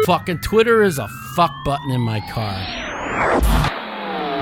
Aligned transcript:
Fucking 0.00 0.40
Twitter 0.40 0.82
is 0.82 0.98
a 0.98 1.06
fuck 1.36 1.52
button 1.64 1.92
in 1.92 2.00
my 2.00 2.18
car. 2.28 2.56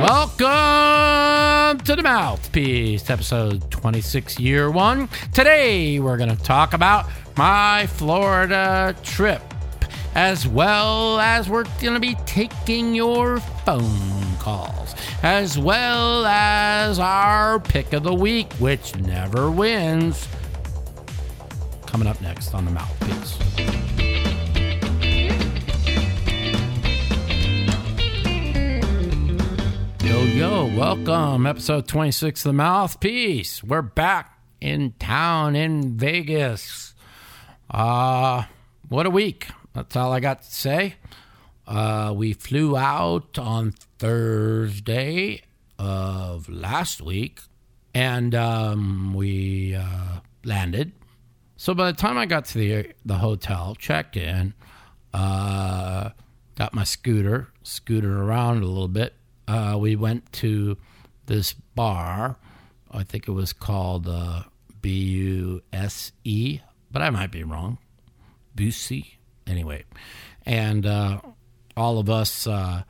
Welcome 0.01 1.79
to 1.85 1.95
the 1.97 2.03
Mouthpiece, 2.03 3.11
episode 3.11 3.71
26, 3.71 4.41
year 4.41 4.71
one. 4.71 5.11
Today 5.35 6.01
we're 6.01 6.17
going 6.17 6.35
to 6.35 6.43
talk 6.43 6.73
about 6.73 7.07
my 7.37 7.87
Florida 7.89 8.97
trip, 9.03 9.43
as 10.15 10.49
well 10.49 11.21
as 11.21 11.51
we're 11.51 11.65
going 11.83 11.93
to 11.93 12.01
be 12.01 12.15
taking 12.25 12.95
your 12.95 13.41
phone 13.41 14.37
calls, 14.39 14.95
as 15.23 15.59
well 15.59 16.25
as 16.25 16.99
our 16.99 17.61
pick 17.61 17.93
of 17.93 18.03
the 18.03 18.15
week, 18.15 18.51
which 18.55 18.97
never 18.97 19.51
wins. 19.51 20.27
Coming 21.85 22.09
up 22.09 22.19
next 22.23 22.55
on 22.55 22.65
the 22.65 22.71
Mouthpiece. 22.71 23.50
Yo, 30.03 30.23
yo, 30.23 30.65
welcome. 30.77 31.47
Episode 31.47 31.87
26 31.87 32.45
of 32.47 32.49
The 32.51 32.53
Mouthpiece. 32.55 33.63
We're 33.63 33.83
back 33.83 34.39
in 34.61 34.95
town 34.99 35.55
in 35.55 35.99
Vegas. 35.99 36.95
Uh, 37.71 38.45
what 38.89 39.05
a 39.05 39.11
week. 39.11 39.49
That's 39.75 39.95
all 39.97 40.13
I 40.13 40.21
got 40.21 40.43
to 40.43 40.51
say. 40.51 40.95
Uh, 41.67 42.13
we 42.17 42.33
flew 42.33 42.77
out 42.77 43.39
on 43.39 43.75
Thursday 43.99 45.43
of 45.79 46.49
last 46.49 47.03
week 47.03 47.41
and 47.95 48.35
um, 48.35 49.13
we 49.15 49.75
uh, 49.75 50.21
landed. 50.45 50.93
So 51.57 51.75
by 51.75 51.93
the 51.93 51.97
time 51.97 52.17
I 52.17 52.25
got 52.25 52.47
to 52.47 52.59
the, 52.59 52.93
the 53.05 53.19
hotel, 53.19 53.75
checked 53.79 54.17
in, 54.17 54.55
uh, 55.13 56.11
got 56.57 56.73
my 56.73 56.85
scooter, 56.85 57.49
scooted 57.63 58.11
around 58.11 58.63
a 58.63 58.67
little 58.67 58.89
bit, 58.89 59.15
uh, 59.51 59.77
we 59.77 59.97
went 59.97 60.33
to 60.33 60.77
this 61.27 61.53
bar. 61.53 62.37
I 62.91 63.03
think 63.03 63.27
it 63.27 63.33
was 63.33 63.53
called 63.53 64.07
uh, 64.09 64.45
B 64.81 64.91
U 64.91 65.63
S 65.73 66.13
E, 66.25 66.61
but 66.91 67.03
I 67.03 67.11
might 67.11 67.33
be 67.33 67.43
wrong. 67.43 67.79
Busey. 68.57 69.15
Anyway, 69.47 69.85
and 70.47 70.87
uh, 70.87 71.21
all 71.77 71.99
of 71.99 72.09
us, 72.09 72.47
uh, 72.47 72.85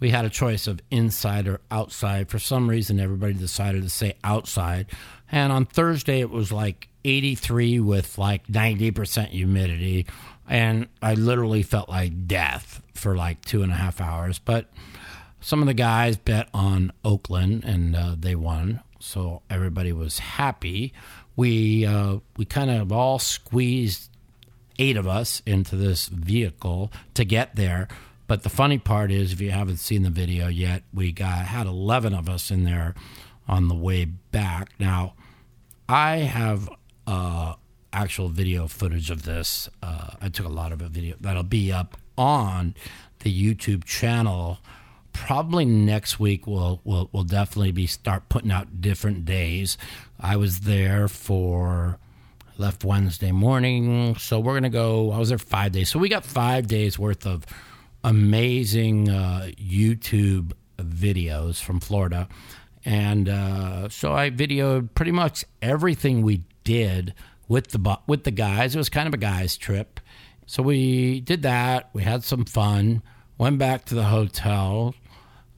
we 0.00 0.10
had 0.10 0.26
a 0.26 0.30
choice 0.30 0.66
of 0.66 0.80
inside 0.90 1.48
or 1.48 1.60
outside. 1.70 2.28
For 2.28 2.38
some 2.38 2.68
reason, 2.68 3.00
everybody 3.00 3.32
decided 3.32 3.82
to 3.82 3.88
say 3.88 4.14
outside. 4.22 4.86
And 5.32 5.50
on 5.50 5.64
Thursday, 5.64 6.20
it 6.20 6.28
was 6.28 6.52
like 6.52 6.88
83 7.04 7.80
with 7.80 8.18
like 8.18 8.46
90% 8.48 9.28
humidity. 9.28 10.06
And 10.46 10.88
I 11.00 11.14
literally 11.14 11.62
felt 11.62 11.88
like 11.88 12.26
death 12.26 12.82
for 12.92 13.16
like 13.16 13.42
two 13.46 13.62
and 13.62 13.72
a 13.72 13.76
half 13.76 14.02
hours. 14.02 14.38
But 14.38 14.68
some 15.44 15.60
of 15.60 15.66
the 15.66 15.74
guys 15.74 16.16
bet 16.16 16.48
on 16.54 16.90
Oakland 17.04 17.64
and 17.64 17.94
uh, 17.94 18.16
they 18.18 18.34
won, 18.34 18.80
so 18.98 19.42
everybody 19.50 19.92
was 19.92 20.18
happy. 20.18 20.94
We 21.36 21.84
uh, 21.84 22.20
we 22.38 22.46
kind 22.46 22.70
of 22.70 22.90
all 22.90 23.18
squeezed 23.18 24.08
eight 24.78 24.96
of 24.96 25.06
us 25.06 25.42
into 25.44 25.76
this 25.76 26.08
vehicle 26.08 26.90
to 27.12 27.24
get 27.26 27.56
there. 27.56 27.88
But 28.26 28.42
the 28.42 28.48
funny 28.48 28.78
part 28.78 29.12
is, 29.12 29.32
if 29.32 29.40
you 29.42 29.50
haven't 29.50 29.76
seen 29.76 30.02
the 30.02 30.08
video 30.08 30.48
yet, 30.48 30.82
we 30.94 31.12
got 31.12 31.44
had 31.44 31.66
eleven 31.66 32.14
of 32.14 32.26
us 32.26 32.50
in 32.50 32.64
there 32.64 32.94
on 33.46 33.68
the 33.68 33.74
way 33.74 34.06
back. 34.06 34.70
Now, 34.78 35.12
I 35.86 36.16
have 36.20 36.70
uh, 37.06 37.56
actual 37.92 38.30
video 38.30 38.66
footage 38.66 39.10
of 39.10 39.24
this. 39.24 39.68
Uh, 39.82 40.12
I 40.22 40.30
took 40.30 40.46
a 40.46 40.48
lot 40.48 40.72
of 40.72 40.80
a 40.80 40.88
video 40.88 41.16
that'll 41.20 41.42
be 41.42 41.70
up 41.70 41.98
on 42.16 42.74
the 43.18 43.30
YouTube 43.30 43.84
channel 43.84 44.58
probably 45.14 45.64
next 45.64 46.20
week 46.20 46.46
we'll 46.46 46.82
we'll 46.84 47.08
we'll 47.12 47.24
definitely 47.24 47.72
be 47.72 47.86
start 47.86 48.28
putting 48.28 48.52
out 48.52 48.82
different 48.82 49.24
days. 49.24 49.78
I 50.20 50.36
was 50.36 50.60
there 50.60 51.08
for 51.08 51.98
left 52.58 52.84
Wednesday 52.84 53.32
morning, 53.32 54.16
so 54.16 54.38
we're 54.38 54.54
gonna 54.54 54.68
go. 54.68 55.10
I 55.12 55.18
was 55.18 55.30
there 55.30 55.38
five 55.38 55.72
days, 55.72 55.88
so 55.88 55.98
we 55.98 56.10
got 56.10 56.26
five 56.26 56.66
days 56.66 56.98
worth 56.98 57.26
of 57.26 57.46
amazing 58.02 59.08
uh, 59.08 59.50
YouTube 59.56 60.52
videos 60.76 61.62
from 61.62 61.80
Florida, 61.80 62.28
and 62.84 63.28
uh, 63.28 63.88
so 63.88 64.12
I 64.12 64.30
videoed 64.30 64.90
pretty 64.94 65.12
much 65.12 65.44
everything 65.62 66.20
we 66.20 66.42
did 66.64 67.14
with 67.48 67.68
the 67.68 67.98
with 68.06 68.24
the 68.24 68.30
guys. 68.30 68.74
It 68.74 68.78
was 68.78 68.90
kind 68.90 69.08
of 69.08 69.14
a 69.14 69.18
guys 69.18 69.56
trip, 69.56 70.00
so 70.44 70.62
we 70.62 71.20
did 71.20 71.42
that. 71.42 71.88
We 71.94 72.02
had 72.02 72.24
some 72.24 72.44
fun. 72.44 73.02
Went 73.36 73.58
back 73.58 73.84
to 73.86 73.96
the 73.96 74.04
hotel, 74.04 74.94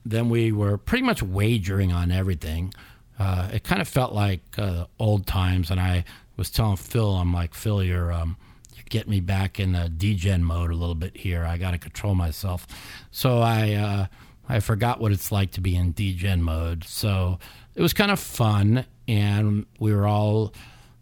then 0.09 0.29
we 0.29 0.51
were 0.51 0.77
pretty 0.77 1.03
much 1.03 1.21
wagering 1.21 1.91
on 1.91 2.11
everything. 2.11 2.73
Uh, 3.19 3.49
it 3.51 3.63
kind 3.63 3.81
of 3.81 3.87
felt 3.87 4.13
like 4.13 4.41
uh, 4.57 4.85
old 4.99 5.25
times, 5.25 5.71
and 5.71 5.79
I 5.79 6.05
was 6.37 6.49
telling 6.51 6.77
Phil, 6.77 7.15
I'm 7.15 7.33
like, 7.33 7.53
Phil, 7.53 7.83
you're 7.83 8.11
um, 8.11 8.37
you're 8.75 8.85
getting 8.89 9.11
me 9.11 9.19
back 9.19 9.59
in 9.59 9.75
a 9.75 9.89
degen 9.89 10.43
mode 10.43 10.71
a 10.71 10.75
little 10.75 10.95
bit 10.95 11.17
here. 11.17 11.43
I 11.43 11.57
got 11.57 11.71
to 11.71 11.77
control 11.77 12.15
myself. 12.15 12.67
So 13.11 13.39
I 13.39 13.73
uh, 13.73 14.05
I 14.47 14.59
forgot 14.59 14.99
what 14.99 15.11
it's 15.11 15.31
like 15.31 15.51
to 15.51 15.61
be 15.61 15.75
in 15.75 15.91
degen 15.91 16.43
mode. 16.43 16.83
So 16.83 17.39
it 17.75 17.81
was 17.81 17.93
kind 17.93 18.11
of 18.11 18.19
fun, 18.19 18.85
and 19.07 19.65
we 19.79 19.93
were 19.93 20.07
all. 20.07 20.53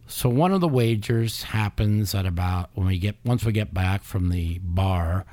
So 0.08 0.30
one 0.30 0.54
of 0.54 0.62
the 0.62 0.68
wagers 0.68 1.44
happens 1.44 2.14
at 2.14 2.26
about 2.26 2.70
when 2.76 2.88
we 2.88 3.00
get 3.00 3.18
once 3.26 3.44
we 3.44 3.52
get 3.52 3.74
back 3.74 4.04
from 4.04 4.30
the 4.30 4.60
bar. 4.60 5.26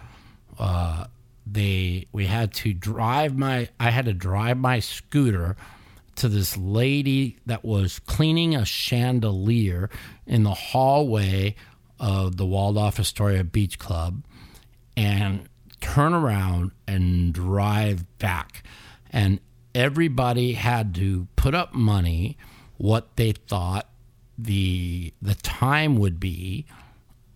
They 1.47 2.07
we 2.13 2.27
had 2.27 2.53
to 2.55 2.73
drive 2.73 3.37
my 3.37 3.69
I 3.81 3.91
had 3.91 4.05
to 4.07 4.15
drive 4.15 4.59
my 4.59 4.81
scooter 4.81 5.57
to 6.17 6.29
this 6.29 6.57
lady 6.57 7.39
that 7.47 7.65
was 7.65 7.99
cleaning 8.01 8.55
a 8.55 8.65
chandelier 8.65 9.91
in 10.27 10.43
the 10.43 10.55
hallway 10.55 11.55
of 11.99 12.37
the 12.37 12.47
Waldorf 12.47 13.01
Astoria 13.01 13.45
Beach 13.45 13.79
Club 13.79 14.23
and 14.97 15.49
turn 15.81 16.13
around 16.13 16.73
and 16.87 17.33
drive 17.33 18.19
back. 18.19 18.63
And 19.11 19.41
everybody 19.75 20.53
had 20.53 20.95
to 20.97 21.29
put 21.37 21.55
up 21.55 21.75
money 21.75 22.37
what 22.77 23.17
they 23.17 23.33
thought 23.33 23.89
the 24.39 25.13
the 25.21 25.35
time 25.37 25.97
would 25.97 26.19
be 26.19 26.67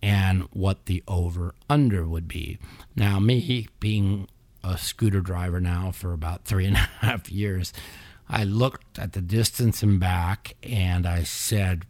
and 0.01 0.43
what 0.51 0.85
the 0.85 1.03
over 1.07 1.53
under 1.69 2.07
would 2.07 2.27
be. 2.27 2.57
Now, 2.95 3.19
me 3.19 3.67
being 3.79 4.27
a 4.63 4.77
scooter 4.77 5.21
driver 5.21 5.59
now 5.59 5.91
for 5.91 6.13
about 6.13 6.45
three 6.45 6.65
and 6.65 6.75
a 6.75 6.79
half 7.01 7.31
years, 7.31 7.73
I 8.29 8.43
looked 8.43 8.99
at 8.99 9.13
the 9.13 9.21
distance 9.21 9.81
and 9.81 9.99
back 9.99 10.55
and 10.61 11.05
I 11.07 11.23
said 11.23 11.85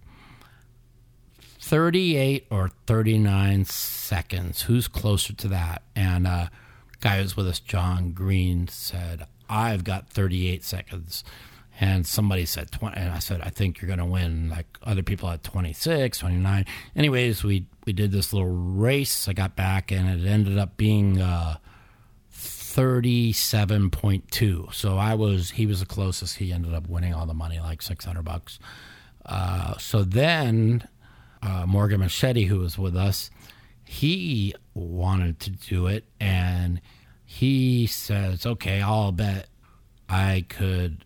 38 1.60 2.48
or 2.50 2.70
39 2.86 3.66
seconds. 3.66 4.64
Who's 4.64 4.88
closer 4.88 5.34
to 5.34 5.48
that? 5.50 5.82
And 5.96 6.28
uh, 6.28 6.48
guy 7.02 7.22
who's 7.22 7.36
with 7.36 7.48
us, 7.48 7.60
John 7.60 8.12
Green, 8.12 8.68
said, 8.68 9.28
I've 9.50 9.84
got 9.84 10.10
38 10.10 10.64
seconds 10.64 11.24
and 11.80 12.08
somebody 12.08 12.46
said 12.46 12.72
20 12.72 12.98
and 12.98 13.12
i 13.12 13.20
said 13.20 13.42
i 13.42 13.50
think 13.50 13.80
you're 13.82 13.88
going 13.88 14.00
to 14.00 14.06
win. 14.06 14.50
Like 14.50 14.66
other 14.84 15.04
people 15.04 15.30
at 15.30 15.44
26 15.44 16.18
29 16.18 16.66
anyways 16.96 17.44
we 17.44 17.68
we 17.86 17.94
did 17.94 18.12
this 18.12 18.34
little 18.34 18.50
race. 18.50 19.28
I 19.28 19.34
got 19.34 19.56
back 19.56 19.92
and 19.92 20.10
it 20.10 20.26
ended 20.28 20.58
up 20.58 20.76
being 20.78 21.22
uh 21.22 21.58
37.2 22.34 24.74
so 24.74 24.98
i 24.98 25.14
was 25.16 25.52
he 25.52 25.66
was 25.66 25.80
the 25.80 25.86
closest. 25.86 26.38
He 26.38 26.52
ended 26.52 26.74
up 26.74 26.88
winning 26.88 27.14
all 27.14 27.26
the 27.26 27.34
money 27.34 27.60
like 27.60 27.82
600 27.82 28.22
bucks. 28.24 28.60
Uh, 29.26 29.78
so 29.78 30.04
then 30.04 30.88
uh, 31.44 31.66
morgan 31.68 32.00
machete 32.00 32.46
who 32.46 32.60
was 32.60 32.78
with 32.78 32.96
us 32.96 33.30
he 33.84 34.54
wanted 34.74 35.40
to 35.40 35.50
do 35.50 35.88
it 35.88 36.06
and 36.20 36.80
he 37.26 37.86
says 37.88 38.46
okay 38.46 38.82
i'll 38.82 39.12
bet 39.12 39.48
i 40.08 40.46
could 40.48 41.04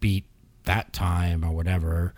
beat 0.00 0.26
that 0.64 0.92
time 0.92 1.44
or 1.44 1.52
whatever, 1.52 2.14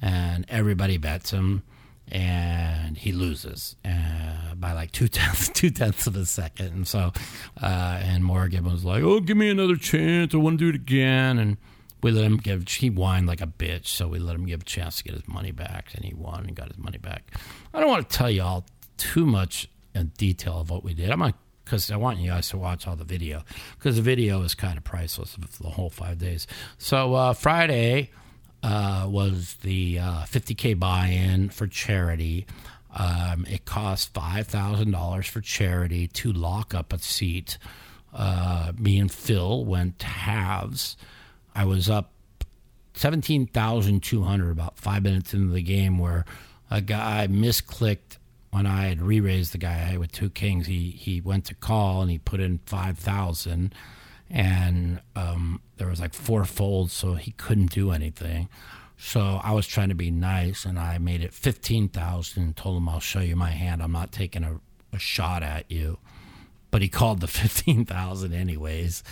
and 0.00 0.46
everybody 0.48 0.96
bets 0.96 1.30
him, 1.30 1.62
and 2.08 2.96
he 2.96 3.12
loses 3.12 3.76
uh, 3.84 4.54
by 4.54 4.72
like 4.72 4.92
two 4.92 5.08
tenths 5.08 5.48
two 5.54 5.70
tenths 5.70 6.06
of 6.06 6.16
a 6.16 6.26
second. 6.26 6.66
And 6.68 6.88
so, 6.88 7.12
uh, 7.60 8.00
and 8.02 8.24
Morgan 8.24 8.64
was 8.64 8.84
like, 8.84 9.02
"Oh, 9.02 9.20
give 9.20 9.36
me 9.36 9.50
another 9.50 9.76
chance. 9.76 10.34
I 10.34 10.38
want 10.38 10.58
to 10.58 10.64
do 10.64 10.68
it 10.70 10.74
again." 10.74 11.38
And 11.38 11.56
we 12.02 12.10
let 12.10 12.24
him 12.24 12.38
give. 12.38 12.66
He 12.68 12.88
whined 12.88 13.26
like 13.26 13.40
a 13.40 13.46
bitch, 13.46 13.86
so 13.86 14.08
we 14.08 14.18
let 14.18 14.34
him 14.34 14.46
give 14.46 14.62
a 14.62 14.64
chance 14.64 14.98
to 14.98 15.04
get 15.04 15.14
his 15.14 15.28
money 15.28 15.52
back, 15.52 15.94
and 15.94 16.04
he 16.04 16.14
won 16.14 16.46
and 16.46 16.56
got 16.56 16.68
his 16.68 16.78
money 16.78 16.98
back. 16.98 17.32
I 17.74 17.80
don't 17.80 17.88
want 17.88 18.08
to 18.08 18.16
tell 18.16 18.30
you 18.30 18.42
all 18.42 18.66
too 18.96 19.26
much 19.26 19.68
in 19.94 20.08
detail 20.16 20.60
of 20.60 20.70
what 20.70 20.84
we 20.84 20.94
did. 20.94 21.10
I'm 21.10 21.20
because 21.70 21.88
I 21.88 21.96
want 21.96 22.18
you 22.18 22.30
guys 22.30 22.48
to 22.48 22.58
watch 22.58 22.88
all 22.88 22.96
the 22.96 23.04
video 23.04 23.44
because 23.78 23.94
the 23.94 24.02
video 24.02 24.42
is 24.42 24.56
kind 24.56 24.76
of 24.76 24.82
priceless 24.82 25.36
for 25.36 25.62
the 25.62 25.68
whole 25.68 25.88
five 25.88 26.18
days. 26.18 26.48
So 26.78 27.14
uh, 27.14 27.32
Friday 27.32 28.10
uh, 28.64 29.06
was 29.08 29.54
the 29.62 30.00
uh, 30.00 30.22
50k 30.24 30.76
buy-in 30.80 31.50
for 31.50 31.68
charity. 31.68 32.46
Um, 32.92 33.46
it 33.48 33.66
cost 33.66 34.12
five 34.12 34.48
thousand 34.48 34.90
dollars 34.90 35.28
for 35.28 35.40
charity 35.40 36.08
to 36.08 36.32
lock 36.32 36.74
up 36.74 36.92
a 36.92 36.98
seat. 36.98 37.56
Uh, 38.12 38.72
me 38.76 38.98
and 38.98 39.12
Phil 39.12 39.64
went 39.64 40.02
halves. 40.02 40.96
I 41.54 41.66
was 41.66 41.88
up 41.88 42.10
seventeen 42.94 43.46
thousand 43.46 44.02
two 44.02 44.24
hundred 44.24 44.50
about 44.50 44.76
five 44.76 45.04
minutes 45.04 45.32
into 45.34 45.52
the 45.52 45.62
game, 45.62 46.00
where 46.00 46.24
a 46.68 46.80
guy 46.80 47.28
misclicked 47.30 48.16
when 48.50 48.66
I 48.66 48.86
had 48.88 49.00
re-raised 49.00 49.52
the 49.52 49.58
guy 49.58 49.96
with 49.96 50.12
two 50.12 50.30
kings. 50.30 50.66
He 50.66 50.90
he 50.90 51.20
went 51.20 51.44
to 51.46 51.54
call 51.54 52.02
and 52.02 52.10
he 52.10 52.18
put 52.18 52.40
in 52.40 52.58
five 52.66 52.98
thousand, 52.98 53.74
and 54.28 55.00
um, 55.16 55.60
there 55.76 55.88
was 55.88 56.00
like 56.00 56.14
four 56.14 56.44
folds, 56.44 56.92
so 56.92 57.14
he 57.14 57.32
couldn't 57.32 57.70
do 57.72 57.90
anything. 57.92 58.48
So 58.96 59.40
I 59.42 59.52
was 59.52 59.66
trying 59.66 59.88
to 59.88 59.94
be 59.94 60.10
nice, 60.10 60.64
and 60.64 60.78
I 60.78 60.98
made 60.98 61.22
it 61.22 61.32
fifteen 61.32 61.88
thousand. 61.88 62.42
and 62.42 62.56
Told 62.56 62.76
him 62.76 62.88
I'll 62.88 63.00
show 63.00 63.20
you 63.20 63.36
my 63.36 63.50
hand. 63.50 63.82
I'm 63.82 63.92
not 63.92 64.12
taking 64.12 64.44
a, 64.44 64.60
a 64.92 64.98
shot 64.98 65.42
at 65.42 65.70
you, 65.70 65.98
but 66.70 66.82
he 66.82 66.88
called 66.88 67.20
the 67.20 67.26
fifteen 67.40 67.84
thousand 67.84 68.34
anyways, 68.34 69.02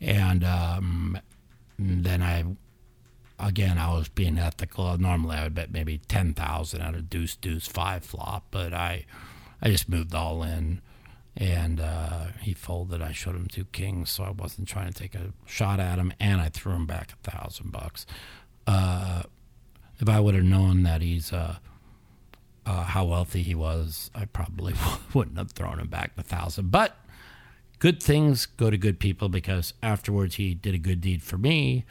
and 0.00 0.44
um, 0.44 1.18
then 1.78 2.22
I 2.22 2.44
again, 3.40 3.78
I 3.78 3.92
was 3.92 4.08
being 4.08 4.38
ethical. 4.38 4.96
Normally, 4.98 5.36
I 5.36 5.44
would 5.44 5.54
bet 5.54 5.72
maybe 5.72 5.98
ten 6.08 6.34
thousand 6.34 6.82
out 6.82 6.94
of 6.94 7.10
deuce 7.10 7.36
deuce 7.36 7.66
five 7.66 8.04
flop, 8.04 8.46
but 8.50 8.72
I, 8.72 9.06
I 9.62 9.70
just 9.70 9.88
moved 9.88 10.14
all 10.14 10.42
in, 10.42 10.80
and 11.36 11.80
uh, 11.80 12.26
he 12.40 12.54
folded. 12.54 13.02
I 13.02 13.12
showed 13.12 13.36
him 13.36 13.46
two 13.46 13.64
kings, 13.66 14.10
so 14.10 14.24
I 14.24 14.30
wasn't 14.30 14.68
trying 14.68 14.92
to 14.92 14.98
take 14.98 15.14
a 15.14 15.32
shot 15.46 15.80
at 15.80 15.98
him, 15.98 16.12
and 16.20 16.40
I 16.40 16.48
threw 16.48 16.72
him 16.72 16.86
back 16.86 17.12
a 17.12 17.30
thousand 17.30 17.72
bucks. 17.72 18.06
Uh, 18.66 19.22
if 19.98 20.08
I 20.08 20.20
would 20.20 20.34
have 20.34 20.44
known 20.44 20.82
that 20.84 21.02
he's 21.02 21.32
uh, 21.32 21.56
uh, 22.66 22.84
how 22.84 23.04
wealthy 23.04 23.42
he 23.42 23.54
was, 23.54 24.10
I 24.14 24.26
probably 24.26 24.74
wouldn't 25.14 25.38
have 25.38 25.52
thrown 25.52 25.78
him 25.78 25.88
back 25.88 26.12
a 26.16 26.22
thousand. 26.22 26.70
But 26.70 26.96
good 27.78 28.02
things 28.02 28.46
go 28.46 28.70
to 28.70 28.76
good 28.76 28.98
people 28.98 29.28
because 29.28 29.74
afterwards 29.82 30.36
he 30.36 30.54
did 30.54 30.74
a 30.74 30.78
good 30.78 31.00
deed 31.00 31.22
for 31.22 31.38
me, 31.38 31.84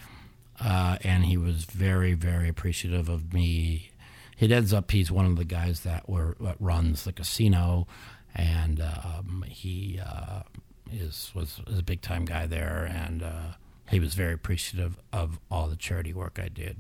uh, 0.64 0.98
and 1.04 1.26
he 1.26 1.38
was 1.38 1.66
very, 1.66 2.14
very 2.14 2.50
appreciative 2.50 3.10
of 3.10 3.34
me. 3.34 3.92
It 4.40 4.52
ends 4.52 4.74
up 4.74 4.92
he's 4.92 5.12
one 5.12 5.26
of 5.26 5.36
the 5.36 5.46
guys 5.46 5.82
that 5.82 6.10
were 6.10 6.36
that 6.40 6.56
runs 6.60 7.04
the 7.04 7.12
casino, 7.12 7.88
and 8.34 8.82
um, 8.82 9.44
he 9.48 10.00
uh, 10.04 10.44
is 10.92 11.32
was, 11.36 11.62
was 11.68 11.80
a 11.80 11.84
big 11.84 12.02
time 12.02 12.26
guy 12.26 12.46
there, 12.46 12.90
and 12.90 13.22
uh, 13.24 13.54
he 13.90 14.00
was 14.00 14.14
very 14.14 14.34
appreciative 14.34 14.98
of 15.12 15.40
all 15.50 15.68
the 15.68 15.76
charity 15.76 16.14
work 16.14 16.40
I 16.42 16.48
did 16.48 16.78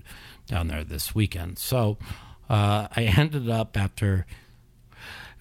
down 0.47 0.67
there 0.67 0.83
this 0.83 1.13
weekend. 1.13 1.57
So 1.59 1.97
uh, 2.49 2.87
I 2.95 3.03
ended 3.17 3.49
up 3.49 3.75
after 3.75 4.25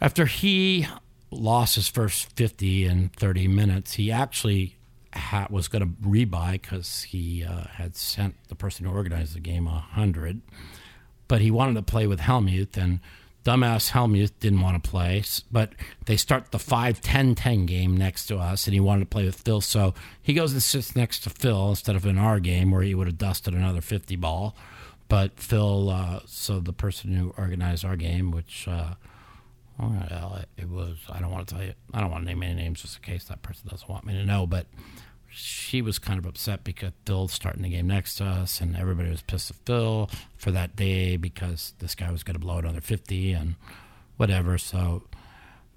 after 0.01 0.27
he 0.27 0.87
lost 1.31 1.75
his 1.75 1.89
first 1.89 2.33
50 2.37 2.85
in 2.85 3.09
30 3.11 3.49
minutes, 3.49 3.95
he 3.95 4.11
actually 4.11 4.78
had, 5.13 5.51
was 5.51 5.69
going 5.69 5.83
to 5.83 6.09
rebuy 6.09 6.53
because 6.53 7.03
he 7.03 7.45
uh, 7.45 7.65
had 7.73 7.97
sent 7.97 8.37
the 8.49 8.55
person 8.55 8.87
who 8.87 8.93
organized 8.93 9.35
the 9.35 9.41
game 9.41 9.67
a 9.67 9.73
100. 9.73 10.41
But 11.27 11.41
he 11.41 11.51
wanted 11.51 11.75
to 11.75 11.83
play 11.83 12.07
with 12.07 12.21
Hellmuth, 12.21 12.77
and 12.77 13.01
dumbass 13.45 13.93
Hellmuth 13.93 14.33
didn't 14.41 14.61
want 14.61 14.83
to 14.83 14.91
play. 14.91 15.23
But 15.51 15.73
they 16.07 16.17
start 16.17 16.51
the 16.51 16.59
5 16.59 17.01
10 17.01 17.35
10 17.35 17.67
game 17.67 17.97
next 17.97 18.27
to 18.27 18.39
us, 18.39 18.67
and 18.67 18.75
he 18.75 18.81
wanted 18.81 19.01
to 19.01 19.07
play 19.07 19.25
with 19.25 19.37
Phil. 19.37 19.61
So 19.61 19.95
he 20.23 20.35
goes 20.35 20.53
and 20.53 20.63
sits 20.63 20.97
next 20.97 21.21
to 21.21 21.31
Phil 21.31 21.71
instead 21.71 21.97
of 21.97 22.07
in 22.07 22.19
our 22.19 22.41
game 22.41 22.71
where 22.71 22.83
he 22.83 22.95
would 22.95 23.07
have 23.07 23.19
dusted 23.19 23.55
another 23.55 23.81
50 23.81 24.17
ball. 24.17 24.57
But 25.09 25.41
Phil, 25.41 25.89
uh, 25.91 26.21
so 26.27 26.61
the 26.61 26.73
person 26.73 27.15
who 27.15 27.33
organized 27.39 27.85
our 27.85 27.97
game, 27.97 28.31
which 28.31 28.69
uh, 28.69 28.95
well, 29.79 30.43
it 30.57 30.69
was. 30.69 30.97
I 31.09 31.21
don't 31.21 31.31
want 31.31 31.49
to 31.49 31.55
tell 31.55 31.65
you. 31.65 31.75
I 31.95 32.01
don't 32.01 32.11
want 32.11 32.25
to 32.25 32.29
name 32.29 32.43
any 32.43 32.55
names 32.55 32.83
just 32.83 32.97
in 32.97 33.03
case 33.03 33.25
that 33.25 33.43
person 33.43 33.69
doesn't 33.69 33.89
want 33.89 34.05
me 34.05 34.15
to 34.15 34.25
know. 34.25 34.47
But 34.47 34.67
she 35.31 35.83
was 35.83 35.99
kind 35.99 36.19
of 36.19 36.27
upset 36.27 36.65
because 36.65 36.93
Phil's 37.07 37.33
starting 37.33 37.63
the 37.63 37.69
game 37.69 37.87
next 37.87 38.17
to 38.17 38.25
us, 38.25 38.61
and 38.61 38.77
everybody 38.77 39.11
was 39.11 39.23
pissed 39.23 39.51
at 39.51 39.57
Phil 39.65 40.11
for 40.37 40.51
that 40.51 40.75
day 40.75 41.17
because 41.17 41.75
this 41.79 41.95
guy 41.95 42.11
was 42.11 42.23
going 42.23 42.35
to 42.35 42.41
blow 42.41 42.59
another 42.59 42.81
fifty 42.81 43.33
and 43.33 43.55
whatever. 44.17 44.59
So 44.59 45.05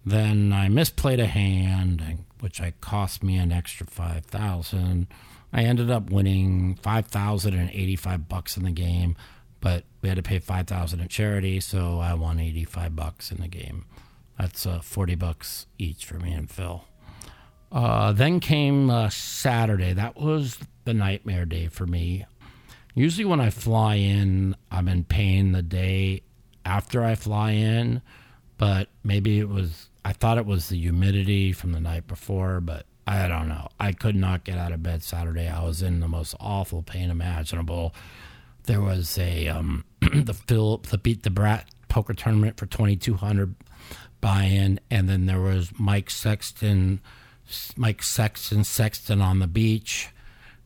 then 0.06 0.51
I 0.51 0.68
misplayed 0.68 1.21
a 1.21 1.27
hand, 1.27 2.25
which 2.39 2.59
I 2.59 2.74
cost 2.81 3.24
me 3.24 3.38
an 3.38 3.51
extra 3.51 3.86
five 3.86 4.25
thousand. 4.25 5.07
I 5.53 5.63
ended 5.63 5.92
up 5.92 6.09
winning 6.09 6.80
five 6.81 7.07
thousand 7.07 7.53
and 7.53 7.69
eighty-five 7.69 8.27
bucks 8.27 8.57
in 8.57 8.63
the 8.63 8.71
game 8.71 9.15
but 9.62 9.84
we 10.02 10.10
had 10.10 10.18
to 10.18 10.24
pay 10.24 10.40
five 10.40 10.68
thousand 10.68 11.00
in 11.00 11.08
charity, 11.08 11.60
so 11.60 12.00
I 12.00 12.13
won 12.16 12.40
eighty 12.40 12.66
five 12.66 12.96
bucks 12.96 13.31
in 13.31 13.40
the 13.40 13.48
game. 13.48 13.86
That's 14.38 14.66
uh, 14.66 14.81
forty 14.81 15.16
bucks 15.16 15.68
each 15.78 16.06
for 16.06 16.16
me 16.16 16.34
and 16.34 16.50
Phil. 16.50 16.84
Uh, 17.72 18.12
then 18.12 18.40
came 18.40 18.90
uh, 18.90 19.10
Saturday. 19.10 19.94
That 19.94 20.18
was 20.18 20.58
the 20.84 20.94
nightmare 20.94 21.46
day 21.46 21.68
for 21.68 21.86
me. 21.86 22.25
Usually, 22.94 23.24
when 23.24 23.40
I 23.40 23.50
fly 23.50 23.96
in, 23.96 24.56
I'm 24.69 24.90
in 24.90 25.06
pain 25.06 25.54
the 25.54 25.62
day 25.62 26.24
after 26.66 27.04
I 27.04 27.16
fly 27.16 27.52
in, 27.52 28.02
but 28.58 28.90
maybe 29.04 29.40
it 29.40 29.48
was. 29.48 29.88
I 30.04 30.13
thought 30.13 30.40
it 30.40 30.48
was 30.48 30.69
the 30.69 30.78
humidity 30.78 31.54
from 31.54 31.72
the 31.72 31.80
night 31.80 32.08
before, 32.08 32.60
but 32.60 32.88
I 33.06 33.28
don't 33.28 33.48
know. 33.48 33.69
I 33.80 33.92
could 33.92 34.16
not 34.16 34.44
get 34.44 34.58
out 34.58 34.72
of 34.72 34.81
bed 34.81 35.04
Saturday. 35.04 35.48
I 35.48 35.63
was 35.63 35.81
in 35.81 36.00
the 36.00 36.08
most 36.08 36.36
awful 36.40 36.81
pain 36.81 37.10
imaginable 37.10 37.94
there 38.63 38.81
was 38.81 39.18
a 39.18 39.48
um, 39.48 39.86
the 40.02 40.34
Philip 40.34 40.88
the 40.88 40.98
beat 40.98 41.24
the 41.24 41.30
brat 41.30 41.68
poker 41.88 42.13
tournament 42.13 42.58
for 42.58 42.66
twenty 42.66 42.96
two 42.96 43.16
hundred 43.16 43.56
buy-in, 44.19 44.80
and 44.90 45.10
then 45.10 45.25
there 45.25 45.42
was 45.42 45.72
Mike 45.80 46.10
Sexton, 46.12 47.02
Mike 47.75 48.04
Sexton 48.04 48.63
Sexton 48.63 49.22
on 49.22 49.40
the 49.40 49.48
beach 49.48 50.10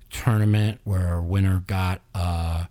tournament 0.09 0.79
where 0.83 1.15
a 1.15 1.21
winner 1.21 1.63
got 1.65 2.01
uh, 2.13 2.65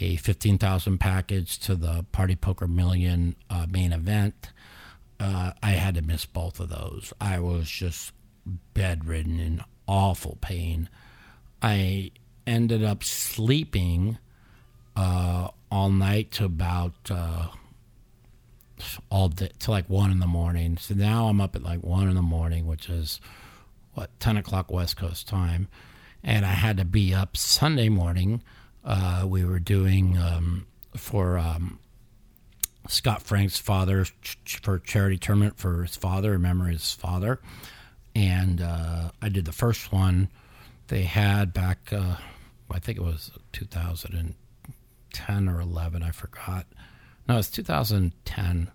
a 0.00 0.16
fifteen 0.16 0.58
thousand 0.58 0.98
package 0.98 1.58
to 1.60 1.74
the 1.74 2.04
Party 2.12 2.36
Poker 2.36 2.66
Million 2.66 3.36
uh, 3.48 3.66
main 3.68 3.92
event. 3.92 4.50
Uh, 5.20 5.52
I 5.62 5.72
had 5.72 5.94
to 5.94 6.02
miss 6.02 6.26
both 6.26 6.58
of 6.58 6.68
those. 6.68 7.12
I 7.20 7.38
was 7.38 7.70
just 7.70 8.12
bedridden 8.74 9.38
in 9.38 9.62
awful 9.86 10.38
pain. 10.40 10.88
I 11.62 12.10
ended 12.46 12.84
up 12.84 13.02
sleeping 13.04 14.18
uh, 14.96 15.48
all 15.70 15.90
night 15.90 16.30
to 16.32 16.44
about 16.44 16.94
uh, 17.10 17.48
all 19.10 19.28
day 19.28 19.50
to 19.60 19.70
like 19.70 19.88
one 19.88 20.10
in 20.10 20.20
the 20.20 20.26
morning. 20.26 20.76
So 20.78 20.94
now 20.94 21.26
I'm 21.26 21.40
up 21.40 21.56
at 21.56 21.62
like 21.62 21.82
one 21.82 22.08
in 22.08 22.14
the 22.14 22.22
morning, 22.22 22.66
which 22.66 22.88
is 22.88 23.20
what 23.94 24.10
ten 24.20 24.36
o'clock 24.36 24.70
West 24.70 24.96
Coast 24.96 25.28
time, 25.28 25.68
and 26.22 26.44
I 26.44 26.52
had 26.52 26.76
to 26.78 26.84
be 26.84 27.14
up 27.14 27.36
Sunday 27.36 27.88
morning. 27.88 28.42
Uh, 28.84 29.24
we 29.26 29.44
were 29.44 29.60
doing 29.60 30.18
um, 30.18 30.66
for 30.96 31.38
um, 31.38 31.78
Scott 32.88 33.22
Frank's 33.22 33.58
father 33.58 34.04
ch- 34.04 34.60
for 34.62 34.78
charity 34.78 35.16
tournament 35.16 35.58
for 35.58 35.82
his 35.82 35.96
father, 35.96 36.32
remember 36.32 36.66
his 36.66 36.92
father, 36.92 37.40
and 38.14 38.60
uh, 38.60 39.10
I 39.22 39.28
did 39.28 39.44
the 39.44 39.52
first 39.52 39.92
one. 39.92 40.28
They 40.88 41.02
had 41.02 41.54
back, 41.54 41.92
uh, 41.92 42.16
I 42.70 42.78
think 42.78 42.98
it 42.98 43.04
was 43.04 43.30
2000 43.52 44.34
10 45.14 45.48
or 45.48 45.60
11, 45.60 46.02
I 46.02 46.10
forgot. 46.10 46.66
No, 47.26 47.38
it's 47.38 47.50
2010. 47.50 48.70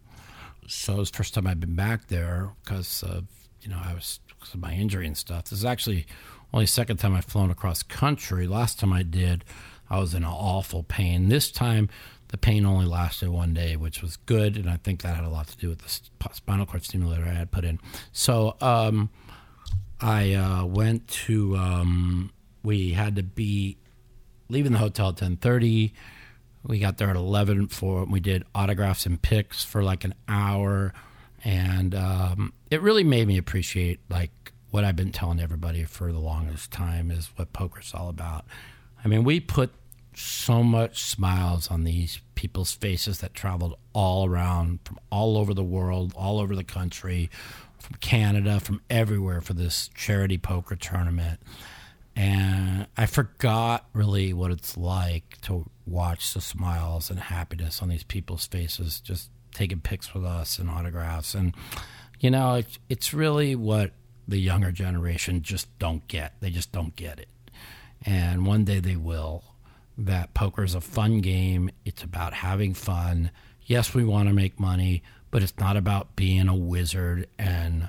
So 0.67 0.93
it 0.93 0.97
was 0.97 1.11
the 1.11 1.17
first 1.17 1.33
time 1.35 1.45
I've 1.45 1.59
been 1.59 1.75
back 1.75 2.07
there 2.07 2.51
because 2.63 3.03
of, 3.03 3.25
you 3.61 3.69
know, 3.69 3.79
I 3.83 3.93
was 3.93 4.19
because 4.27 4.53
of 4.53 4.59
my 4.59 4.73
injury 4.73 5.05
and 5.05 5.17
stuff. 5.17 5.45
This 5.45 5.59
is 5.59 5.65
actually 5.65 6.07
only 6.53 6.65
second 6.65 6.97
time 6.97 7.13
I've 7.13 7.25
flown 7.25 7.51
across 7.51 7.83
country. 7.83 8.47
Last 8.47 8.79
time 8.79 8.93
I 8.93 9.03
did, 9.03 9.43
I 9.89 9.99
was 9.99 10.13
in 10.13 10.23
awful 10.23 10.83
pain. 10.83 11.29
This 11.29 11.51
time, 11.51 11.89
the 12.29 12.37
pain 12.37 12.65
only 12.65 12.85
lasted 12.85 13.29
one 13.29 13.53
day, 13.53 13.75
which 13.75 14.01
was 14.01 14.17
good, 14.17 14.55
and 14.55 14.69
I 14.69 14.77
think 14.77 15.01
that 15.01 15.15
had 15.15 15.25
a 15.25 15.29
lot 15.29 15.47
to 15.47 15.57
do 15.57 15.69
with 15.69 15.79
the 15.79 16.29
spinal 16.33 16.65
cord 16.65 16.83
stimulator 16.83 17.23
I 17.25 17.33
had 17.33 17.51
put 17.51 17.65
in. 17.65 17.79
So 18.11 18.55
um, 18.61 19.09
I 19.99 20.33
uh, 20.33 20.65
went 20.65 21.07
to. 21.07 21.57
Um, 21.57 22.31
we 22.63 22.91
had 22.91 23.15
to 23.15 23.23
be 23.23 23.77
leaving 24.47 24.73
the 24.73 24.77
hotel 24.77 25.09
at 25.09 25.17
ten 25.17 25.37
thirty 25.37 25.93
we 26.63 26.79
got 26.79 26.97
there 26.97 27.09
at 27.09 27.15
11 27.15 27.67
for 27.67 28.05
we 28.05 28.19
did 28.19 28.43
autographs 28.53 29.05
and 29.05 29.21
pics 29.21 29.63
for 29.63 29.83
like 29.83 30.03
an 30.03 30.13
hour. 30.27 30.93
And 31.43 31.95
um, 31.95 32.53
it 32.69 32.81
really 32.81 33.03
made 33.03 33.27
me 33.27 33.37
appreciate 33.37 33.99
like 34.09 34.31
what 34.71 34.83
i've 34.83 34.95
been 34.95 35.11
telling 35.11 35.39
everybody 35.39 35.83
for 35.83 36.11
the 36.11 36.19
longest 36.19 36.69
time 36.69 37.09
is 37.09 37.31
what 37.35 37.53
poker's 37.53 37.93
all 37.93 38.09
about. 38.09 38.45
I 39.03 39.07
mean 39.07 39.23
we 39.23 39.39
put 39.39 39.71
so 40.13 40.63
much 40.63 41.01
smiles 41.03 41.69
on 41.69 41.85
these 41.85 42.19
people's 42.35 42.73
faces 42.73 43.19
that 43.19 43.33
traveled 43.33 43.77
all 43.93 44.25
around 44.27 44.79
from 44.83 44.99
all 45.09 45.37
over 45.37 45.53
the 45.53 45.63
world 45.63 46.13
all 46.15 46.39
over 46.39 46.55
the 46.55 46.63
country 46.63 47.29
from 47.77 47.95
canada 48.01 48.59
from 48.59 48.81
everywhere 48.89 49.39
for 49.39 49.53
this 49.53 49.89
charity 49.95 50.37
poker 50.37 50.75
tournament 50.75 51.39
and 52.19 52.85
I 52.97 53.05
forgot 53.05 53.87
really 53.93 54.33
what 54.33 54.51
it's 54.51 54.75
like 54.75 55.37
to 55.43 55.69
watch 55.85 56.33
the 56.33 56.41
smiles 56.41 57.09
and 57.09 57.17
happiness 57.17 57.81
on 57.81 57.87
these 57.87 58.03
people's 58.03 58.45
faces 58.45 58.99
just 58.99 59.29
taking 59.53 59.79
pics 59.79 60.13
with 60.13 60.25
us 60.25 60.59
and 60.59 60.69
autographs. 60.69 61.33
And, 61.33 61.55
you 62.19 62.29
know, 62.29 62.55
it's, 62.55 62.77
it's 62.89 63.13
really 63.13 63.55
what 63.55 63.91
the 64.27 64.37
younger 64.37 64.73
generation 64.73 65.43
just 65.43 65.69
don't 65.79 66.05
get. 66.09 66.33
They 66.41 66.49
just 66.49 66.73
don't 66.73 66.93
get 66.97 67.21
it. 67.21 67.29
And 68.05 68.45
one 68.45 68.65
day 68.65 68.81
they 68.81 68.97
will. 68.97 69.45
That 69.97 70.33
poker 70.33 70.65
is 70.65 70.75
a 70.75 70.81
fun 70.81 71.21
game. 71.21 71.71
It's 71.85 72.03
about 72.03 72.33
having 72.33 72.73
fun. 72.73 73.31
Yes, 73.65 73.93
we 73.93 74.03
want 74.03 74.27
to 74.27 74.35
make 74.35 74.59
money, 74.59 75.03
but 75.31 75.41
it's 75.41 75.57
not 75.57 75.77
about 75.77 76.17
being 76.17 76.49
a 76.49 76.55
wizard 76.55 77.29
and 77.37 77.87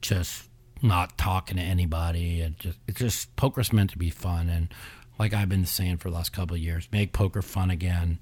just 0.00 0.47
not 0.82 1.18
talking 1.18 1.56
to 1.56 1.62
anybody. 1.62 2.40
And 2.40 2.58
just 2.58 2.78
it's 2.86 2.98
just 2.98 3.36
poker's 3.36 3.72
meant 3.72 3.90
to 3.90 3.98
be 3.98 4.10
fun. 4.10 4.48
And 4.48 4.68
like 5.18 5.34
I've 5.34 5.48
been 5.48 5.66
saying 5.66 5.98
for 5.98 6.10
the 6.10 6.16
last 6.16 6.32
couple 6.32 6.54
of 6.54 6.62
years, 6.62 6.88
make 6.92 7.12
poker 7.12 7.42
fun 7.42 7.70
again. 7.70 8.18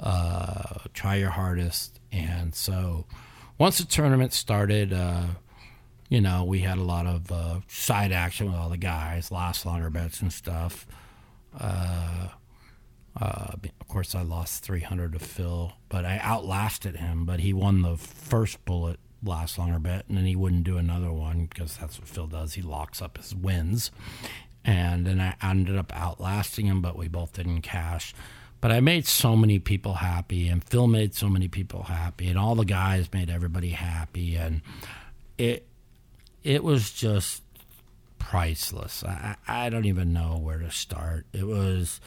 Uh, 0.00 0.80
try 0.94 1.16
your 1.16 1.30
hardest. 1.30 2.00
And 2.12 2.54
so 2.54 3.06
once 3.58 3.78
the 3.78 3.84
tournament 3.84 4.32
started, 4.32 4.92
uh, 4.92 5.26
you 6.08 6.20
know, 6.20 6.44
we 6.44 6.60
had 6.60 6.78
a 6.78 6.82
lot 6.82 7.06
of 7.06 7.30
uh, 7.30 7.60
side 7.66 8.12
action 8.12 8.46
with 8.46 8.56
all 8.56 8.68
the 8.68 8.76
guys, 8.76 9.30
last 9.30 9.66
longer 9.66 9.90
bets 9.90 10.22
and 10.22 10.32
stuff. 10.32 10.86
Uh, 11.58 12.28
uh, 13.20 13.52
of 13.80 13.88
course, 13.88 14.14
I 14.14 14.22
lost 14.22 14.62
300 14.64 15.12
to 15.14 15.18
Phil, 15.18 15.72
but 15.88 16.04
I 16.04 16.18
outlasted 16.22 16.96
him. 16.96 17.24
But 17.24 17.40
he 17.40 17.52
won 17.52 17.82
the 17.82 17.96
first 17.96 18.64
bullet 18.64 19.00
last 19.22 19.58
longer 19.58 19.78
bet, 19.78 20.04
and 20.08 20.16
then 20.16 20.26
he 20.26 20.36
wouldn't 20.36 20.64
do 20.64 20.78
another 20.78 21.12
one 21.12 21.46
because 21.46 21.76
that's 21.76 21.98
what 21.98 22.08
Phil 22.08 22.26
does. 22.26 22.54
He 22.54 22.62
locks 22.62 23.02
up 23.02 23.16
his 23.16 23.34
wins. 23.34 23.90
And 24.64 25.06
then 25.06 25.20
I 25.20 25.34
ended 25.40 25.76
up 25.76 25.92
outlasting 25.96 26.66
him, 26.66 26.82
but 26.82 26.96
we 26.96 27.08
both 27.08 27.32
didn't 27.32 27.62
cash. 27.62 28.14
But 28.60 28.72
I 28.72 28.80
made 28.80 29.06
so 29.06 29.36
many 29.36 29.58
people 29.58 29.94
happy, 29.94 30.48
and 30.48 30.62
Phil 30.62 30.88
made 30.88 31.14
so 31.14 31.28
many 31.28 31.48
people 31.48 31.84
happy, 31.84 32.28
and 32.28 32.38
all 32.38 32.54
the 32.54 32.64
guys 32.64 33.12
made 33.12 33.30
everybody 33.30 33.70
happy, 33.70 34.34
and 34.34 34.62
it 35.38 35.66
it 36.42 36.64
was 36.64 36.90
just 36.90 37.42
priceless. 38.18 39.04
I, 39.04 39.36
I 39.46 39.70
don't 39.70 39.86
even 39.86 40.12
know 40.12 40.38
where 40.38 40.58
to 40.58 40.70
start. 40.72 41.26
It 41.32 41.46
was 41.46 42.00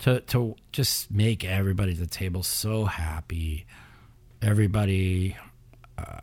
to 0.00 0.20
to 0.20 0.54
just 0.70 1.10
make 1.10 1.44
everybody 1.44 1.92
at 1.92 1.98
the 1.98 2.06
table 2.06 2.42
so 2.42 2.84
happy. 2.84 3.66
Everybody, 4.40 5.36
uh, 5.98 6.20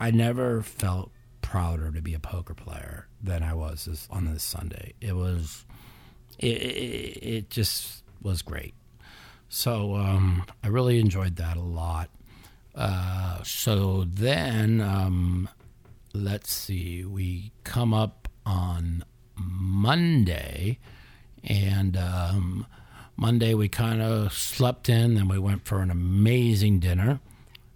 I 0.00 0.10
never 0.10 0.62
felt 0.62 1.10
prouder 1.40 1.90
to 1.92 2.00
be 2.00 2.14
a 2.14 2.18
poker 2.18 2.54
player 2.54 3.08
than 3.22 3.42
I 3.42 3.54
was 3.54 3.84
this, 3.84 4.08
on 4.10 4.32
this 4.32 4.42
Sunday. 4.42 4.94
It 5.00 5.14
was, 5.14 5.64
it, 6.38 6.46
it, 6.46 7.18
it 7.22 7.50
just 7.50 8.02
was 8.22 8.42
great. 8.42 8.74
So 9.48 9.96
um, 9.96 10.44
I 10.64 10.68
really 10.68 10.98
enjoyed 10.98 11.36
that 11.36 11.56
a 11.56 11.60
lot. 11.60 12.08
Uh, 12.74 13.42
so 13.42 14.04
then 14.08 14.80
um, 14.80 15.48
let's 16.14 16.52
see, 16.52 17.04
we 17.04 17.52
come 17.64 17.92
up 17.92 18.28
on 18.46 19.04
Monday, 19.34 20.78
and 21.44 21.96
um, 21.96 22.66
Monday 23.16 23.54
we 23.54 23.68
kind 23.68 24.00
of 24.00 24.32
slept 24.32 24.88
in, 24.88 25.14
then 25.14 25.28
we 25.28 25.38
went 25.38 25.66
for 25.66 25.80
an 25.80 25.90
amazing 25.90 26.80
dinner 26.80 27.20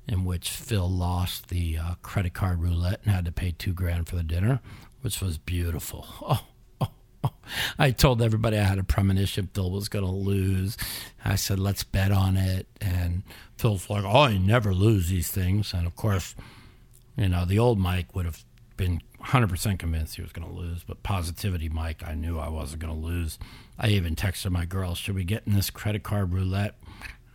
in 0.09 0.25
which 0.25 0.51
Phil 0.51 0.89
lost 0.89 1.49
the 1.49 1.79
uh, 1.79 1.95
credit 2.03 2.35
card 2.35 2.61
roulette 2.61 3.01
and 3.05 3.15
had 3.15 3.25
to 3.25 3.33
pay 3.33 3.53
two 3.53 3.73
grand 3.73 4.09
for 4.09 4.17
the 4.17 4.23
dinner, 4.23 4.61
which 5.01 5.21
was 5.21 5.39
beautiful. 5.39 6.07
Oh, 6.29 6.45
oh, 6.81 6.89
oh. 7.25 7.31
I 7.79 7.91
told 7.91 8.23
everybody 8.23 8.59
I 8.59 8.65
had 8.65 8.79
a 8.79 8.85
premonition 8.85 9.51
Phil 9.53 9.71
was 9.71 9.89
going 9.89 10.05
to 10.05 10.11
lose. 10.11 10.77
I 11.25 11.37
said, 11.37 11.59
let's 11.59 11.85
bet 11.85 12.13
on 12.13 12.37
it. 12.37 12.67
And 12.81 13.23
Phil's 13.57 13.91
like, 13.91 14.05
oh, 14.05 14.23
I 14.23 14.39
never 14.39 14.73
lose 14.75 15.09
these 15.09 15.31
things. 15.31 15.73
And 15.73 15.87
of 15.87 15.97
course, 15.97 16.35
you 17.17 17.29
know, 17.29 17.45
the 17.45 17.59
old 17.59 17.79
Mike 17.79 18.15
would 18.15 18.27
have 18.27 18.45
been 18.77 19.01
100% 19.25 19.79
convinced 19.79 20.17
he 20.17 20.23
was 20.23 20.33
going 20.33 20.47
to 20.47 20.55
lose, 20.55 20.85
but 20.85 21.03
positivity 21.03 21.69
Mike, 21.69 22.03
I 22.07 22.15
knew 22.15 22.39
I 22.39 22.49
wasn't 22.49 22.83
going 22.83 22.95
to 22.95 23.07
lose. 23.07 23.39
I 23.79 23.89
even 23.89 24.15
texted 24.15 24.51
my 24.51 24.67
girl, 24.67 24.95
should 24.95 25.15
we 25.15 25.25
get 25.25 25.43
in 25.47 25.55
this 25.55 25.71
credit 25.71 26.03
card 26.03 26.33
roulette? 26.33 26.75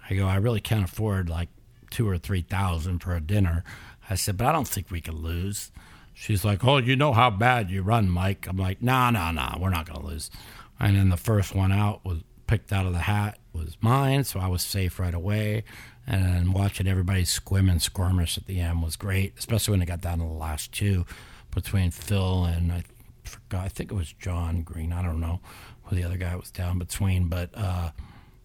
I 0.10 0.14
go, 0.16 0.26
I 0.26 0.36
really 0.36 0.62
can't 0.62 0.86
afford 0.86 1.30
like 1.30 1.50
two 1.92 2.10
or 2.10 2.18
three 2.18 2.42
thousand 2.42 3.00
for 3.00 3.16
a 3.16 3.22
dinner. 3.22 3.64
I 4.10 4.16
said, 4.16 4.38
but 4.38 4.48
I 4.48 4.52
don't 4.52 4.68
think 4.68 4.90
we 4.90 5.02
can 5.02 5.16
lose. 5.16 5.72
She's 6.14 6.44
like, 6.44 6.66
oh, 6.66 6.78
you 6.78 6.96
know 6.96 7.14
how 7.14 7.30
bad 7.30 7.70
you 7.70 7.82
run, 7.82 8.10
Mike. 8.10 8.48
I'm 8.48 8.58
like, 8.58 8.82
nah, 8.82 9.10
nah, 9.12 9.32
nah, 9.32 9.58
we're 9.60 9.70
not 9.70 9.86
to 9.88 10.00
lose. 10.00 10.30
And 10.80 10.98
then 10.98 11.10
the 11.10 11.18
first 11.18 11.56
one 11.56 11.72
out 11.72 12.04
was 12.04 12.20
picked 12.48 12.74
out 12.74 12.86
of 12.86 12.94
the 12.94 13.00
hat 13.00 13.38
was 13.54 13.78
mine, 13.80 14.24
so 14.24 14.40
I 14.40 14.48
was 14.48 14.62
safe 14.62 15.00
right 15.00 15.14
away. 15.14 15.64
And 16.06 16.54
watching 16.54 16.88
everybody 16.88 17.24
squim 17.24 17.72
and 17.72 17.80
squirmish 17.80 18.38
at 18.38 18.48
the 18.48 18.60
end 18.60 18.84
was 18.84 18.96
great, 18.96 19.34
especially 19.38 19.74
when 19.74 19.82
it 19.82 19.86
got 19.86 20.02
down 20.02 20.18
to 20.18 20.26
the 20.26 20.32
last 20.32 20.72
two 20.74 21.06
between 21.52 21.92
Phil 21.92 22.46
and 22.46 22.72
I 22.72 22.84
forgot, 23.24 23.66
I 23.66 23.70
think 23.70 23.92
it 23.92 23.96
was 23.96 24.14
John 24.14 24.64
Green. 24.64 24.92
I 24.92 25.02
don't 25.02 25.20
know 25.20 25.40
who 25.84 25.96
the 25.96 26.04
other 26.04 26.18
guy 26.18 26.36
was 26.36 26.52
down 26.52 26.80
between, 26.80 27.28
but 27.28 27.50
uh, 27.54 27.92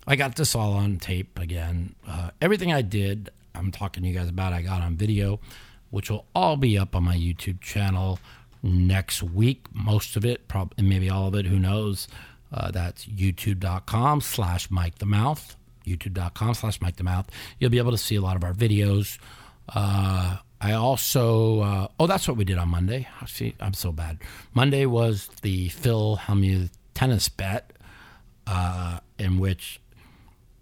I 0.06 0.16
got 0.16 0.36
this 0.36 0.54
all 0.54 0.74
on 0.74 0.98
tape 0.98 1.38
again. 1.38 1.94
Uh, 2.06 2.30
everything 2.40 2.72
I 2.72 2.82
did, 2.82 3.30
I'm 3.56 3.72
talking 3.72 4.02
to 4.02 4.08
you 4.08 4.14
guys 4.14 4.28
about, 4.28 4.52
I 4.52 4.62
got 4.62 4.82
on 4.82 4.96
video, 4.96 5.40
which 5.90 6.10
will 6.10 6.26
all 6.34 6.56
be 6.56 6.78
up 6.78 6.94
on 6.94 7.04
my 7.04 7.16
YouTube 7.16 7.60
channel 7.60 8.18
next 8.62 9.22
week. 9.22 9.66
Most 9.72 10.16
of 10.16 10.24
it, 10.24 10.48
probably 10.48 10.84
maybe 10.84 11.08
all 11.10 11.28
of 11.28 11.34
it, 11.34 11.46
who 11.46 11.58
knows. 11.58 12.08
Uh, 12.52 12.70
that's 12.70 13.06
youtube.com 13.06 14.20
slash 14.20 14.70
Mike 14.70 14.98
the 14.98 15.06
Mouth. 15.06 15.56
YouTube.com 15.86 16.54
slash 16.54 16.80
Mike 16.80 16.96
the 16.96 17.04
Mouth. 17.04 17.28
You'll 17.58 17.70
be 17.70 17.78
able 17.78 17.92
to 17.92 17.98
see 17.98 18.16
a 18.16 18.20
lot 18.20 18.36
of 18.36 18.44
our 18.44 18.52
videos. 18.52 19.18
Uh, 19.68 20.38
I 20.60 20.72
also, 20.72 21.60
uh, 21.60 21.88
oh, 22.00 22.06
that's 22.06 22.26
what 22.26 22.36
we 22.36 22.44
did 22.44 22.58
on 22.58 22.68
Monday. 22.68 23.06
See, 23.26 23.54
I'm 23.60 23.74
so 23.74 23.92
bad. 23.92 24.18
Monday 24.54 24.86
was 24.86 25.28
the 25.42 25.68
Phil 25.68 26.18
Hellmuth 26.22 26.70
tennis 26.94 27.28
bet, 27.28 27.72
uh, 28.46 29.00
in 29.18 29.38
which 29.38 29.80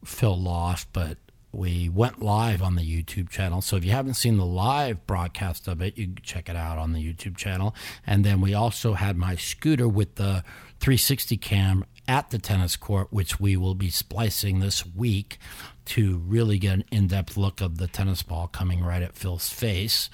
Phil 0.04 0.36
lost, 0.38 0.88
but 0.92 1.16
we 1.54 1.88
went 1.88 2.23
live 2.23 2.62
on 2.62 2.76
the 2.76 2.82
YouTube 2.82 3.28
channel. 3.28 3.61
So 3.61 3.76
if 3.76 3.84
you 3.84 3.92
haven't 3.92 4.14
seen 4.14 4.37
the 4.37 4.46
live 4.46 5.06
broadcast 5.06 5.68
of 5.68 5.80
it, 5.80 5.96
you 5.96 6.14
check 6.23 6.49
it 6.49 6.56
out 6.56 6.78
on 6.78 6.92
the 6.92 7.00
YouTube 7.00 7.37
channel. 7.37 7.75
And 8.06 8.25
then 8.25 8.40
we 8.40 8.54
also 8.54 8.94
had 8.94 9.16
my 9.16 9.37
scooter 9.37 9.88
with 9.88 10.16
the 10.16 10.44
360 10.80 11.37
cam 11.38 11.84
at 12.06 12.30
the 12.30 12.38
tennis 12.38 12.76
court, 12.76 13.08
which 13.11 13.40
we 13.40 13.56
will 13.56 13.75
be 13.75 13.90
splicing 13.90 14.61
this 14.61 14.84
week 14.87 15.38
to 15.87 16.18
really 16.18 16.58
get 16.58 16.75
an 16.75 16.84
in 16.90 17.06
depth 17.06 17.37
look 17.37 17.61
of 17.61 17.78
the 17.78 17.87
tennis 17.87 18.23
ball 18.23 18.49
coming 18.49 18.82
right 18.82 19.02
at 19.02 19.14
Phil's 19.14 19.49
face 19.49 20.11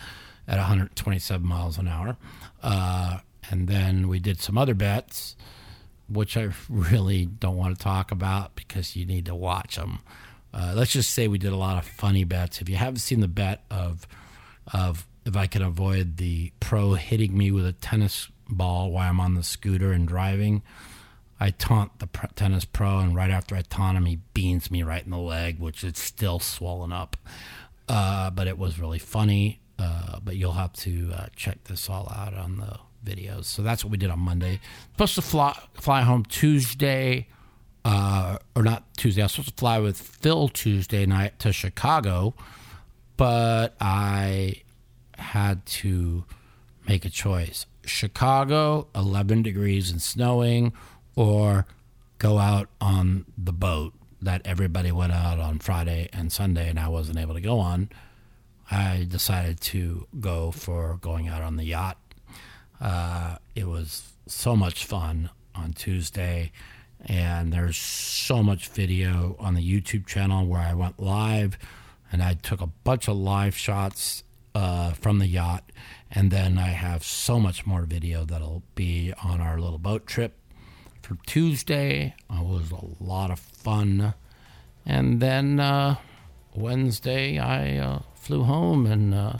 at 0.46 0.58
127 0.58 1.46
miles 1.46 1.78
an 1.78 1.88
hour. 1.88 2.16
Uh, 2.62 3.18
and 3.50 3.68
then 3.68 4.08
we 4.08 4.18
did 4.18 4.40
some 4.40 4.58
other 4.58 4.74
bets, 4.74 5.36
which 6.08 6.36
I 6.36 6.50
really 6.68 7.26
don't 7.26 7.56
want 7.56 7.76
to 7.76 7.82
talk 7.82 8.10
about 8.10 8.54
because 8.54 8.96
you 8.96 9.06
need 9.06 9.26
to 9.26 9.34
watch 9.34 9.76
them. 9.76 10.00
Uh, 10.52 10.72
let's 10.74 10.92
just 10.92 11.10
say 11.10 11.28
we 11.28 11.38
did 11.38 11.52
a 11.52 11.56
lot 11.56 11.78
of 11.78 11.86
funny 11.88 12.24
bets. 12.24 12.60
If 12.60 12.68
you 12.68 12.76
haven't 12.76 12.98
seen 12.98 13.20
the 13.20 13.28
bet 13.28 13.62
of 13.70 14.06
of 14.72 15.06
if 15.24 15.36
I 15.36 15.46
can 15.46 15.62
avoid 15.62 16.16
the 16.16 16.52
pro 16.60 16.94
hitting 16.94 17.36
me 17.36 17.50
with 17.50 17.66
a 17.66 17.72
tennis 17.72 18.28
ball 18.48 18.90
while 18.90 19.08
I'm 19.08 19.20
on 19.20 19.34
the 19.34 19.42
scooter 19.42 19.92
and 19.92 20.08
driving, 20.08 20.62
I 21.38 21.50
taunt 21.50 21.98
the 21.98 22.08
tennis 22.34 22.64
pro, 22.64 22.98
and 22.98 23.14
right 23.14 23.30
after 23.30 23.54
I 23.54 23.62
taunt 23.62 23.96
him, 23.96 24.06
he 24.06 24.20
beans 24.34 24.70
me 24.70 24.82
right 24.82 25.04
in 25.04 25.10
the 25.10 25.18
leg, 25.18 25.58
which 25.58 25.84
is 25.84 25.98
still 25.98 26.38
swollen 26.38 26.92
up. 26.92 27.16
Uh, 27.88 28.30
but 28.30 28.46
it 28.46 28.58
was 28.58 28.78
really 28.78 28.98
funny. 28.98 29.60
Uh, 29.78 30.20
but 30.22 30.36
you'll 30.36 30.52
have 30.52 30.72
to 30.74 31.10
uh, 31.14 31.26
check 31.34 31.64
this 31.64 31.88
all 31.88 32.12
out 32.14 32.34
on 32.34 32.58
the 32.58 32.78
videos. 33.02 33.46
So 33.46 33.62
that's 33.62 33.82
what 33.82 33.90
we 33.90 33.96
did 33.96 34.10
on 34.10 34.20
Monday. 34.20 34.60
Supposed 34.92 35.14
to 35.14 35.22
fly, 35.22 35.58
fly 35.72 36.02
home 36.02 36.24
Tuesday, 36.26 37.28
uh, 37.84 38.38
or 38.54 38.62
not 38.62 38.84
Tuesday. 38.96 39.22
I 39.22 39.24
was 39.24 39.32
supposed 39.32 39.48
to 39.50 39.54
fly 39.54 39.78
with 39.78 40.00
Phil 40.00 40.48
Tuesday 40.48 41.06
night 41.06 41.38
to 41.40 41.52
Chicago, 41.52 42.34
but 43.16 43.74
I 43.80 44.62
had 45.16 45.64
to 45.66 46.24
make 46.88 47.04
a 47.04 47.10
choice. 47.10 47.66
Chicago, 47.84 48.88
11 48.94 49.42
degrees 49.42 49.90
and 49.90 50.00
snowing, 50.00 50.72
or 51.16 51.66
go 52.18 52.38
out 52.38 52.68
on 52.80 53.24
the 53.36 53.52
boat 53.52 53.94
that 54.22 54.42
everybody 54.44 54.92
went 54.92 55.12
out 55.12 55.38
on 55.38 55.58
Friday 55.58 56.08
and 56.12 56.30
Sunday 56.30 56.68
and 56.68 56.78
I 56.78 56.88
wasn't 56.88 57.18
able 57.18 57.34
to 57.34 57.40
go 57.40 57.58
on, 57.58 57.88
I 58.70 59.06
decided 59.08 59.60
to 59.62 60.06
go 60.20 60.50
for 60.50 60.98
going 61.00 61.28
out 61.28 61.42
on 61.42 61.56
the 61.56 61.64
yacht. 61.64 61.96
Uh, 62.80 63.36
it 63.54 63.66
was 63.66 64.12
so 64.26 64.54
much 64.54 64.84
fun 64.84 65.30
on 65.54 65.72
Tuesday, 65.72 66.52
and 67.06 67.52
there's 67.52 67.76
so 67.76 68.42
much 68.42 68.68
video 68.68 69.36
on 69.38 69.54
the 69.54 69.62
YouTube 69.62 70.06
channel 70.06 70.46
where 70.46 70.60
I 70.60 70.74
went 70.74 71.00
live 71.00 71.58
and 72.12 72.22
I 72.22 72.34
took 72.34 72.60
a 72.60 72.66
bunch 72.66 73.08
of 73.08 73.16
live 73.16 73.56
shots 73.56 74.24
uh, 74.54 74.92
from 74.92 75.18
the 75.18 75.26
yacht. 75.26 75.70
And 76.10 76.30
then 76.30 76.58
I 76.58 76.68
have 76.68 77.04
so 77.04 77.38
much 77.38 77.66
more 77.66 77.82
video 77.82 78.24
that'll 78.24 78.62
be 78.74 79.12
on 79.22 79.40
our 79.40 79.58
little 79.60 79.78
boat 79.78 80.06
trip 80.06 80.36
for 81.02 81.16
Tuesday. 81.26 82.14
It 82.28 82.44
was 82.44 82.72
a 82.72 83.02
lot 83.02 83.30
of 83.30 83.38
fun. 83.38 84.14
And 84.84 85.20
then 85.20 85.60
uh, 85.60 85.96
Wednesday, 86.54 87.38
I 87.38 87.76
uh, 87.78 88.00
flew 88.14 88.42
home, 88.42 88.86
and 88.86 89.14
uh, 89.14 89.34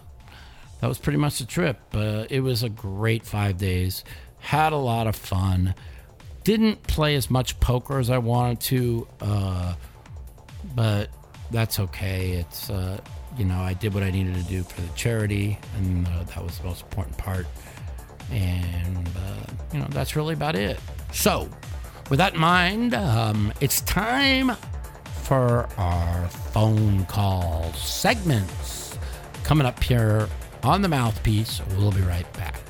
that 0.80 0.86
was 0.86 0.98
pretty 0.98 1.18
much 1.18 1.38
the 1.38 1.44
trip. 1.44 1.80
Uh, 1.92 2.26
it 2.30 2.40
was 2.40 2.62
a 2.62 2.68
great 2.68 3.24
five 3.24 3.58
days. 3.58 4.04
Had 4.38 4.72
a 4.72 4.76
lot 4.76 5.06
of 5.06 5.16
fun. 5.16 5.74
Didn't 6.44 6.82
play 6.84 7.14
as 7.16 7.30
much 7.30 7.58
poker 7.60 7.98
as 7.98 8.10
I 8.10 8.18
wanted 8.18 8.60
to, 8.60 9.08
uh, 9.20 9.74
but 10.74 11.10
that's 11.50 11.78
okay. 11.80 12.32
It's 12.32 12.70
uh, 12.70 13.00
you 13.36 13.44
know 13.44 13.58
I 13.58 13.74
did 13.74 13.94
what 13.94 14.02
I 14.02 14.10
needed 14.10 14.34
to 14.34 14.42
do 14.42 14.62
for 14.62 14.80
the 14.80 14.88
charity, 14.94 15.58
and 15.76 16.06
uh, 16.06 16.24
that 16.24 16.42
was 16.42 16.58
the 16.58 16.64
most 16.64 16.82
important 16.82 17.18
part. 17.18 17.46
And 18.30 19.08
uh, 19.08 19.52
you 19.72 19.80
know 19.80 19.86
that's 19.90 20.16
really 20.16 20.34
about 20.34 20.56
it. 20.56 20.78
So, 21.12 21.48
with 22.08 22.18
that 22.18 22.34
in 22.34 22.40
mind, 22.40 22.94
um, 22.94 23.52
it's 23.60 23.82
time 23.82 24.52
for 25.22 25.68
our 25.76 26.28
phone 26.28 27.04
call 27.06 27.72
segments. 27.74 28.98
Coming 29.44 29.66
up 29.66 29.82
here 29.82 30.28
on 30.62 30.82
the 30.82 30.88
mouthpiece, 30.88 31.60
we'll 31.76 31.92
be 31.92 32.02
right 32.02 32.30
back. 32.34 32.60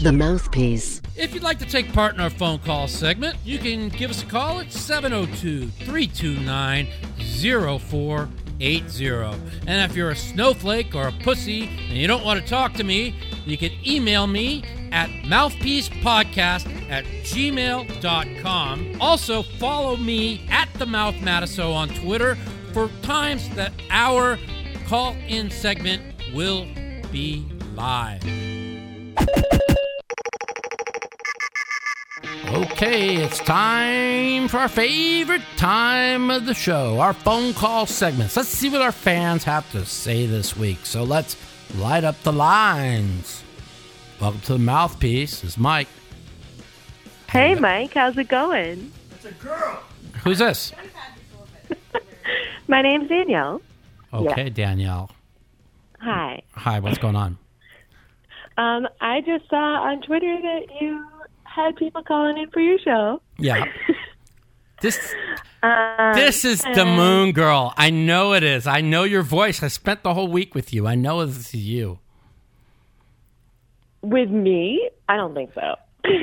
The 0.00 0.12
Mouthpiece. 0.12 1.02
If 1.14 1.34
you'd 1.34 1.42
like 1.42 1.58
to 1.58 1.66
take 1.66 1.92
part 1.92 2.14
in 2.14 2.20
our 2.20 2.30
phone 2.30 2.58
call 2.60 2.88
segment, 2.88 3.36
you 3.44 3.58
can 3.58 3.90
give 3.90 4.10
us 4.10 4.22
a 4.22 4.26
call 4.26 4.60
at 4.60 4.72
702 4.72 5.68
329 5.68 6.86
0480. 7.18 9.14
And 9.66 9.90
if 9.90 9.94
you're 9.94 10.08
a 10.08 10.16
snowflake 10.16 10.94
or 10.94 11.08
a 11.08 11.12
pussy 11.12 11.64
and 11.64 11.98
you 11.98 12.06
don't 12.06 12.24
want 12.24 12.40
to 12.40 12.46
talk 12.46 12.72
to 12.74 12.84
me, 12.84 13.14
you 13.44 13.58
can 13.58 13.72
email 13.86 14.26
me 14.26 14.64
at 14.90 15.10
mouthpiecepodcast 15.10 16.90
at 16.90 17.04
gmail.com. 17.04 18.96
Also, 19.02 19.42
follow 19.42 19.98
me 19.98 20.46
at 20.48 20.72
the 20.78 20.86
Mouth 20.86 21.16
Matusow 21.16 21.74
on 21.74 21.90
Twitter 21.90 22.36
for 22.72 22.88
times 23.02 23.50
that 23.50 23.74
our 23.90 24.38
call 24.86 25.12
in 25.28 25.50
segment 25.50 26.02
will 26.32 26.66
be 27.12 27.44
live. 27.74 28.24
Okay, 32.60 33.16
it's 33.16 33.38
time 33.38 34.46
for 34.46 34.58
our 34.58 34.68
favorite 34.68 35.40
time 35.56 36.30
of 36.30 36.44
the 36.44 36.52
show, 36.52 37.00
our 37.00 37.14
phone 37.14 37.54
call 37.54 37.86
segments. 37.86 38.36
Let's 38.36 38.50
see 38.50 38.68
what 38.68 38.82
our 38.82 38.92
fans 38.92 39.44
have 39.44 39.70
to 39.72 39.86
say 39.86 40.26
this 40.26 40.54
week. 40.58 40.84
So 40.84 41.02
let's 41.02 41.38
light 41.76 42.04
up 42.04 42.22
the 42.22 42.34
lines. 42.34 43.42
Welcome 44.20 44.42
to 44.42 44.52
the 44.52 44.58
mouthpiece. 44.58 45.40
This 45.40 45.52
is 45.52 45.58
Mike. 45.58 45.88
Hey, 47.30 47.54
Mike, 47.54 47.94
how's 47.94 48.18
it 48.18 48.28
going? 48.28 48.92
It's 49.12 49.24
a 49.24 49.32
girl. 49.42 49.82
Who's 50.22 50.40
this? 50.40 50.74
My 52.68 52.82
name's 52.82 53.08
Danielle. 53.08 53.62
Okay, 54.12 54.50
Danielle. 54.50 55.10
Hi. 56.00 56.42
Hi, 56.52 56.78
what's 56.80 56.98
going 56.98 57.16
on? 57.16 57.38
Um, 58.56 58.86
I 59.00 59.22
just 59.22 59.48
saw 59.48 59.56
on 59.56 60.02
Twitter 60.02 60.36
that 60.42 60.66
you 60.82 61.06
had 61.54 61.76
people 61.76 62.02
calling 62.02 62.38
in 62.38 62.50
for 62.50 62.60
your 62.60 62.78
show. 62.78 63.20
Yeah. 63.38 63.64
This 64.82 65.14
Um, 65.62 66.14
this 66.14 66.42
is 66.42 66.62
the 66.62 66.86
Moon 66.86 67.32
Girl. 67.32 67.74
I 67.76 67.90
know 67.90 68.32
it 68.32 68.42
is. 68.42 68.66
I 68.66 68.80
know 68.80 69.04
your 69.04 69.20
voice. 69.22 69.62
I 69.62 69.68
spent 69.68 70.02
the 70.02 70.14
whole 70.14 70.28
week 70.28 70.54
with 70.54 70.72
you. 70.72 70.86
I 70.86 70.94
know 70.94 71.26
this 71.26 71.52
is 71.52 71.54
you. 71.54 71.98
With 74.02 74.30
me? 74.30 74.88
I 75.06 75.16
don't 75.16 75.34
think 75.34 75.50
so. 75.54 75.74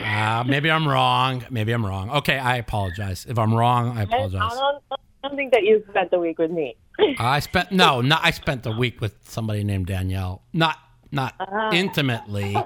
Uh, 0.04 0.44
maybe 0.48 0.72
I'm 0.72 0.88
wrong. 0.88 1.46
Maybe 1.52 1.72
I'm 1.72 1.86
wrong. 1.86 2.10
Okay, 2.10 2.40
I 2.40 2.56
apologize. 2.58 3.28
If 3.30 3.38
I'm 3.38 3.54
wrong, 3.54 3.96
I 3.96 4.00
I 4.00 4.04
apologize. 4.06 4.54
don't, 4.56 4.82
I 4.92 5.28
don't 5.28 5.36
think 5.36 5.54
that 5.54 5.62
you 5.64 5.84
spent 5.92 6.10
the 6.10 6.18
week 6.20 6.40
with 6.40 6.50
me. 6.50 6.76
I 7.20 7.40
spent 7.42 7.72
no, 7.72 8.02
not 8.12 8.22
I 8.24 8.32
spent 8.32 8.64
the 8.64 8.72
week 8.72 9.00
with 9.02 9.14
somebody 9.26 9.64
named 9.64 9.86
Danielle. 9.86 10.42
Not 10.52 10.78
not 11.12 11.36
intimately, 11.74 12.58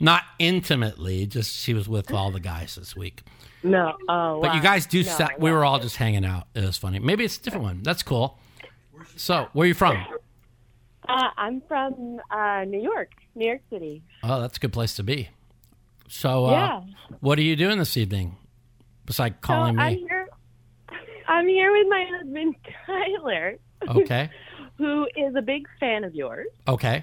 not 0.00 0.22
intimately. 0.38 1.26
Just 1.26 1.54
she 1.56 1.74
was 1.74 1.88
with 1.88 2.12
all 2.12 2.30
the 2.30 2.40
guys 2.40 2.74
this 2.76 2.94
week. 2.96 3.22
No. 3.62 3.96
Oh, 4.08 4.40
But 4.40 4.48
wow. 4.50 4.54
you 4.54 4.62
guys 4.62 4.86
do. 4.86 5.02
No, 5.02 5.10
sa- 5.10 5.28
we 5.38 5.50
were 5.50 5.64
all 5.64 5.78
just 5.78 5.96
hanging 5.96 6.24
out. 6.24 6.46
It 6.54 6.64
was 6.64 6.76
funny. 6.76 6.98
Maybe 6.98 7.24
it's 7.24 7.38
a 7.38 7.42
different 7.42 7.64
one. 7.64 7.82
That's 7.82 8.02
cool. 8.02 8.38
So 9.16 9.48
where 9.52 9.64
are 9.64 9.68
you 9.68 9.74
from? 9.74 9.96
Uh, 11.08 11.28
I'm 11.36 11.62
from 11.68 12.20
uh, 12.30 12.64
New 12.66 12.80
York, 12.82 13.12
New 13.34 13.46
York 13.46 13.60
City. 13.70 14.02
Oh, 14.24 14.40
that's 14.40 14.56
a 14.56 14.60
good 14.60 14.72
place 14.72 14.94
to 14.96 15.02
be. 15.02 15.28
So 16.08 16.46
uh, 16.46 16.50
Yeah. 16.50 16.80
what 17.20 17.38
are 17.38 17.42
you 17.42 17.56
doing 17.56 17.78
this 17.78 17.96
evening? 17.96 18.36
Besides 19.06 19.36
calling 19.40 19.76
so 19.76 19.80
I'm 19.82 19.94
me. 19.94 20.00
here. 20.00 20.28
I'm 21.28 21.46
here 21.48 21.72
with 21.72 21.86
my 21.88 22.06
husband 22.10 22.54
Tyler, 22.86 23.56
Okay. 23.88 24.30
who 24.78 25.06
is 25.16 25.34
a 25.36 25.42
big 25.42 25.68
fan 25.80 26.04
of 26.04 26.14
yours. 26.14 26.46
Okay. 26.68 27.02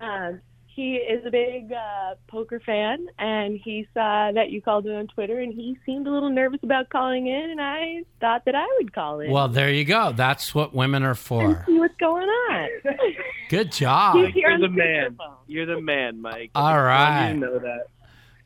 Um, 0.00 0.40
he 0.78 0.94
is 0.94 1.26
a 1.26 1.30
big 1.32 1.72
uh, 1.72 2.14
poker 2.28 2.60
fan, 2.60 3.08
and 3.18 3.58
he 3.58 3.88
saw 3.92 4.30
that 4.32 4.50
you 4.50 4.62
called 4.62 4.86
him 4.86 4.94
on 4.94 5.08
Twitter, 5.08 5.40
and 5.40 5.52
he 5.52 5.76
seemed 5.84 6.06
a 6.06 6.10
little 6.12 6.30
nervous 6.30 6.60
about 6.62 6.88
calling 6.88 7.26
in, 7.26 7.50
and 7.50 7.60
I 7.60 8.04
thought 8.20 8.44
that 8.44 8.54
I 8.54 8.64
would 8.78 8.92
call 8.92 9.18
in. 9.18 9.32
Well, 9.32 9.48
there 9.48 9.72
you 9.72 9.84
go. 9.84 10.12
That's 10.12 10.54
what 10.54 10.76
women 10.76 11.02
are 11.02 11.08
and 11.10 11.18
for. 11.18 11.64
see 11.66 11.80
what's 11.80 11.96
going 11.96 12.28
on. 12.28 12.68
Good 13.48 13.72
job. 13.72 14.18
He's 14.18 14.32
here 14.34 14.50
You're 14.50 14.52
on 14.52 14.60
the 14.60 14.68
man. 14.68 15.16
speakerphone. 15.16 15.34
You're 15.48 15.66
the 15.66 15.80
man, 15.80 16.22
Mike. 16.22 16.52
All 16.54 16.80
right. 16.80 17.08
I 17.08 17.24
want 17.24 17.34
you 17.34 17.40
to 17.40 17.52
know 17.52 17.58
that. 17.58 17.86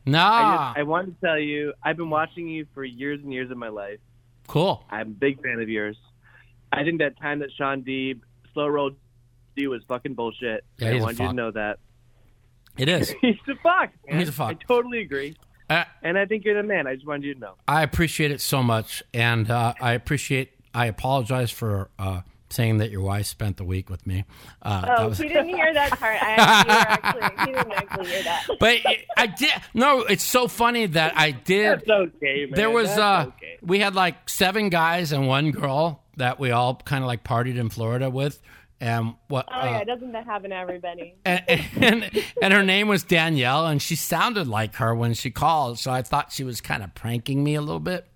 No. 0.07 0.19
I, 0.19 0.55
just, 0.73 0.79
I 0.79 0.83
wanted 0.83 1.21
to 1.21 1.27
tell 1.27 1.37
you, 1.39 1.73
I've 1.83 1.97
been 1.97 2.09
watching 2.09 2.47
you 2.47 2.65
for 2.73 2.83
years 2.83 3.19
and 3.21 3.31
years 3.31 3.51
of 3.51 3.57
my 3.57 3.69
life. 3.69 3.99
cool. 4.47 4.83
I'm 4.89 5.01
a 5.01 5.11
big 5.11 5.39
fan 5.43 5.59
of 5.61 5.69
yours. 5.69 5.97
I 6.71 6.83
think 6.83 6.97
that 6.97 7.19
time 7.19 7.39
that 7.39 7.49
Shaun 7.55 7.83
Deeb 7.83 8.21
slow 8.55 8.65
rolled 8.65 8.95
you 9.55 9.69
was 9.69 9.83
fucking 9.87 10.15
bullshit. 10.15 10.65
Yeah, 10.79 10.87
I 10.87 10.93
he's 10.93 11.01
a 11.01 11.05
wanted 11.05 11.19
you 11.19 11.27
to 11.27 11.33
know 11.33 11.51
that. 11.51 11.77
It 12.77 12.89
is. 12.89 13.09
he's 13.21 13.35
a 13.47 13.55
fuck. 13.61 13.91
man. 14.07 14.19
He's 14.19 14.29
a 14.29 14.33
fuck. 14.33 14.51
I 14.51 14.53
totally 14.67 15.01
agree. 15.01 15.35
Uh, 15.69 15.83
And 16.01 16.17
I 16.17 16.25
think 16.25 16.43
you're 16.45 16.61
the 16.61 16.67
man. 16.67 16.87
I 16.87 16.95
just 16.95 17.07
wanted 17.07 17.23
you 17.25 17.33
to 17.35 17.39
know. 17.39 17.53
I 17.67 17.83
appreciate 17.83 18.31
it 18.31 18.41
so 18.41 18.61
much, 18.63 19.01
and 19.13 19.49
uh, 19.49 19.73
I 19.79 19.93
appreciate. 19.93 20.51
I 20.73 20.87
apologize 20.87 21.51
for 21.51 21.89
uh, 21.99 22.21
saying 22.49 22.79
that 22.79 22.89
your 22.91 23.01
wife 23.01 23.27
spent 23.27 23.57
the 23.57 23.63
week 23.63 23.89
with 23.89 24.05
me. 24.07 24.25
Uh, 24.61 24.95
Oh, 24.97 25.07
was- 25.09 25.19
he 25.19 25.27
didn't 25.27 25.49
hear 25.49 25.73
that 25.73 25.91
part. 25.99 26.21
I 26.21 26.31
actually, 26.31 26.71
actually, 26.73 27.45
he 27.45 27.53
didn't 27.57 27.71
actually 27.73 28.05
hear 28.07 28.23
that. 28.23 28.47
but 28.59 28.77
I 29.17 29.27
did. 29.27 29.51
No, 29.73 29.99
it's 30.01 30.23
so 30.23 30.47
funny 30.47 30.87
that 30.87 31.13
I 31.15 31.31
did. 31.31 31.79
That's 31.79 31.89
okay, 31.89 32.45
man. 32.45 32.53
there 32.55 32.69
was 32.71 32.87
That's 32.89 32.99
uh, 32.99 33.25
okay. 33.37 33.57
we 33.61 33.79
had 33.79 33.95
like 33.95 34.27
seven 34.29 34.69
guys 34.69 35.11
and 35.11 35.27
one 35.27 35.51
girl 35.51 36.03
that 36.17 36.39
we 36.39 36.51
all 36.51 36.75
kind 36.75 37.03
of 37.03 37.07
like 37.07 37.23
partied 37.23 37.57
in 37.57 37.69
Florida 37.69 38.09
with, 38.09 38.41
and 38.79 39.15
what? 39.27 39.47
Oh 39.51 39.63
yeah, 39.65 39.79
uh, 39.79 39.83
doesn't 39.85 40.11
that 40.11 40.25
happen 40.25 40.49
to 40.51 40.55
everybody? 40.55 41.15
and, 41.25 41.43
and 41.47 42.23
and 42.41 42.53
her 42.53 42.63
name 42.63 42.87
was 42.87 43.03
Danielle, 43.03 43.65
and 43.65 43.81
she 43.81 43.95
sounded 43.95 44.47
like 44.47 44.75
her 44.75 44.93
when 44.93 45.13
she 45.13 45.31
called. 45.31 45.79
So 45.79 45.91
I 45.91 46.01
thought 46.01 46.31
she 46.31 46.43
was 46.43 46.61
kind 46.61 46.83
of 46.83 46.93
pranking 46.95 47.43
me 47.43 47.55
a 47.55 47.61
little 47.61 47.79
bit, 47.79 48.07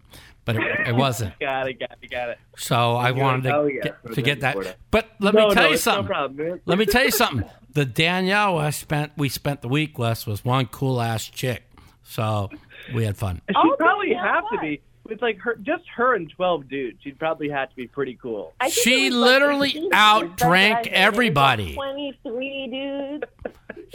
but 0.45 0.55
it, 0.57 0.87
it 0.87 0.95
wasn't. 0.95 1.37
Got 1.39 1.67
it, 1.69 1.79
got 1.79 1.97
it, 2.01 2.09
got 2.11 2.29
it. 2.29 2.39
So 2.57 2.95
I 2.95 3.09
You're 3.09 3.23
wanted 3.23 3.43
to 3.43 3.55
oh, 3.55 3.65
yeah, 3.67 3.81
get, 3.83 4.13
to 4.13 4.21
get 4.21 4.41
that. 4.41 4.53
Florida. 4.53 4.75
But 4.91 5.09
let 5.19 5.33
no, 5.33 5.47
me 5.47 5.53
tell 5.53 5.63
no, 5.63 5.69
you 5.71 5.77
something. 5.77 6.03
No 6.05 6.07
problem. 6.07 6.61
Let 6.65 6.77
me 6.77 6.85
tell 6.85 7.03
you 7.03 7.11
something. 7.11 7.47
The 7.73 7.85
Danielle 7.85 8.57
I 8.57 8.71
spent 8.71 9.11
we 9.17 9.29
spent 9.29 9.61
the 9.61 9.67
week 9.67 9.97
with 9.99 10.25
was 10.27 10.43
one 10.43 10.65
cool 10.67 10.99
ass 11.01 11.25
chick. 11.25 11.63
So 12.03 12.49
we 12.93 13.03
had 13.05 13.17
fun. 13.17 13.41
She'd 13.49 13.55
Oh, 13.57 13.75
probably 13.77 14.11
yeah, 14.11 14.23
have 14.35 14.43
to 14.51 14.57
be. 14.61 14.81
With 15.09 15.21
like 15.21 15.39
her, 15.39 15.55
just 15.55 15.83
her 15.95 16.15
and 16.15 16.29
twelve 16.29 16.67
dudes, 16.67 16.99
she'd 17.03 17.17
probably 17.19 17.49
have 17.49 17.69
to 17.69 17.75
be 17.75 17.87
pretty 17.87 18.17
cool. 18.21 18.53
I 18.59 18.69
think 18.69 18.83
She 18.83 19.05
it 19.07 19.09
was 19.13 19.15
like 19.19 19.29
literally 19.31 19.69
18 19.69 19.81
dudes, 19.83 19.95
outdrank 19.95 20.29
that's 20.29 20.41
what 20.41 20.49
I 20.49 20.55
heard. 20.55 20.55
It 20.65 20.69
was 20.69 20.85
like 20.85 20.87
everybody. 20.93 21.73
Twenty-three 21.75 22.67
dudes. 22.67 23.23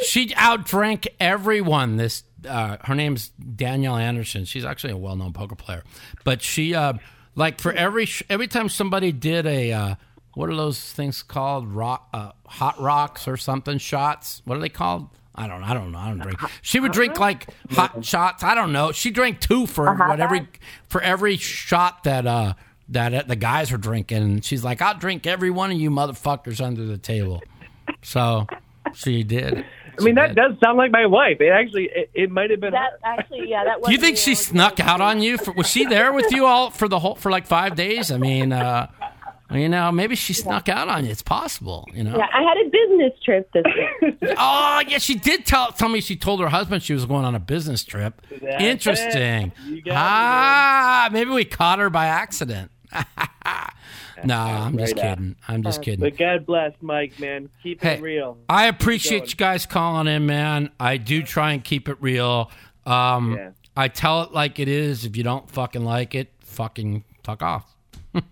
She 0.07 0.29
outdrank 0.29 1.07
everyone. 1.20 1.96
This 1.96 2.25
uh, 2.48 2.79
her 2.83 2.94
name's 2.94 3.29
Danielle 3.29 3.96
Andersen. 3.96 4.44
She's 4.44 4.64
actually 4.64 4.92
a 4.92 4.96
well-known 4.96 5.33
poker 5.33 5.55
player, 5.55 5.85
but 6.25 6.42
she 6.42 6.75
uh, 6.75 6.94
like 7.35 7.61
for 7.61 7.72
every 7.72 8.07
sh- 8.07 8.22
every 8.31 8.48
time 8.48 8.68
somebody 8.68 9.12
did 9.12 9.46
a 9.46 9.72
uh, 9.72 9.94
what 10.35 10.48
are 10.48 10.57
those 10.57 10.92
things 10.92 11.22
called 11.22 11.68
rock 11.72 12.09
uh, 12.12 12.33
hot 12.46 12.81
rocks 12.81 13.29
or 13.29 13.37
something 13.37 13.79
shots? 13.79 14.42
What 14.44 14.57
are 14.57 14.61
they 14.61 14.68
called? 14.68 15.09
I 15.35 15.47
don't. 15.47 15.62
I 15.62 15.73
don't 15.75 15.92
know. 15.92 15.99
I 15.99 16.09
don't 16.09 16.18
drink. 16.18 16.38
She 16.61 16.79
would 16.79 16.92
drink 16.92 17.18
like 17.18 17.47
hot 17.71 18.05
shots. 18.05 18.42
I 18.42 18.55
don't 18.55 18.73
know. 18.73 18.92
She 18.92 19.11
drank 19.11 19.40
two 19.40 19.66
for 19.66 19.95
what 19.95 20.21
every 20.21 20.47
for 20.88 21.01
every 21.01 21.37
shot 21.37 22.05
that 22.05 22.27
uh 22.27 22.55
that 22.90 23.29
the 23.29 23.37
guys 23.37 23.73
were 23.73 23.79
drinking. 23.79 24.23
And 24.23 24.45
she's 24.45 24.62
like, 24.62 24.83
I'll 24.83 24.99
drink 24.99 25.27
every 25.27 25.51
one 25.51 25.71
of 25.71 25.79
you 25.79 25.90
motherfuckers 25.90 26.64
under 26.64 26.85
the 26.85 26.99
table. 26.99 27.42
So 28.03 28.47
she 28.95 29.23
did. 29.23 29.64
I 29.99 30.03
mean, 30.03 30.14
that 30.14 30.35
does 30.35 30.59
sound 30.59 30.79
like 30.79 30.90
my 30.90 31.07
wife. 31.07 31.40
It 31.40 31.49
actually, 31.49 31.90
it, 31.95 32.11
it 32.14 32.31
might 32.31 32.51
have 32.51 32.61
been. 32.61 32.73
That 32.73 32.99
actually, 33.05 33.51
yeah, 33.51 33.64
that. 33.64 33.83
Do 33.85 33.92
you 33.92 33.99
think 33.99 34.16
she 34.16 34.35
snuck 34.35 34.81
out 34.81 35.01
on 35.01 35.21
you? 35.21 35.37
For, 35.37 35.53
was 35.53 35.68
she 35.68 35.85
there 35.85 36.12
with 36.12 36.33
you 36.33 36.47
all 36.47 36.71
for 36.71 36.88
the 36.88 36.99
whole 36.99 37.14
for 37.14 37.31
like 37.31 37.47
five 37.47 37.75
days? 37.75 38.11
I 38.11 38.16
mean, 38.16 38.53
uh, 38.53 38.90
you 39.55 39.69
know, 39.69 39.91
maybe 39.93 40.15
she 40.15 40.33
snuck 40.33 40.69
out 40.69 40.88
on 40.88 41.05
you. 41.05 41.11
It's 41.11 41.23
possible, 41.23 41.87
you 41.95 42.03
know. 42.05 42.17
Yeah, 42.17 42.27
I 42.33 42.43
had 42.43 42.57
a 42.59 42.71
business 42.71 43.12
trip 43.25 43.51
this 43.53 43.65
week. 44.01 44.19
Oh, 44.38 44.83
yeah, 44.87 44.99
she 44.99 45.15
did 45.17 45.45
tell 45.47 45.73
tell 45.73 45.88
me 45.88 46.01
she 46.01 46.17
told 46.17 46.41
her 46.41 46.49
husband 46.49 46.83
she 46.83 46.95
was 46.95 47.05
going 47.07 47.25
on 47.25 47.35
a 47.35 47.41
business 47.41 47.83
trip. 47.85 48.21
That's 48.31 48.62
Interesting. 48.62 49.53
it. 49.53 49.53
You 49.67 49.83
got 49.83 49.91
me, 49.91 49.97
Ah, 49.97 51.09
maybe 51.12 51.31
we 51.31 51.45
caught 51.45 51.79
her 51.81 51.91
by 51.91 52.07
accident. 52.07 52.71
Nah, 54.25 54.67
I'm 54.67 54.79
just 54.79 54.95
Right 54.95 55.03
now. 55.05 55.15
kidding. 55.15 55.37
I'm 55.49 55.62
just 55.65 55.83
kidding. 55.83 55.99
But 56.01 56.17
God 56.17 56.47
bless 56.47 56.73
Mike, 56.81 57.19
man. 57.19 57.49
Keep 57.62 57.83
Hey, 57.83 57.95
it 57.95 58.03
real. 58.03 58.38
I 58.49 58.67
appreciate 58.67 59.31
you 59.31 59.35
guys 59.37 59.67
calling 59.67 60.07
in, 60.07 60.27
man. 60.27 60.71
I 60.79 60.97
do 60.97 61.25
try 61.25 61.53
and 61.53 61.65
keep 61.65 61.88
it 61.88 61.97
real. 62.01 62.49
Um, 62.87 63.35
Yeah. 63.37 63.51
I 63.77 63.88
tell 63.88 64.23
it 64.23 64.33
like 64.33 64.61
it 64.61 64.69
is. 64.69 65.05
If 65.05 65.17
you 65.17 65.25
don't 65.25 65.51
fucking 65.51 65.85
like 65.85 66.15
it, 66.15 66.31
fucking 66.41 67.03
fuck 67.25 67.43
off. 67.43 67.72
That's 68.12 68.25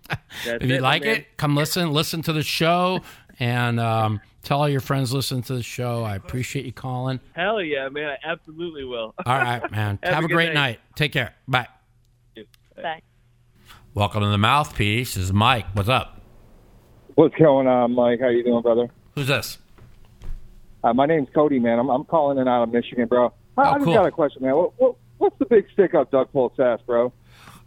if 0.45 0.69
you 0.69 0.77
it, 0.77 0.83
like 0.83 1.03
man. 1.05 1.17
it, 1.17 1.37
come 1.37 1.57
listen. 1.57 1.93
Listen 1.93 2.23
to 2.23 2.33
the 2.33 2.43
show 2.43 3.01
and 3.39 3.81
um, 3.81 4.21
tell 4.43 4.61
all 4.61 4.69
your 4.69 4.81
friends 4.81 5.13
listen 5.13 5.43
to 5.43 5.55
the 5.55 5.63
show. 5.63 6.05
I 6.05 6.17
appreciate 6.17 6.65
you 6.65 6.73
calling. 6.73 7.21
Hell 7.33 7.63
yeah, 7.63 7.89
man. 7.89 8.11
I 8.11 8.31
absolutely 8.31 8.85
will. 8.85 9.15
All 9.25 9.39
right, 9.39 9.71
man. 9.73 9.99
Have 10.03 10.15
Have, 10.15 10.23
a 10.25 10.27
a 10.27 10.29
great 10.29 10.49
night. 10.49 10.55
night. 10.55 10.81
Take 10.97 11.13
care. 11.13 11.35
Bye. 11.49 11.67
Bye. 12.77 13.03
Welcome 13.95 14.23
to 14.23 14.29
the 14.29 14.39
mouthpiece. 14.39 15.15
This 15.15 15.25
is 15.25 15.33
Mike. 15.33 15.67
What's 15.75 15.89
up? 15.89 16.21
What's 17.17 17.35
going 17.35 17.67
on, 17.67 17.93
Mike? 17.95 18.21
How 18.21 18.29
you 18.29 18.45
doing, 18.45 18.63
brother? 18.63 18.89
Who's 19.15 19.27
this? 19.27 19.59
Uh, 20.83 20.95
my 20.95 21.05
name's 21.07 21.29
Cody, 21.35 21.59
man. 21.59 21.79
I'm, 21.79 21.91
I'm 21.91 22.05
calling 22.05 22.39
in 22.39 22.49
out 22.49 22.63
of 22.63 22.71
Michigan, 22.73 23.07
bro. 23.09 23.27
I, 23.27 23.31
Oh, 23.59 23.63
I 23.63 23.73
just 23.75 23.85
cool. 23.85 23.95
got 23.95 24.07
a 24.07 24.11
question, 24.11 24.43
man. 24.43 24.55
What, 24.57 24.73
what, 24.81 24.95
what's 25.19 25.39
the 25.39 25.45
big 25.45 25.67
stick 25.73 25.95
up 25.95 26.11
Doug 26.11 26.33
Polk's 26.33 26.59
ass, 26.59 26.79
bro? 26.87 27.13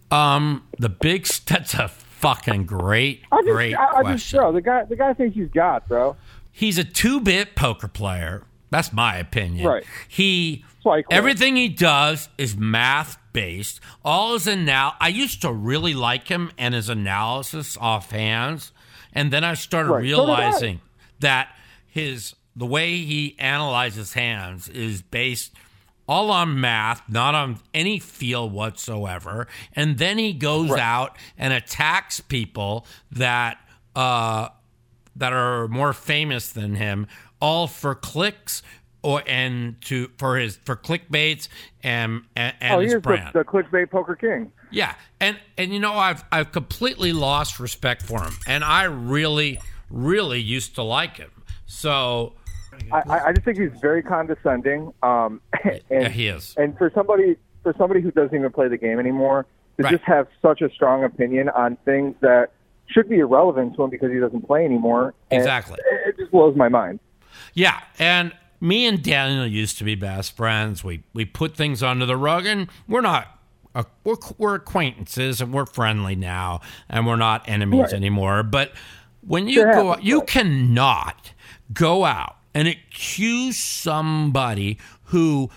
Um, 0.09 0.65
the 0.79 0.89
big. 0.89 1.25
That's 1.47 1.73
a 1.75 1.91
fucking 2.23 2.65
great, 2.65 3.21
I 3.31 3.41
just, 3.41 3.51
great 3.51 3.75
I, 3.75 3.85
I 3.85 3.87
just, 3.89 4.03
question. 4.03 4.39
bro, 4.39 4.51
the 4.53 4.61
guy, 4.61 4.83
the 4.85 4.95
guy 4.95 5.13
thinks 5.13 5.35
he's 5.35 5.49
God, 5.49 5.83
bro. 5.87 6.15
He's 6.51 6.77
a 6.77 6.83
two-bit 6.83 7.55
poker 7.55 7.87
player. 7.87 8.43
That's 8.69 8.91
my 8.91 9.17
opinion. 9.17 9.67
Right. 9.67 9.83
He 10.07 10.65
quit. 10.81 11.05
everything 11.11 11.55
he 11.55 11.69
does 11.69 12.29
is 12.37 12.57
math 12.57 13.17
based. 13.31 13.79
All 14.03 14.33
his 14.33 14.47
anal. 14.47 14.93
I 14.99 15.09
used 15.09 15.41
to 15.43 15.51
really 15.51 15.93
like 15.93 16.27
him 16.27 16.51
and 16.57 16.73
his 16.73 16.89
analysis 16.89 17.77
offhands, 17.77 18.71
and 19.13 19.31
then 19.31 19.43
I 19.43 19.53
started 19.53 19.91
Right. 19.91 19.97
So 20.09 20.25
realizing 20.25 20.81
that 21.19 21.49
his 21.85 22.35
the 22.55 22.65
way 22.65 22.97
he 22.97 23.35
analyzes 23.39 24.13
hands 24.13 24.69
is 24.69 25.01
based 25.01 25.53
all 26.07 26.31
on 26.31 26.59
math, 26.59 27.01
not 27.09 27.35
on 27.35 27.59
any 27.73 27.99
feel 27.99 28.49
whatsoever. 28.49 29.47
And 29.73 29.97
then 29.97 30.17
he 30.17 30.33
goes 30.33 30.71
out 30.71 31.17
and 31.37 31.53
attacks 31.53 32.19
people 32.19 32.85
that 33.11 33.57
uh, 33.95 34.49
that 35.15 35.33
are 35.33 35.67
more 35.67 35.93
famous 35.93 36.51
than 36.51 36.75
him, 36.75 37.07
all 37.39 37.67
for 37.67 37.95
clicks 37.95 38.63
or 39.03 39.21
and 39.27 39.79
to 39.81 40.09
for 40.17 40.37
his 40.37 40.57
for 40.57 40.75
clickbaits 40.75 41.47
and 41.83 42.23
and, 42.35 42.55
and 42.59 42.73
oh, 42.73 42.79
his 42.79 42.91
here's 42.93 43.01
the, 43.03 43.07
brand. 43.07 43.33
the 43.33 43.43
clickbait 43.43 43.91
poker 43.91 44.15
king. 44.15 44.51
Yeah, 44.71 44.95
and 45.19 45.37
and 45.57 45.71
you 45.73 45.79
know 45.79 45.93
I've 45.93 46.23
I've 46.31 46.51
completely 46.51 47.13
lost 47.13 47.59
respect 47.59 48.01
for 48.01 48.23
him, 48.23 48.33
and 48.47 48.63
I 48.63 48.85
really 48.85 49.59
really 49.89 50.41
used 50.41 50.75
to 50.75 50.83
like 50.83 51.17
him. 51.17 51.29
So 51.65 52.33
I, 52.91 53.01
I- 53.09 53.25
I 53.27 53.31
just 53.33 53.45
think 53.45 53.57
he's 53.59 53.79
very 53.79 54.01
condescending. 54.03 54.93
Um, 55.03 55.41
and, 55.63 55.81
yeah, 55.89 56.09
he 56.09 56.27
is. 56.27 56.53
And 56.57 56.77
for 56.77 56.91
somebody, 56.93 57.35
for 57.63 57.73
somebody 57.77 58.01
who 58.01 58.11
doesn't 58.11 58.35
even 58.35 58.51
play 58.51 58.67
the 58.67 58.77
game 58.77 58.99
anymore, 58.99 59.45
to 59.77 59.83
Right. 59.83 59.91
just 59.91 60.03
have 60.03 60.27
such 60.41 60.61
a 60.61 60.69
strong 60.69 61.03
opinion 61.03 61.49
on 61.49 61.77
things 61.85 62.15
that 62.21 62.51
should 62.87 63.09
be 63.09 63.19
irrelevant 63.19 63.75
to 63.75 63.83
him 63.83 63.89
because 63.89 64.11
he 64.11 64.19
doesn't 64.19 64.45
play 64.45 64.65
anymore. 64.65 65.13
Exactly. 65.31 65.77
It, 65.91 66.09
it 66.09 66.17
just 66.17 66.31
blows 66.31 66.55
my 66.55 66.69
mind. 66.69 66.99
Yeah, 67.55 67.79
and 67.97 68.33
me 68.61 68.85
and 68.85 69.01
Daniel 69.01 69.47
used 69.47 69.77
to 69.79 69.83
be 69.83 69.95
best 69.95 70.37
friends. 70.37 70.83
We 70.83 71.03
we 71.13 71.25
put 71.25 71.55
things 71.55 71.81
under 71.81 72.05
the 72.05 72.15
rug, 72.17 72.45
and 72.45 72.67
we're 72.87 73.01
not. 73.01 73.27
Uh, 73.73 73.83
we're 74.03 74.17
we're 74.37 74.53
acquaintances, 74.55 75.41
and 75.41 75.51
we're 75.51 75.65
friendly 75.65 76.15
now, 76.15 76.61
and 76.87 77.07
we're 77.07 77.15
not 77.15 77.47
enemies 77.49 77.85
Right. 77.85 77.93
anymore. 77.93 78.43
But 78.43 78.73
when 79.25 79.47
you 79.47 79.61
Sure 79.61 79.73
go, 79.73 79.87
happens, 79.89 80.05
you 80.07 80.21
cannot 80.21 81.31
go 81.73 82.05
out 82.05 82.35
and 82.53 82.67
accuse 82.67 83.57
somebody 83.57 84.77
who 85.05 85.49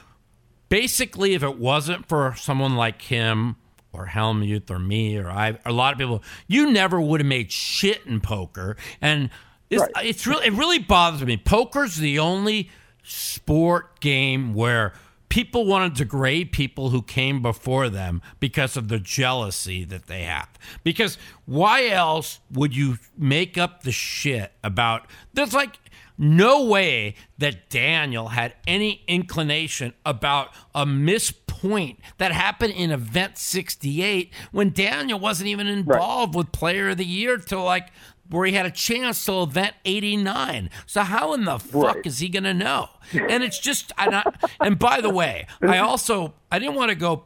basically, 0.69 1.35
if 1.35 1.43
it 1.43 1.59
wasn't 1.59 2.07
for 2.07 2.35
someone 2.37 2.77
like 2.77 3.03
him 3.03 3.57
or 3.93 4.07
Helmuth 4.07 4.71
or 4.71 4.79
me 4.79 5.17
or 5.17 5.31
I, 5.31 5.59
a 5.65 5.73
lot 5.73 5.93
of 5.93 5.99
people, 5.99 6.23
you 6.47 6.71
never 6.71 7.01
would 7.01 7.21
have 7.21 7.27
made 7.27 7.53
shit 7.53 8.05
in 8.07 8.21
poker. 8.21 8.77
And 9.01 9.31
it's, 9.71 9.83
Right. 9.83 10.07
it's 10.07 10.27
really, 10.27 10.47
it 10.47 10.53
really 10.53 10.79
bothers 10.79 11.25
me. 11.25 11.37
Poker's 11.37 11.97
the 11.97 12.19
only 12.19 12.71
sport 13.03 14.01
game 14.01 14.55
where 14.55 14.93
people 15.29 15.67
want 15.67 15.95
to 15.95 16.05
degrade 16.05 16.53
people 16.53 16.91
who 16.91 17.03
came 17.03 17.43
before 17.43 17.89
them 17.89 18.23
because 18.41 18.77
of 18.77 18.89
the 18.89 18.99
jealousy 18.99 19.85
that 19.85 20.07
they 20.07 20.23
have. 20.23 20.49
Because 20.85 21.19
why 21.47 21.87
else 21.89 22.41
would 22.53 22.75
you 22.77 22.99
make 23.17 23.59
up 23.59 23.83
the 23.83 23.93
shit 23.93 24.53
about 24.63 25.07
there's 25.35 25.53
like 25.55 25.79
no 26.19 26.65
way 26.65 27.15
that 27.39 27.69
Daniel 27.69 28.29
had 28.29 28.55
any 28.67 29.03
inclination 29.07 29.93
about 30.05 30.49
a 30.75 30.87
missed 30.87 31.47
point 31.47 31.99
that 32.19 32.33
happened 32.33 32.75
in 32.75 32.91
event 32.91 33.39
68 33.39 34.33
when 34.53 34.71
Daniel 34.71 35.19
wasn't 35.19 35.49
even 35.49 35.67
involved 35.67 36.35
with 36.35 36.53
player 36.53 36.91
of 36.91 36.97
the 36.99 37.05
year 37.05 37.39
till 37.39 37.65
like 37.65 37.89
where 38.29 38.45
he 38.47 38.53
had 38.55 38.67
a 38.67 38.71
chance 38.71 39.25
till 39.25 39.45
event 39.45 39.75
89. 39.85 40.69
So 40.87 41.03
how 41.03 41.33
in 41.35 41.45
the 41.45 41.59
fuck 41.59 41.97
Right. 41.97 42.07
is 42.07 42.19
he 42.19 42.29
going 42.29 42.43
to 42.45 42.55
know? 42.55 42.89
And 43.13 43.45
it's 43.45 43.59
just 43.61 43.93
I 43.97 44.09
not, 44.11 44.35
and 44.61 44.79
by 44.79 45.01
the 45.01 45.11
way, 45.11 45.47
I 45.63 45.79
also 45.79 46.35
I 46.51 46.59
didn't 46.59 46.75
want 46.75 46.89
to 46.91 46.97
go 46.97 47.26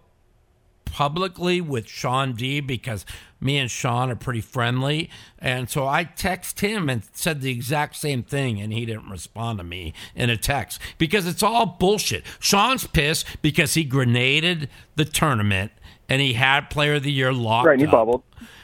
publicly 0.91 1.61
with 1.61 1.89
Shaun 1.89 2.35
D 2.35 2.61
because 2.61 3.05
me 3.41 3.57
and 3.59 3.71
Shaun 3.71 4.11
are 4.11 4.17
pretty 4.17 4.41
friendly. 4.41 5.09
And 5.39 5.71
so 5.71 5.87
I 5.87 6.05
text 6.05 6.61
him 6.61 6.89
and 6.91 7.03
said 7.13 7.41
the 7.41 7.51
exact 7.51 7.97
same 7.97 8.23
thing, 8.23 8.61
and 8.61 8.73
he 8.73 8.85
didn't 8.85 9.09
respond 9.09 9.59
to 9.59 9.65
me 9.65 9.95
in 10.15 10.29
a 10.31 10.37
text 10.37 10.81
because 10.99 11.27
it's 11.27 11.43
all 11.43 11.65
bullshit. 11.67 12.25
Shaun's 12.39 12.87
pissed 12.87 13.27
because 13.43 13.75
he 13.75 13.85
grenaded 13.85 14.69
the 14.97 15.05
tournament 15.05 15.73
and 16.09 16.21
he 16.21 16.35
had 16.35 16.71
player 16.71 16.95
of 16.95 17.03
the 17.05 17.13
year 17.13 17.33
locked 17.33 17.67
Right, 17.69 17.79
he 17.79 17.87
up. 17.87 17.93
bubbled. 17.93 18.23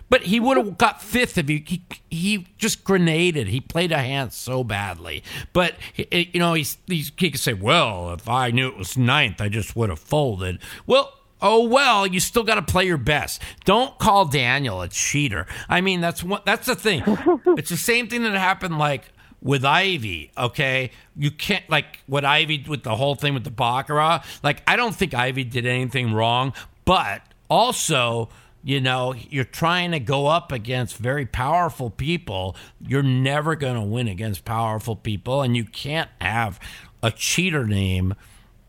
But 0.08 0.22
he 0.22 0.38
would 0.38 0.56
have 0.56 0.78
got 0.78 1.02
fifth 1.02 1.36
if 1.36 1.48
he, 1.48 1.64
he 1.66 1.82
he 2.08 2.46
just 2.58 2.84
grenaded. 2.84 3.48
He 3.48 3.60
played 3.60 3.90
a 3.90 3.98
hand 3.98 4.32
so 4.32 4.62
badly. 4.62 5.24
But 5.52 5.74
you 5.96 6.38
know, 6.38 6.54
he's, 6.54 6.78
he's 6.86 7.10
he 7.16 7.30
could 7.32 7.40
say, 7.40 7.54
"Well, 7.54 8.12
if 8.12 8.28
I 8.28 8.52
knew 8.52 8.68
it 8.68 8.76
was 8.76 8.96
ninth, 8.96 9.40
I 9.40 9.48
just 9.48 9.74
would 9.74 9.90
have 9.90 9.98
folded." 9.98 10.60
Well, 10.86 11.12
oh 11.40 11.66
well, 11.68 12.06
you 12.06 12.20
still 12.20 12.42
got 12.42 12.56
to 12.56 12.62
play 12.62 12.86
your 12.86 12.96
best. 12.98 13.42
Don't 13.64 13.98
call 13.98 14.24
Daniel 14.26 14.82
a 14.82 14.88
cheater. 14.88 15.46
I 15.68 15.80
mean, 15.80 16.00
that's 16.00 16.22
what 16.22 16.44
that's 16.44 16.66
the 16.66 16.74
thing. 16.74 17.02
it's 17.56 17.70
the 17.70 17.76
same 17.76 18.08
thing 18.08 18.22
that 18.22 18.34
happened 18.34 18.78
like 18.78 19.04
with 19.42 19.64
Ivey, 19.64 20.32
okay? 20.36 20.90
You 21.16 21.30
can't 21.30 21.68
like 21.68 22.00
what 22.06 22.24
Ivey 22.24 22.64
with 22.66 22.82
the 22.82 22.96
whole 22.96 23.14
thing 23.14 23.34
with 23.34 23.44
the 23.44 23.50
baccarat. 23.50 24.24
Like 24.42 24.62
I 24.66 24.76
don't 24.76 24.94
think 24.94 25.14
Ivey 25.14 25.44
did 25.44 25.66
anything 25.66 26.12
wrong, 26.12 26.52
but 26.84 27.22
also 27.48 28.28
you 28.66 28.80
know, 28.80 29.14
you're 29.30 29.44
trying 29.44 29.92
to 29.92 30.00
go 30.00 30.26
up 30.26 30.50
against 30.50 30.96
very 30.96 31.24
powerful 31.24 31.88
people. 31.88 32.56
You're 32.84 33.00
never 33.00 33.54
going 33.54 33.76
to 33.76 33.80
win 33.80 34.08
against 34.08 34.44
powerful 34.44 34.96
people, 34.96 35.40
and 35.42 35.56
you 35.56 35.64
can't 35.64 36.10
have 36.20 36.58
a 37.00 37.12
cheater 37.12 37.64
name 37.64 38.14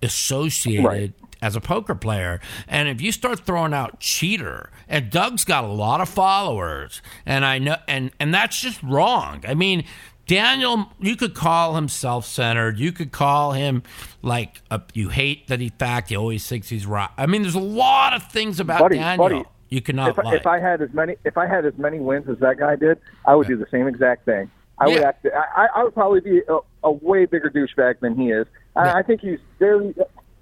associated 0.04 0.86
Right. 0.86 1.14
As 1.42 1.56
a 1.56 1.62
poker 1.62 1.96
player. 1.96 2.40
And 2.68 2.90
if 2.90 3.02
you 3.02 3.12
start 3.12 3.46
throwing 3.46 3.74
out 3.74 4.00
cheater, 4.00 4.70
and 4.88 5.10
Doug's 5.10 5.46
got 5.46 5.64
a 5.64 5.68
lot 5.68 6.02
of 6.02 6.10
followers, 6.10 7.02
and 7.26 7.46
I 7.46 7.60
know, 7.60 7.78
and 7.88 8.12
and 8.20 8.34
that's 8.34 8.60
just 8.62 8.82
wrong. 8.84 9.44
I 9.48 9.54
mean. 9.54 9.84
Daniel, 10.26 10.92
you 11.00 11.16
could 11.16 11.34
call 11.34 11.78
him 11.78 11.88
self-centered. 11.88 12.78
You 12.78 12.92
could 12.92 13.14
call 13.14 13.54
him 13.54 13.82
like 14.22 14.62
a, 14.70 14.82
you 14.94 15.08
hate 15.08 15.48
that 15.48 15.62
he 15.62 15.70
fact. 15.70 16.10
He 16.10 16.18
always 16.18 16.46
thinks 16.46 16.68
he's 16.68 16.86
right. 16.86 17.08
I 17.18 17.28
mean, 17.28 17.44
there's 17.44 17.56
a 17.56 17.62
lot 17.62 18.14
of 18.14 18.30
things 18.30 18.60
about 18.60 18.82
Buddy, 18.82 18.98
Daniel 18.98 19.30
buddy, 19.30 19.44
you 19.70 19.80
cannot 19.82 20.10
If, 20.10 20.18
like. 20.18 20.38
if 20.38 20.46
I 20.46 20.60
had 20.60 20.82
as 20.82 20.90
many, 20.92 21.16
if 21.24 21.38
I 21.38 21.48
had 21.48 21.66
as 21.66 21.78
many 21.78 22.02
wins 22.02 22.28
as 22.28 22.38
that 22.40 22.58
guy 22.58 22.76
did, 22.76 22.98
I 23.26 23.36
would 23.36 23.48
do 23.48 23.56
the 23.56 23.68
same 23.72 23.88
exact 23.88 24.26
thing. 24.26 24.52
I 24.78 24.90
would 24.90 25.02
act. 25.02 25.26
I, 25.34 25.68
I 25.74 25.84
would 25.86 25.94
probably 25.94 26.20
be 26.20 26.42
a, 26.50 26.58
a 26.84 26.92
way 26.92 27.26
bigger 27.26 27.50
douchebag 27.50 28.02
than 28.02 28.18
he 28.18 28.32
is. 28.32 28.48
I, 28.76 29.00
I 29.00 29.04
think 29.04 29.22
he's 29.22 29.40
very. 29.60 29.96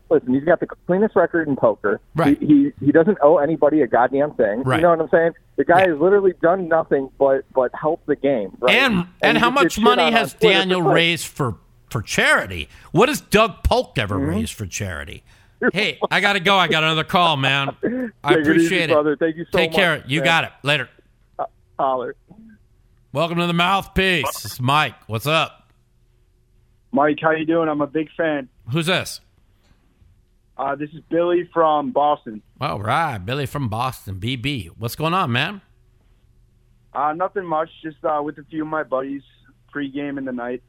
Listen, 0.10 0.34
he's 0.34 0.44
got 0.44 0.60
the 0.60 0.68
cleanest 0.88 1.16
record 1.16 1.48
in 1.48 1.56
poker. 1.56 2.00
Right. 2.16 2.38
He, 2.40 2.72
he 2.80 2.86
he 2.88 2.92
doesn't 2.92 3.18
owe 3.22 3.38
anybody 3.38 3.82
a 3.82 3.88
goddamn 3.88 4.34
thing. 4.36 4.62
Right. 4.64 4.78
You 4.78 4.84
know 4.84 4.90
what 4.92 5.02
I'm 5.02 5.10
saying? 5.10 5.32
The 5.56 5.66
guy 5.66 5.82
Yeah. 5.82 5.92
has 5.94 6.00
literally 6.00 6.34
done 6.42 6.68
nothing 6.68 7.10
but 7.18 7.44
but 7.54 7.72
help 7.74 8.06
the 8.06 8.16
game. 8.16 8.56
Right? 8.60 8.76
and 8.76 9.08
and 9.22 9.38
he 9.38 9.42
how 9.42 9.50
much 9.50 9.80
money 9.80 10.12
has 10.12 10.34
on 10.34 10.40
for 10.40 10.48
Daniel 10.48 10.82
raised 10.84 11.28
for 11.28 11.56
for 11.90 12.02
charity? 12.04 12.70
What 12.92 13.10
has 13.10 13.22
Doug 13.22 13.64
Polk 13.64 13.98
ever 13.98 14.16
Mm-hmm. 14.18 14.30
raised 14.30 14.54
for 14.54 14.66
charity? 14.68 15.24
Hey, 15.74 15.98
I 16.12 16.20
got 16.22 16.34
to 16.34 16.40
go. 16.40 16.56
I 16.58 16.68
got 16.68 16.84
another 16.84 17.04
call, 17.06 17.38
man. 17.38 17.70
I 17.70 17.74
Take 17.82 17.88
it 17.90 18.12
easy, 18.42 18.52
appreciate 18.52 18.90
it. 18.90 18.94
brother. 18.94 19.16
Thank 19.16 19.38
you 19.38 19.46
so 19.52 19.58
Take 19.58 19.72
much, 19.72 19.76
care. 19.80 20.04
You 20.06 20.20
man. 20.20 20.26
got 20.26 20.44
it. 20.44 20.52
Later. 20.62 20.90
Holler. 21.80 22.16
Welcome 23.14 23.38
to 23.40 23.48
the 23.48 23.54
mouthpiece. 23.54 24.26
This 24.44 24.54
is 24.54 24.62
Mike. 24.62 24.94
What's 25.08 25.26
up? 25.26 25.70
Mike, 26.92 27.18
how 27.22 27.32
you 27.32 27.46
doing? 27.46 27.70
I'm 27.70 27.82
a 27.82 27.88
big 27.88 28.10
fan. 28.16 28.50
Who's 28.72 28.86
this? 28.86 29.22
Uh, 30.58 30.76
this 30.76 30.90
is 30.92 31.02
Billy 31.10 31.50
from 31.54 31.92
Boston. 31.92 32.42
All 32.62 32.80
right, 32.80 33.18
Billy 33.18 33.46
from 33.46 33.68
Boston, 33.68 34.20
BB. 34.20 34.70
What's 34.78 34.96
going 34.96 35.14
on, 35.14 35.32
man? 35.32 35.62
Uh, 36.94 37.14
nothing 37.14 37.46
much. 37.46 37.70
Just 37.84 38.04
uh, 38.06 38.22
with 38.24 38.38
a 38.38 38.44
few 38.44 38.62
of 38.64 38.70
my 38.70 38.84
buddies, 38.84 39.22
pre-game 39.72 40.18
in 40.18 40.26
the 40.26 40.32
night. 40.32 40.64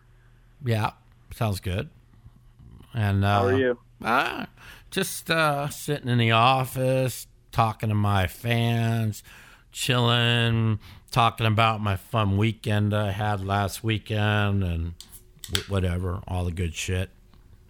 Yeah, 0.65 0.91
sounds 1.33 1.61
good. 1.61 1.89
And 2.95 3.25
uh, 3.25 3.41
How 3.41 3.47
are 3.47 3.59
you? 3.59 3.79
Uh, 4.03 4.47
just 4.91 5.31
uh, 5.31 5.69
sitting 5.69 6.09
in 6.09 6.19
the 6.19 6.33
office, 6.33 7.29
talking 7.53 7.89
to 7.91 7.95
my 7.95 8.27
fans, 8.27 9.23
chilling, 9.71 10.81
talking 11.13 11.47
about 11.47 11.81
my 11.81 11.95
fun 11.95 12.37
weekend 12.37 12.93
I 12.93 13.13
had 13.13 13.45
last 13.45 13.85
weekend, 13.85 14.65
and 14.65 14.95
whatever, 15.69 16.23
all 16.27 16.45
the 16.45 16.51
good 16.51 16.75
shit. 16.75 17.11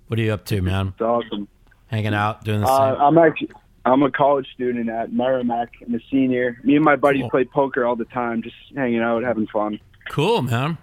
What 0.07 0.19
are 0.19 0.23
you 0.23 0.33
up 0.33 0.45
to, 0.47 0.63
man? 0.63 0.95
It's 0.95 1.03
awesome. 1.03 1.49
Hanging 1.89 2.15
out, 2.15 2.45
doing 2.45 2.61
the 2.61 2.67
Uh, 2.67 2.95
same. 2.95 3.03
I'm 3.03 3.19
actually 3.19 3.51
I'm 3.85 4.03
a 4.03 4.11
college 4.11 4.49
student 4.53 4.89
at 4.89 5.13
Merrimack. 5.13 5.71
I'm 5.87 5.95
a 5.95 6.01
senior. 6.11 6.59
Me 6.65 6.75
and 6.75 6.85
my 6.85 6.97
buddies 6.97 7.23
Cool. 7.23 7.31
play 7.31 7.45
poker 7.45 7.85
all 7.85 7.95
the 7.95 8.05
time, 8.07 8.43
just 8.43 8.57
hanging 8.75 8.99
out, 9.01 9.23
having 9.23 9.47
fun. 9.47 9.79
Cool, 10.11 10.43
man. 10.43 10.77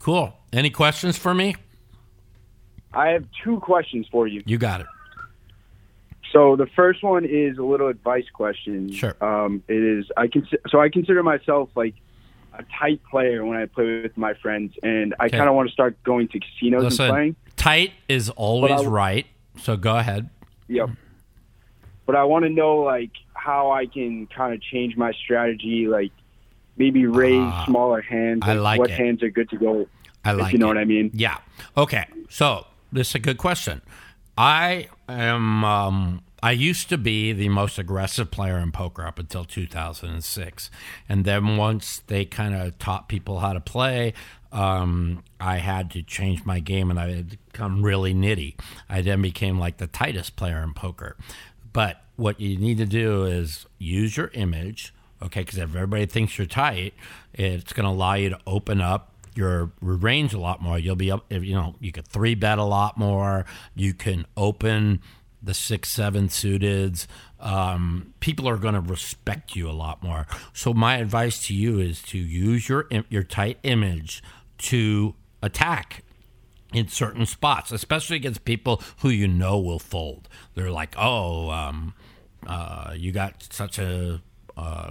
Cool. 0.00 0.34
Any 0.52 0.68
questions 0.68 1.16
for 1.16 1.32
me? 1.32 1.56
I 2.92 3.08
have 3.08 3.24
two 3.42 3.60
questions 3.60 4.06
for 4.12 4.26
you. 4.26 4.42
You 4.44 4.58
got 4.58 4.82
it. 4.82 4.86
So 6.32 6.56
the 6.56 6.66
first 6.76 7.02
one 7.02 7.24
is 7.24 7.56
a 7.58 7.62
little 7.62 7.88
advice 7.88 8.26
question. 8.32 8.92
Sure. 8.92 9.16
Um, 9.22 9.62
it 9.68 9.82
is 9.82 10.06
I 10.16 10.26
can 10.28 10.46
so 10.68 10.78
I 10.80 10.88
consider 10.90 11.22
myself 11.22 11.70
like 11.74 11.94
a 12.52 12.62
tight 12.78 13.00
player 13.10 13.44
when 13.44 13.56
I 13.56 13.66
play 13.66 14.02
with 14.02 14.16
my 14.18 14.34
friends, 14.34 14.74
and 14.82 15.14
I 15.18 15.26
Okay. 15.26 15.38
kind 15.38 15.48
of 15.48 15.54
want 15.54 15.68
to 15.68 15.72
start 15.72 15.96
going 16.04 16.28
to 16.28 16.38
casinos 16.40 16.82
Listen, 16.84 17.04
and 17.06 17.12
playing. 17.14 17.36
tight 17.56 17.92
is 18.08 18.28
always 18.30 18.84
right. 18.84 19.26
So 19.60 19.76
go 19.76 19.96
ahead. 19.96 20.28
Yep. 20.68 20.90
But 22.06 22.16
I 22.16 22.24
want 22.24 22.44
to 22.44 22.48
know 22.48 22.78
like 22.78 23.10
how 23.34 23.70
I 23.70 23.86
can 23.86 24.26
kind 24.26 24.54
of 24.54 24.60
change 24.62 24.96
my 24.96 25.12
strategy, 25.12 25.86
like 25.86 26.12
maybe 26.76 27.06
raise 27.06 27.40
Ah, 27.40 27.64
smaller 27.66 28.00
hands. 28.00 28.40
I 28.42 28.54
like 28.54 28.78
what 28.80 28.90
it. 28.90 28.96
hands 28.98 29.22
are 29.22 29.30
good 29.30 29.48
to 29.50 29.56
go. 29.56 29.86
I 30.24 30.32
if 30.32 30.38
like 30.38 30.52
you 30.52 30.58
know 30.58 30.66
it. 30.66 30.74
what 30.74 30.78
I 30.78 30.84
mean. 30.84 31.10
Yeah. 31.14 31.38
Okay. 31.76 32.06
So 32.28 32.66
this 32.92 33.08
is 33.10 33.14
a 33.16 33.18
good 33.18 33.38
question. 33.38 33.80
I 34.36 34.88
am. 35.08 35.64
Um, 35.64 36.22
I 36.42 36.52
used 36.52 36.88
to 36.88 36.98
be 36.98 37.32
the 37.32 37.48
most 37.48 37.78
aggressive 37.78 38.30
player 38.30 38.58
in 38.58 38.72
poker 38.72 39.06
up 39.06 39.18
until 39.18 39.44
2006, 39.44 40.70
and 41.08 41.24
then 41.24 41.56
once 41.56 42.02
they 42.06 42.24
kind 42.24 42.54
of 42.54 42.78
taught 42.78 43.08
people 43.08 43.40
how 43.40 43.52
to 43.52 43.60
play, 43.60 44.14
um, 44.52 45.22
I 45.38 45.58
had 45.58 45.90
to 45.92 46.02
change 46.02 46.44
my 46.44 46.60
game, 46.60 46.90
and 46.90 46.98
I 46.98 47.12
had 47.12 47.38
become 47.52 47.82
really 47.82 48.14
nitty. 48.14 48.54
I 48.88 49.02
then 49.02 49.22
became 49.22 49.58
like 49.58 49.76
the 49.76 49.86
tightest 49.86 50.36
player 50.36 50.62
in 50.62 50.74
poker. 50.74 51.16
But 51.72 52.02
what 52.16 52.40
you 52.40 52.56
need 52.56 52.78
to 52.78 52.86
do 52.86 53.24
is 53.24 53.66
use 53.78 54.16
your 54.16 54.30
image, 54.34 54.92
okay? 55.22 55.40
Because 55.40 55.58
if 55.58 55.74
everybody 55.74 56.06
thinks 56.06 56.38
you're 56.38 56.46
tight, 56.46 56.94
it's 57.32 57.72
going 57.72 57.84
to 57.84 57.90
allow 57.90 58.14
you 58.14 58.30
to 58.30 58.38
open 58.46 58.80
up 58.80 59.12
your 59.34 59.70
range 59.80 60.34
a 60.34 60.38
lot 60.38 60.60
more. 60.60 60.78
You'll 60.78 60.96
be 60.96 61.10
up, 61.10 61.24
you 61.30 61.54
know, 61.54 61.76
you 61.80 61.92
could 61.92 62.06
three 62.06 62.34
bet 62.34 62.58
a 62.58 62.64
lot 62.64 62.98
more. 62.98 63.46
You 63.74 63.94
can 63.94 64.26
open 64.36 65.00
the 65.42 65.54
six, 65.54 65.88
seven 65.88 66.28
suiteds. 66.28 67.06
Um, 67.38 68.14
people 68.20 68.48
are 68.48 68.56
going 68.56 68.74
to 68.74 68.80
respect 68.80 69.56
you 69.56 69.68
a 69.68 69.72
lot 69.72 70.02
more. 70.02 70.26
So 70.52 70.74
my 70.74 70.98
advice 70.98 71.46
to 71.46 71.54
you 71.54 71.78
is 71.78 72.02
to 72.02 72.18
use 72.18 72.68
your 72.68 72.88
your 73.08 73.22
tight 73.22 73.58
image 73.62 74.22
to 74.58 75.14
attack 75.42 76.04
in 76.72 76.88
certain 76.88 77.26
spots, 77.26 77.72
especially 77.72 78.16
against 78.16 78.44
people 78.44 78.82
who 78.98 79.08
you 79.08 79.26
know 79.26 79.58
will 79.58 79.78
fold. 79.78 80.28
They're 80.54 80.70
like, 80.70 80.94
oh, 80.96 81.50
um, 81.50 81.94
uh, 82.46 82.94
you 82.96 83.12
got 83.12 83.46
such 83.50 83.78
a 83.78 84.22
uh, 84.56 84.90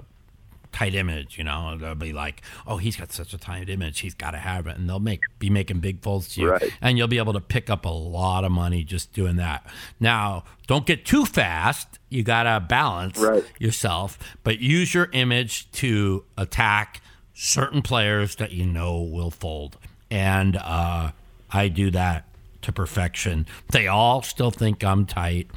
tight 0.71 0.93
image, 0.95 1.38
you 1.38 1.43
know. 1.43 1.77
They'll 1.77 1.95
be 1.95 2.13
like, 2.13 2.41
oh, 2.67 2.77
he's 2.77 2.95
got 2.95 3.12
such 3.12 3.34
a 3.34 3.38
tight 3.38 3.69
image, 3.69 3.99
he's 3.99 4.13
got 4.13 4.32
to 4.32 4.38
have 4.38 4.67
it, 4.67 4.77
and 4.77 4.89
they'll 4.89 4.99
make 4.99 5.23
be 5.39 5.49
making 5.49 5.79
big 5.79 6.01
folds 6.01 6.29
to 6.36 6.41
you, 6.41 6.49
Right. 6.51 6.71
and 6.82 6.97
you'll 6.97 7.08
be 7.08 7.17
able 7.17 7.34
to 7.34 7.41
pick 7.41 7.69
up 7.69 7.86
a 7.86 7.89
lot 7.89 8.43
of 8.43 8.51
money 8.51 8.84
just 8.84 9.12
doing 9.13 9.36
that. 9.38 9.65
Now, 9.99 10.43
don't 10.67 10.86
get 10.86 11.05
too 11.05 11.25
fast. 11.25 11.99
You 12.10 12.23
got 12.23 12.43
to 12.43 12.60
balance 12.60 13.17
Right. 13.17 13.43
yourself, 13.60 14.17
but 14.43 14.60
use 14.60 14.93
your 14.93 15.10
image 15.13 15.69
to 15.73 16.23
attack 16.38 17.01
certain 17.34 17.82
players 17.82 18.36
that 18.36 18.51
you 18.51 18.65
know 18.65 18.99
will 19.01 19.32
fold. 19.32 19.77
And 20.12 20.55
uh, 20.58 21.12
I 21.51 21.67
do 21.67 21.89
that 21.91 22.25
to 22.63 22.71
perfection. 22.71 23.45
They 23.71 23.88
all 23.88 24.21
still 24.21 24.51
think 24.51 24.84
I'm 24.84 25.05
tight, 25.05 25.49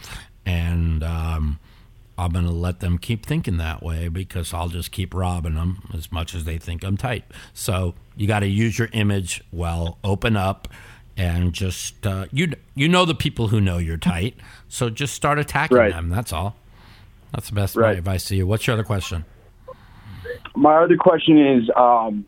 and 0.47 1.03
um, 1.03 1.59
I'm 2.23 2.33
going 2.33 2.45
to 2.45 2.51
let 2.51 2.81
them 2.81 2.99
keep 2.99 3.27
thinking 3.27 3.57
that 3.59 3.83
way 3.83 4.09
because 4.09 4.55
I'll 4.55 4.69
just 4.69 4.93
keep 4.93 5.13
robbing 5.13 5.55
them 5.55 5.89
as 5.93 6.11
much 6.13 6.35
as 6.35 6.45
they 6.45 6.57
think 6.59 6.85
I'm 6.85 6.97
tight. 6.97 7.25
So 7.53 7.95
you 8.17 8.27
got 8.27 8.41
to 8.41 8.47
use 8.49 8.79
your 8.79 8.89
image 8.93 9.43
well, 9.53 9.99
open 10.05 10.37
up, 10.37 10.69
and 11.17 11.53
just 11.53 12.07
uh, 12.07 12.27
you 12.33 12.53
you 12.75 12.89
know 12.89 13.05
the 13.05 13.15
people 13.15 13.49
who 13.49 13.61
know 13.61 13.79
you're 13.79 13.97
tight, 13.99 14.37
so 14.69 14.89
just 14.89 15.15
start 15.15 15.39
attacking 15.39 15.77
Right. 15.77 15.93
them. 15.93 16.09
That's 16.09 16.33
all. 16.33 16.57
That's 17.33 17.49
the 17.49 17.55
best 17.55 17.77
Right. 17.77 17.99
advice 17.99 18.25
to 18.27 18.37
you. 18.37 18.47
What's 18.47 18.67
your 18.67 18.75
other 18.75 18.85
question? 18.85 19.25
My 20.55 20.77
other 20.83 20.97
question 20.97 21.39
is, 21.39 21.71
um, 21.77 22.27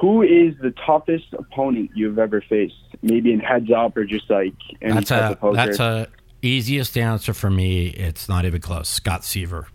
who 0.00 0.22
is 0.22 0.54
the 0.62 0.72
toughest 0.86 1.26
opponent 1.32 1.90
you've 1.94 2.18
ever 2.18 2.40
faced? 2.48 2.74
Maybe 3.02 3.32
in 3.32 3.40
heads 3.40 3.70
up 3.76 3.96
or 3.96 4.04
just 4.04 4.30
like 4.30 4.54
any 4.82 4.94
That's 4.94 5.08
type 5.10 5.30
a 5.30 5.32
of 5.32 5.40
poker. 5.40 5.56
that's 5.56 5.80
a 5.80 6.08
easiest 6.42 6.96
answer 6.96 7.32
for 7.32 7.50
me. 7.50 7.88
It's 7.88 8.28
not 8.28 8.44
even 8.44 8.60
close. 8.60 8.88
Scott 8.88 9.24
Seiver. 9.24 9.68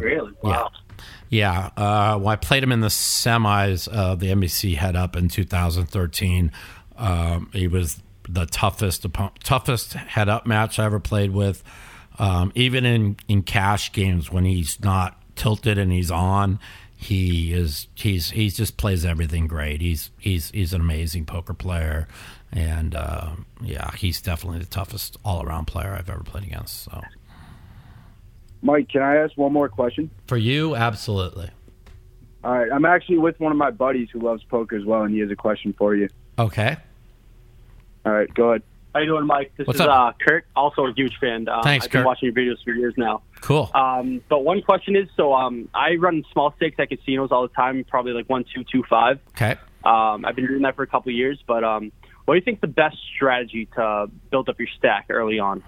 Really? 0.00 0.32
Yeah. 0.44 0.68
Yeah, 1.28 1.70
uh, 1.78 2.18
well, 2.20 2.28
I 2.28 2.36
played 2.36 2.62
him 2.62 2.72
in 2.72 2.80
the 2.80 2.88
semis 2.88 3.88
of 3.88 4.20
the 4.20 4.26
NBC 4.26 4.76
head 4.76 4.94
up 4.94 5.16
in 5.16 5.30
2013. 5.30 6.52
Um, 6.98 7.48
he 7.54 7.68
was 7.68 8.02
the 8.28 8.44
toughest 8.44 9.06
toughest 9.42 9.94
head 9.94 10.28
up 10.28 10.46
match 10.46 10.78
I 10.78 10.84
ever 10.84 11.00
played 11.00 11.30
with. 11.30 11.64
Um, 12.18 12.52
even 12.54 12.84
in, 12.84 13.16
in 13.28 13.42
cash 13.44 13.92
games 13.92 14.30
when 14.30 14.44
he's 14.44 14.78
not 14.80 15.18
tilted 15.34 15.78
and 15.78 15.90
he's 15.90 16.10
on, 16.10 16.58
he 16.94 17.54
is 17.54 17.88
he's 17.94 18.30
he's 18.30 18.54
just 18.54 18.76
plays 18.76 19.04
everything 19.04 19.46
great. 19.46 19.80
He's 19.80 20.10
he's 20.18 20.50
he's 20.50 20.74
an 20.74 20.82
amazing 20.82 21.24
poker 21.24 21.54
player, 21.54 22.08
and 22.52 22.94
uh, 22.94 23.30
yeah, 23.62 23.90
he's 23.96 24.20
definitely 24.20 24.58
the 24.60 24.66
toughest 24.66 25.16
all 25.24 25.44
around 25.44 25.66
player 25.66 25.94
I've 25.98 26.10
ever 26.10 26.22
played 26.22 26.44
against. 26.44 26.82
So 26.84 27.02
Mike, 28.62 28.88
can 28.88 29.02
I 29.02 29.16
ask 29.16 29.36
one 29.36 29.52
more 29.52 29.68
question? 29.68 30.10
for 30.26 30.36
you, 30.36 30.76
absolutely. 30.76 31.50
All 32.44 32.58
right, 32.58 32.70
I'm 32.72 32.84
actually 32.84 33.18
with 33.18 33.38
one 33.38 33.52
of 33.52 33.58
my 33.58 33.70
buddies 33.70 34.08
who 34.12 34.20
loves 34.20 34.42
poker 34.44 34.76
as 34.76 34.84
well, 34.84 35.02
and 35.02 35.14
he 35.14 35.20
has 35.20 35.30
a 35.30 35.36
question 35.36 35.74
for 35.78 35.94
you. 35.94 36.08
Okay. 36.38 36.76
All 38.04 38.12
right, 38.12 38.32
go 38.34 38.50
ahead. 38.50 38.62
How 38.94 39.00
you 39.00 39.06
doing, 39.06 39.26
Mike? 39.26 39.52
This 39.56 39.66
What's 39.66 39.80
is 39.80 39.86
up? 39.86 39.90
uh, 39.90 40.12
Kurt, 40.20 40.44
also 40.54 40.84
a 40.86 40.92
huge 40.92 41.16
fan. 41.18 41.48
Uh, 41.48 41.62
Thanks, 41.62 41.86
I've 41.86 41.92
been 41.92 42.04
watching 42.04 42.26
your 42.26 42.34
videos 42.34 42.62
for 42.62 42.72
years 42.72 42.92
now. 42.98 43.22
Cool. 43.40 43.70
Um, 43.74 44.20
but 44.28 44.40
one 44.40 44.60
question 44.60 44.96
is, 44.96 45.08
so 45.16 45.32
um, 45.32 45.68
I 45.72 45.94
run 45.94 46.24
small 46.32 46.52
stakes 46.56 46.76
at 46.78 46.90
casinos 46.90 47.30
all 47.32 47.42
the 47.42 47.54
time, 47.54 47.84
probably 47.88 48.12
like 48.12 48.28
one, 48.28 48.44
two, 48.54 48.64
two, 48.64 48.82
five. 48.90 49.18
Okay. 49.30 49.52
Um, 49.84 50.24
I've 50.26 50.36
been 50.36 50.46
doing 50.46 50.62
that 50.62 50.76
for 50.76 50.82
a 50.82 50.86
couple 50.86 51.10
of 51.10 51.16
years. 51.16 51.42
But 51.46 51.64
um, 51.64 51.90
what 52.24 52.34
do 52.34 52.38
you 52.38 52.44
think 52.44 52.60
the 52.60 52.66
best 52.66 52.96
strategy 53.14 53.66
to 53.76 54.10
build 54.30 54.48
up 54.48 54.58
your 54.58 54.68
stack 54.78 55.06
early 55.10 55.38
on 55.38 55.62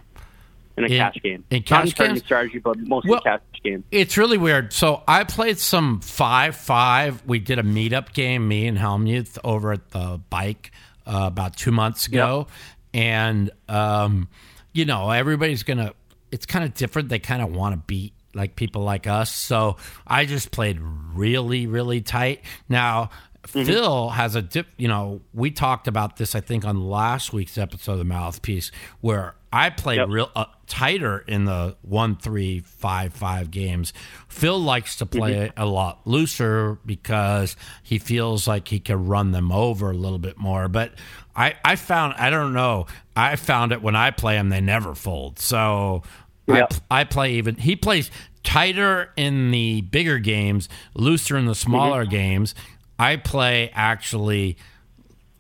in 0.76 0.84
a 0.84 0.86
In- 0.88 0.98
cash 0.98 1.16
game? 1.22 1.44
in 1.50 1.58
Not 1.58 1.66
cash 1.66 2.00
in 2.00 2.06
games? 2.08 2.20
strategy, 2.24 2.58
but 2.58 2.78
mostly 2.78 3.10
Well- 3.10 3.20
cash 3.22 3.40
game. 3.62 3.84
It's 3.90 4.16
really 4.18 4.38
weird. 4.38 4.72
So 4.72 5.02
I 5.08 5.24
played 5.24 5.58
some 5.58 6.00
five 6.00 6.54
five. 6.56 7.22
We 7.26 7.38
did 7.38 7.58
a 7.58 7.62
meetup 7.62 8.12
game, 8.12 8.46
me 8.46 8.66
and 8.66 8.76
Hellmuth, 8.78 9.38
over 9.44 9.72
at 9.72 9.90
the 9.90 10.20
bike 10.30 10.70
uh, 11.06 11.22
about 11.26 11.56
two 11.56 11.70
months 11.72 12.06
ago, 12.06 12.46
and 12.92 13.50
um, 13.68 14.28
you 14.72 14.84
know 14.84 15.10
everybody's 15.10 15.62
gonna. 15.62 15.92
It's 16.30 16.46
kind 16.46 16.64
of 16.64 16.74
different. 16.74 17.08
They 17.08 17.18
kind 17.20 17.40
of 17.42 17.54
want 17.54 17.74
to 17.74 17.78
beat 17.86 18.12
like 18.34 18.56
people 18.56 18.82
like 18.82 19.06
us. 19.06 19.32
So 19.32 19.76
I 20.06 20.24
just 20.26 20.50
played 20.50 20.78
really 20.80 21.66
really 21.66 22.00
tight. 22.00 22.40
Now. 22.68 23.10
Mm-hmm. 23.48 23.64
Phil 23.64 24.08
has 24.10 24.34
a 24.34 24.42
dip. 24.42 24.66
You 24.76 24.88
know, 24.88 25.20
we 25.32 25.50
talked 25.50 25.88
about 25.88 26.16
this. 26.16 26.34
I 26.34 26.40
think 26.40 26.64
on 26.64 26.88
last 26.88 27.32
week's 27.32 27.58
episode 27.58 27.92
of 27.92 27.98
the 27.98 28.04
Mouthpiece, 28.04 28.70
where 29.00 29.34
I 29.52 29.70
play 29.70 29.96
Yep. 29.96 30.08
real 30.08 30.30
uh, 30.34 30.46
tighter 30.66 31.18
in 31.26 31.44
the 31.44 31.76
one 31.82 32.16
three 32.16 32.60
five 32.60 33.12
five 33.12 33.50
games. 33.50 33.92
Phil 34.28 34.58
likes 34.58 34.96
to 34.96 35.06
play 35.06 35.32
mm-hmm. 35.32 35.42
it 35.42 35.52
a 35.56 35.66
lot 35.66 36.06
looser 36.06 36.78
because 36.84 37.56
he 37.82 37.98
feels 37.98 38.48
like 38.48 38.68
he 38.68 38.80
can 38.80 39.06
run 39.06 39.32
them 39.32 39.52
over 39.52 39.90
a 39.90 39.94
little 39.94 40.18
bit 40.18 40.38
more. 40.38 40.68
But 40.68 40.92
I, 41.36 41.54
I 41.64 41.76
found 41.76 42.14
I 42.14 42.30
don't 42.30 42.52
know. 42.52 42.86
I 43.14 43.36
found 43.36 43.72
it 43.72 43.82
when 43.82 43.94
I 43.94 44.10
play 44.10 44.34
them, 44.34 44.48
they 44.48 44.60
never 44.60 44.94
fold. 44.94 45.38
So 45.38 46.02
Yep. 46.46 46.74
I, 46.90 47.00
I 47.00 47.04
play 47.04 47.34
even. 47.34 47.56
He 47.56 47.74
plays 47.76 48.10
tighter 48.42 49.10
in 49.16 49.50
the 49.50 49.80
bigger 49.80 50.18
games, 50.18 50.68
looser 50.94 51.36
in 51.36 51.46
the 51.46 51.52
mm-hmm. 51.52 51.70
smaller 51.70 52.04
games. 52.04 52.54
I 52.98 53.16
play 53.16 53.70
actually 53.74 54.56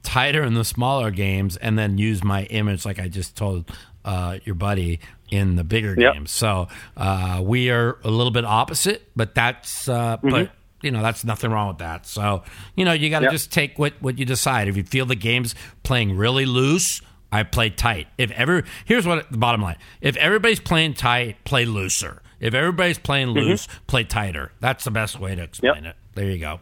tighter 0.02 0.42
in 0.42 0.54
the 0.54 0.64
smaller 0.64 1.10
games 1.10 1.56
and 1.56 1.78
then 1.78 1.98
use 1.98 2.22
my 2.22 2.44
image 2.44 2.84
like 2.84 2.98
I 2.98 3.08
just 3.08 3.36
told 3.36 3.70
uh, 4.04 4.38
your 4.44 4.54
buddy 4.54 5.00
in 5.30 5.56
the 5.56 5.64
bigger 5.64 5.94
Yep. 5.98 6.12
games. 6.14 6.30
So 6.30 6.68
uh, 6.96 7.40
we 7.42 7.70
are 7.70 7.98
a 8.04 8.10
little 8.10 8.30
bit 8.30 8.44
opposite, 8.44 9.08
but 9.16 9.34
that's 9.34 9.88
uh, 9.88 10.18
but 10.22 10.50
you 10.82 10.90
know 10.90 11.00
that's 11.02 11.24
nothing 11.24 11.50
wrong 11.50 11.68
with 11.68 11.78
that. 11.78 12.06
So 12.06 12.42
you 12.76 12.84
know 12.84 12.92
you 12.92 13.08
got 13.08 13.20
to 13.20 13.24
Yep. 13.26 13.32
just 13.32 13.50
take 13.52 13.78
what 13.78 13.94
what 14.00 14.18
you 14.18 14.24
decide. 14.26 14.68
If 14.68 14.76
you 14.76 14.82
feel 14.84 15.06
the 15.06 15.14
game's 15.16 15.54
playing 15.84 16.16
really 16.16 16.44
loose, 16.44 17.00
I 17.32 17.42
play 17.44 17.70
tight. 17.70 18.08
If 18.18 18.30
ever 18.32 18.64
here's 18.84 19.06
what 19.06 19.30
the 19.30 19.38
bottom 19.38 19.62
line: 19.62 19.76
if 20.02 20.16
everybody's 20.18 20.60
playing 20.60 20.94
tight, 20.94 21.42
play 21.44 21.64
looser. 21.64 22.20
If 22.40 22.52
everybody's 22.52 22.98
playing 22.98 23.28
loose, 23.30 23.66
play 23.86 24.04
tighter. 24.04 24.52
That's 24.60 24.84
the 24.84 24.90
best 24.90 25.18
way 25.18 25.34
to 25.34 25.42
explain 25.42 25.86
it. 25.86 25.96
There 26.14 26.28
you 26.30 26.36
go. 26.38 26.60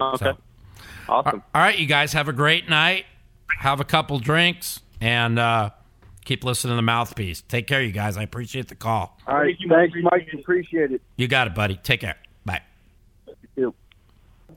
Okay. 0.00 0.24
So- 0.24 0.38
Awesome. 1.06 1.42
All 1.54 1.60
right, 1.60 1.78
you 1.78 1.84
guys 1.86 2.14
have 2.14 2.28
a 2.28 2.32
great 2.32 2.66
night. 2.68 3.04
Have 3.58 3.78
a 3.78 3.84
couple 3.84 4.18
drinks 4.18 4.80
and 5.02 5.38
uh, 5.38 5.68
keep 6.24 6.44
listening 6.44 6.72
to 6.72 6.76
the 6.76 6.82
mouthpiece. 6.82 7.42
Take 7.42 7.66
care, 7.66 7.82
you 7.82 7.92
guys. 7.92 8.16
I 8.16 8.22
appreciate 8.22 8.68
the 8.68 8.74
call. 8.74 9.18
All 9.28 9.34
right. 9.36 9.48
Thank 9.48 9.60
you, 9.60 9.68
Mike. 9.68 9.90
Thanks, 9.92 10.08
Mike. 10.10 10.40
Appreciate 10.40 10.92
it. 10.92 11.02
You 11.16 11.28
got 11.28 11.46
it, 11.46 11.54
buddy. 11.54 11.76
Take 11.76 12.00
care. 12.00 12.16
Bye. 12.46 12.62
You. 13.54 13.74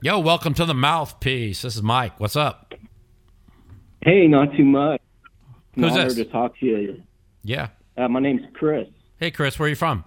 Yo, 0.00 0.18
welcome 0.20 0.54
to 0.54 0.64
the 0.64 0.72
mouthpiece. 0.74 1.60
This 1.62 1.76
is 1.76 1.82
Mike. 1.82 2.18
What's 2.18 2.34
up? 2.36 2.72
Hey, 4.00 4.26
not 4.26 4.56
too 4.56 4.64
much. 4.64 5.02
An 5.76 5.82
Who's 5.82 5.94
this? 5.94 6.14
to 6.14 6.24
talk 6.24 6.58
to 6.60 6.66
you. 6.66 7.02
Yeah. 7.44 7.68
Uh, 7.98 8.08
my 8.08 8.20
name's 8.20 8.42
Chris. 8.54 8.88
Hey, 9.18 9.30
Chris, 9.30 9.58
where 9.58 9.66
are 9.66 9.70
you 9.70 9.76
from? 9.76 10.02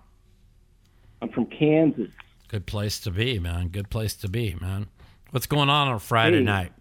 I'm 1.21 1.29
from 1.29 1.45
Kansas. 1.45 2.09
Good 2.47 2.65
place 2.65 2.99
to 3.01 3.11
be, 3.11 3.37
man. 3.37 3.67
Good 3.67 3.89
place 3.91 4.15
to 4.15 4.27
be, 4.27 4.55
man. 4.59 4.87
What's 5.31 5.47
going 5.47 5.69
on 5.69 5.87
on 5.87 5.99
Friday 5.99 6.37
Hey. 6.39 6.43
night? 6.43 6.71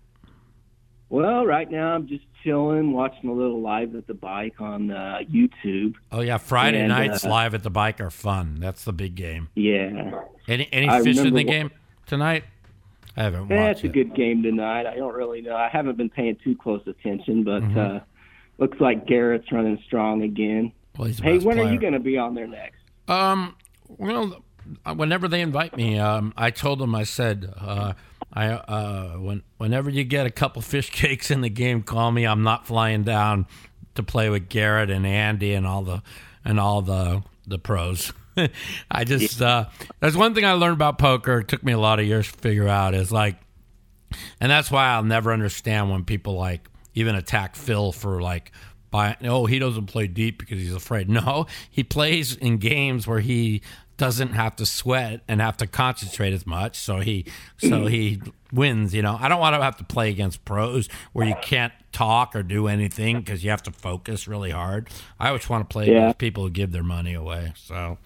Well, 1.09 1.45
right 1.45 1.69
now 1.71 1.93
I'm 1.95 2.07
just 2.07 2.25
chilling, 2.45 2.93
watching 2.93 3.29
a 3.29 3.33
little 3.33 3.61
live 3.61 3.95
at 3.97 4.07
the 4.07 4.15
bike 4.15 4.61
on 4.61 4.91
uh, 4.91 5.19
YouTube. 5.31 5.95
Oh 6.13 6.21
yeah, 6.21 6.39
Friday 6.39 6.81
And, 6.81 6.89
nights 6.89 7.25
uh, 7.25 7.29
live 7.31 7.55
at 7.55 7.63
the 7.65 7.71
bike 7.71 8.01
are 8.01 8.11
fun. 8.11 8.59
That's 8.61 8.85
the 8.85 8.93
big 8.93 9.15
game. 9.17 9.49
Yeah, 9.57 10.13
Any 10.49 10.69
any 10.73 10.89
I 10.89 11.03
fish 11.03 11.19
in 11.19 11.35
the 11.35 11.43
game 11.45 11.71
tonight? 12.07 12.45
I 13.17 13.25
haven't 13.25 13.43
watched 13.49 13.51
that's 13.51 13.83
a 13.83 13.87
it. 13.87 13.93
good 13.93 14.15
game 14.15 14.43
tonight. 14.45 14.87
I 14.87 14.95
don't 14.95 15.15
really 15.15 15.41
know. 15.43 15.57
I 15.57 15.69
haven't 15.69 15.97
been 15.97 16.11
paying 16.11 16.37
too 16.45 16.55
close 16.57 16.83
attention, 16.87 17.43
but 17.43 17.63
Mm-hmm. 17.63 17.79
uh, 17.97 18.01
looks 18.59 18.81
like 18.81 19.07
Garrett's 19.07 19.51
running 19.51 19.83
strong 19.87 20.23
again. 20.23 20.73
Well, 20.97 21.09
he's 21.09 21.19
Hey, 21.19 21.39
when 21.39 21.59
are 21.59 21.73
you 21.73 21.81
going 21.81 21.93
to 21.95 21.99
be 22.01 22.17
on 22.19 22.35
there 22.35 22.47
next? 22.47 22.79
Um, 23.09 23.57
well, 23.89 24.45
whenever 24.95 25.27
they 25.27 25.41
invite 25.41 25.77
me, 25.77 25.99
um, 25.99 26.33
I 26.37 26.51
told 26.51 26.79
them 26.79 26.95
I 26.95 27.03
said, 27.03 27.53
uh, 27.59 27.95
I 28.33 28.49
uh, 28.49 29.17
when 29.17 29.43
whenever 29.59 29.91
you 29.91 30.05
get 30.05 30.27
a 30.27 30.31
couple 30.31 30.63
fish 30.63 30.91
cakes 30.93 31.31
in 31.31 31.41
the 31.41 31.51
game, 31.51 31.83
call 31.83 32.13
me. 32.13 32.25
I'm 32.25 32.43
not 32.43 32.67
flying 32.67 33.03
down 33.03 33.47
to 33.95 34.03
play 34.03 34.31
with 34.31 34.49
Garrett 34.49 34.91
and 34.91 35.07
Andy 35.07 35.55
and 35.55 35.67
all 35.67 35.83
the 35.83 36.03
and 36.45 36.61
all 36.61 36.83
the 36.83 37.23
the 37.47 37.59
pros. 37.59 38.13
I 38.91 39.05
just 39.05 39.43
uh, 39.43 39.67
that's 39.99 40.17
one 40.17 40.35
thing 40.35 40.45
I 40.45 40.53
learned 40.53 40.75
about 40.75 40.99
poker. 40.99 41.41
It 41.41 41.49
took 41.49 41.65
me 41.65 41.73
a 41.73 41.79
lot 41.79 41.99
of 41.99 42.07
years 42.07 42.31
to 42.31 42.39
figure 42.39 42.69
out 42.69 42.95
is 42.95 43.11
like, 43.11 43.37
and 44.41 44.51
that's 44.51 44.71
why 44.71 44.89
I'll 44.89 45.03
never 45.03 45.33
understand 45.33 45.91
when 45.91 46.05
people 46.05 46.35
like 46.35 46.69
even 46.95 47.15
attack 47.15 47.57
Phil 47.57 47.93
for 47.93 48.23
like 48.23 48.53
by 48.91 49.17
oh 49.25 49.47
he 49.47 49.59
doesn't 49.59 49.87
play 49.87 50.07
deep 50.07 50.39
because 50.39 50.59
he's 50.59 50.75
afraid. 50.75 51.09
No, 51.21 51.47
he 51.71 51.83
plays 51.83 52.37
in 52.37 52.59
games 52.59 53.07
where 53.07 53.21
he 53.21 53.63
doesn't 54.01 54.33
have 54.33 54.57
to 54.57 54.65
sweat 54.67 55.21
and 55.29 55.41
have 55.41 55.59
to 55.59 55.67
concentrate 55.67 56.33
as 56.33 56.47
much, 56.47 56.77
so 56.77 57.01
he 57.01 57.27
so 57.59 57.87
he 57.87 58.21
wins. 58.51 58.95
You 58.95 59.03
know, 59.03 59.17
I 59.21 59.29
don't 59.29 59.39
want 59.39 59.55
to 59.55 59.63
have 59.63 59.77
to 59.77 59.85
play 59.85 60.09
against 60.09 60.45
pros 60.47 60.89
where 61.13 61.27
you 61.29 61.37
can't 61.43 61.73
talk 61.93 62.35
or 62.35 62.43
do 62.43 62.67
anything 62.67 63.19
because 63.21 63.45
you 63.45 63.51
have 63.51 63.63
to 63.65 63.71
focus 63.71 64.27
really 64.27 64.51
hard. 64.51 64.89
I 65.21 65.29
always 65.29 65.49
want 65.49 65.69
to 65.69 65.73
play 65.73 65.87
Yeah. 65.89 65.99
against 65.99 66.19
people 66.19 66.45
who 66.45 66.51
give 66.51 66.73
their 66.73 66.83
money 66.83 67.13
away. 67.13 67.53
So 67.57 67.99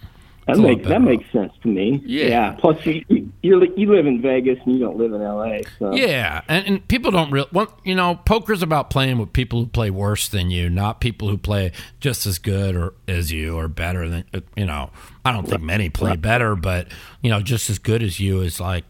That 0.46 0.52
It's 0.52 0.58
a 0.58 0.62
lot 0.62 0.68
makes 0.76 0.88
that 0.88 1.02
makes 1.02 1.32
sense 1.32 1.52
to 1.62 1.68
me. 1.68 2.02
Yeah. 2.04 2.52
Plus, 2.52 2.84
you 2.84 3.30
you 3.42 3.58
live 3.90 4.06
in 4.06 4.20
Vegas 4.20 4.58
and 4.64 4.74
you 4.74 4.80
don't 4.80 4.98
live 4.98 5.12
in 5.12 5.22
L.A. 5.22 5.62
So 5.78 5.94
Yeah, 5.94 6.42
and, 6.48 6.66
and 6.66 6.88
people 6.88 7.10
don't 7.10 7.30
real. 7.30 7.46
Well, 7.52 7.78
you 7.82 7.94
know, 7.94 8.16
poker's 8.26 8.62
about 8.62 8.90
playing 8.90 9.18
with 9.18 9.32
people 9.32 9.60
who 9.60 9.66
play 9.66 9.90
worse 9.90 10.28
than 10.28 10.50
you, 10.50 10.68
not 10.68 11.00
people 11.00 11.28
who 11.28 11.38
play 11.38 11.72
just 12.00 12.26
as 12.26 12.38
good 12.38 12.76
or 12.76 12.92
as 13.08 13.32
you 13.32 13.56
or 13.56 13.68
better 13.68 14.08
than. 14.08 14.24
uh, 14.34 14.40
You 14.56 14.66
know, 14.66 14.90
I 15.24 15.32
don't 15.32 15.48
think 15.48 15.62
many 15.62 15.88
play 15.88 16.16
better, 16.16 16.54
but 16.56 16.88
you 17.22 17.30
know, 17.30 17.40
just 17.40 17.70
as 17.70 17.78
good 17.78 18.02
as 18.02 18.20
you 18.20 18.40
is 18.42 18.60
like 18.60 18.84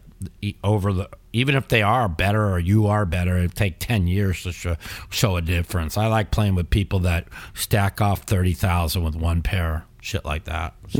over 0.63 0.91
the. 0.93 1.09
Even 1.31 1.55
if 1.55 1.67
they 1.67 1.81
are 1.81 2.07
better 2.07 2.49
or 2.49 2.59
you 2.59 2.87
are 2.87 3.05
better, 3.05 3.37
it 3.37 3.55
take 3.55 3.79
ten 3.79 4.07
years 4.07 4.43
to 4.43 4.53
show, 4.53 4.77
show 5.09 5.35
a 5.35 5.41
difference. 5.41 5.97
I 5.97 6.07
like 6.07 6.31
playing 6.31 6.55
with 6.55 6.69
people 6.69 6.99
that 6.99 7.27
stack 7.53 7.99
off 7.99 8.21
thirty 8.21 8.53
thousand 8.53 9.03
with 9.03 9.15
one 9.15 9.41
pair, 9.41 9.83
shit 10.05 10.23
like 10.23 10.43
that. 10.45 10.75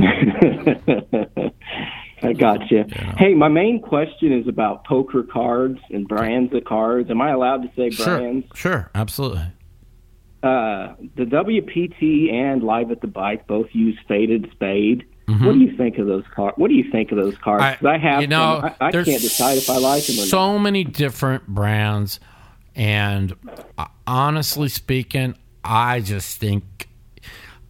I 2.24 2.34
got 2.34 2.72
you. 2.72 2.86
Hey, 3.18 3.36
my 3.36 3.50
main 3.50 3.80
question 3.82 4.34
is 4.34 4.48
about 4.48 4.84
poker 4.86 5.22
cards 5.22 5.80
and 5.92 6.08
brands 6.08 6.54
of 6.56 6.64
cards. 6.64 7.12
Am 7.12 7.22
I 7.22 7.30
allowed 7.32 7.62
to 7.64 7.70
say 7.76 7.92
Sure, 7.92 8.18
brands? 8.18 8.48
sure, 8.56 8.90
absolutely. 8.96 9.46
Uh, 10.42 10.96
the 11.16 11.26
WPT 11.26 12.34
and 12.34 12.64
Live 12.64 12.90
at 12.92 13.02
the 13.02 13.08
Bike 13.08 13.46
both 13.48 13.68
use 13.74 13.98
Faded 14.08 14.50
Spade. 14.54 15.06
What 15.28 15.54
do 15.54 15.60
you 15.60 15.76
think 15.76 15.98
of 15.98 16.06
those 16.08 16.24
cards? 16.36 16.56
What 16.58 16.68
do 16.70 16.76
you 16.76 16.90
think 16.92 17.12
of 17.12 17.18
those 17.18 17.36
cards? 17.38 17.78
'Cause 17.80 17.86
I, 17.86 17.98
have. 17.98 18.14
Mm-hmm. 18.14 18.22
you 18.22 18.28
know, 18.28 18.62
them. 18.62 18.74
I, 18.80 18.88
I 18.88 18.92
can't 18.92 19.06
decide 19.06 19.58
if 19.58 19.70
I 19.70 19.78
like 19.78 20.06
them 20.06 20.16
or 20.18 20.20
not. 20.20 20.28
so 20.28 20.60
many 20.60 20.84
different 20.84 21.48
brands, 21.48 22.20
and 22.76 23.34
uh, 23.78 23.86
honestly 24.06 24.70
speaking, 24.70 25.36
I 25.64 26.00
just 26.02 26.40
think 26.40 26.88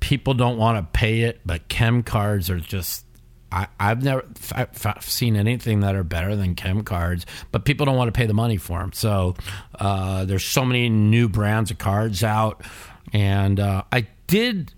people 0.05 0.35
don't 0.35 0.57
want 0.57 0.77
to 0.77 0.97
pay 0.97 1.21
it. 1.21 1.41
But 1.45 1.67
KEM 1.67 2.03
cards 2.03 2.49
are 2.49 2.59
just. 2.59 3.05
I, 3.51 3.67
I've 3.79 4.03
never 4.03 4.25
f- 4.51 5.07
seen 5.07 5.35
anything 5.35 5.79
that 5.81 5.95
are 5.95 6.03
better 6.03 6.35
than 6.35 6.55
KEM 6.55 6.83
cards, 6.83 7.25
but 7.51 7.63
people 7.65 7.85
don't 7.85 7.95
want 7.95 8.13
to 8.13 8.17
pay 8.17 8.25
the 8.25 8.33
money 8.33 8.57
for 8.57 8.79
them. 8.79 8.91
So 8.93 9.35
uh, 9.79 10.25
there's 10.25 10.45
so 10.45 10.65
many 10.65 10.89
new 10.89 11.29
brands 11.29 11.71
of 11.71 11.77
cards 11.77 12.23
out, 12.23 12.63
and 13.13 13.59
uh, 13.59 13.83
I 13.91 14.07
did 14.27 14.73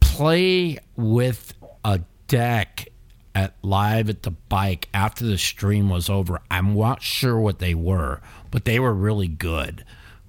play 0.00 0.78
with 0.96 1.52
a 1.84 2.00
deck 2.26 2.88
at 3.34 3.54
live 3.62 4.08
at 4.08 4.22
the 4.22 4.30
bike 4.30 4.88
after 4.94 5.26
the 5.26 5.36
stream 5.36 5.90
was 5.90 6.08
over. 6.08 6.40
I'm 6.50 6.74
not 6.74 7.02
sure 7.02 7.38
what 7.38 7.58
they 7.58 7.74
were, 7.74 8.22
but 8.50 8.64
they 8.64 8.80
were 8.80 8.94
really 8.94 9.28
good. 9.28 9.84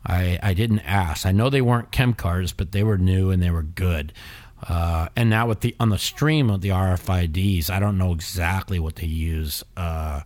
I, 0.08 0.39
I 0.41 0.54
didn't 0.54 0.80
ask. 0.80 1.26
I 1.26 1.34
know 1.34 1.50
they 1.50 1.62
weren't 1.62 1.91
KEM 1.91 2.13
cards, 2.13 2.54
but 2.54 2.72
they 2.72 2.82
were 2.84 2.98
new 2.98 3.30
and 3.30 3.43
they 3.43 3.52
were 3.52 3.63
good. 3.63 4.13
Uh, 4.67 5.10
and 5.15 5.30
now 5.30 5.48
with 5.48 5.60
the 5.60 5.76
on 5.80 5.89
the 5.89 5.98
stream 6.00 6.50
of 6.50 6.62
the 6.62 6.70
RFIDs, 6.70 7.70
I 7.70 7.80
don't 7.80 7.98
know 7.98 8.12
exactly 8.13 8.80
what 8.80 8.96
they 8.96 9.06
use, 9.06 9.63
uh, 9.76 10.22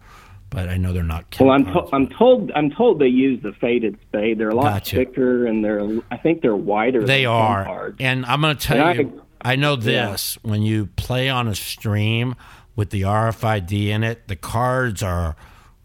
but 0.49 0.69
I 0.69 0.77
know 0.77 0.93
they're 0.93 1.03
not. 1.03 1.31
KEM 1.31 1.47
Well, 1.47 1.55
I'm 1.55 1.65
to- 1.65 1.89
I'm 1.93 2.07
told 2.07 2.51
I'm 2.55 2.69
told 2.71 2.99
they 2.99 3.07
use 3.07 3.41
the 3.43 3.51
Faded 3.53 3.97
Spade. 4.07 4.37
They're 4.37 4.49
a 4.49 4.55
lot 4.55 4.63
Gotcha. 4.73 4.95
thicker 4.97 5.45
and 5.47 5.65
they're 5.65 5.81
I 6.11 6.17
think 6.17 6.41
they're 6.41 6.55
wider. 6.55 7.03
They 7.03 7.23
than 7.23 7.31
are, 7.31 7.65
cards. 7.65 7.97
and 7.99 8.25
I'm 8.25 8.39
going 8.39 8.55
to 8.55 8.61
tell 8.67 8.77
And 8.87 8.99
you. 8.99 9.21
I 9.41 9.55
know 9.57 9.75
this: 9.75 10.37
when 10.43 10.61
you 10.61 10.85
play 10.95 11.27
on 11.27 11.47
a 11.49 11.55
stream 11.55 12.35
with 12.75 12.91
the 12.91 13.01
RFID 13.01 13.87
in 13.87 14.03
it, 14.03 14.27
the 14.29 14.35
cards 14.37 15.01
are 15.03 15.35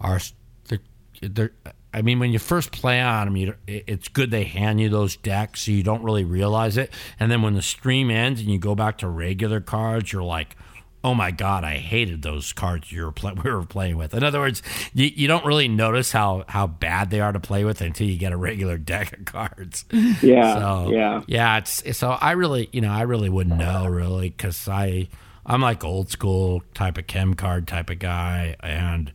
are 0.01 0.21
they're, 0.69 0.79
they're 1.23 1.53
I 1.97 2.03
mean, 2.03 2.19
when 2.19 2.31
you 2.31 2.39
first 2.39 2.73
play 2.73 3.01
on 3.01 3.27
them, 3.27 3.37
you, 3.37 3.55
it's 3.67 4.09
good 4.09 4.31
they 4.31 4.45
hand 4.45 4.81
you 4.81 4.89
those 4.91 5.17
decks, 5.17 5.63
so 5.63 5.71
you 5.73 5.83
don't 5.83 6.03
really 6.05 6.25
realize 6.25 6.77
it. 6.77 6.93
And 7.19 7.31
then 7.33 7.41
when 7.41 7.55
the 7.55 7.63
stream 7.63 8.11
ends 8.11 8.41
and 8.41 8.51
you 8.51 8.59
go 8.59 8.75
back 8.75 8.99
to 8.99 9.09
regular 9.09 9.61
cards, 9.63 10.13
you're 10.13 10.23
like, 10.23 10.57
"Oh 11.03 11.15
my 11.15 11.31
god, 11.31 11.65
I 11.65 11.79
hated 11.79 12.21
those 12.21 12.53
cards 12.53 12.93
you 12.93 13.03
were 13.07 13.13
play- 13.13 13.33
we 13.43 13.51
were 13.51 13.65
playing 13.65 13.97
with." 13.97 14.13
In 14.13 14.23
other 14.23 14.41
words, 14.41 14.63
you, 14.93 15.07
you 15.07 15.27
don't 15.27 15.47
really 15.47 15.69
notice 15.69 16.13
how 16.13 16.45
how 16.49 16.67
bad 16.67 17.09
they 17.11 17.21
are 17.21 17.33
to 17.33 17.41
play 17.41 17.65
with 17.65 17.81
until 17.81 18.07
you 18.07 18.19
get 18.19 18.31
a 18.33 18.37
regular 18.37 18.77
deck 18.93 19.17
of 19.19 19.25
cards. 19.25 19.87
Yeah, 20.23 20.55
So, 20.59 20.91
yeah. 20.93 21.23
yeah. 21.27 21.57
It's 21.57 21.97
so 21.97 22.11
I 22.11 22.33
really, 22.33 22.69
you 22.73 22.83
know, 22.83 22.91
I 22.93 23.03
really 23.03 23.31
wouldn't 23.31 23.57
know 23.59 23.87
really 23.87 24.29
because 24.29 24.69
I, 24.69 25.09
I'm 25.47 25.63
like 25.63 25.83
old 25.83 26.11
school 26.11 26.63
type 26.75 26.99
of 26.99 27.07
KEM 27.07 27.35
card 27.35 27.67
type 27.67 27.89
of 27.89 27.99
guy, 28.01 28.55
and 28.61 29.13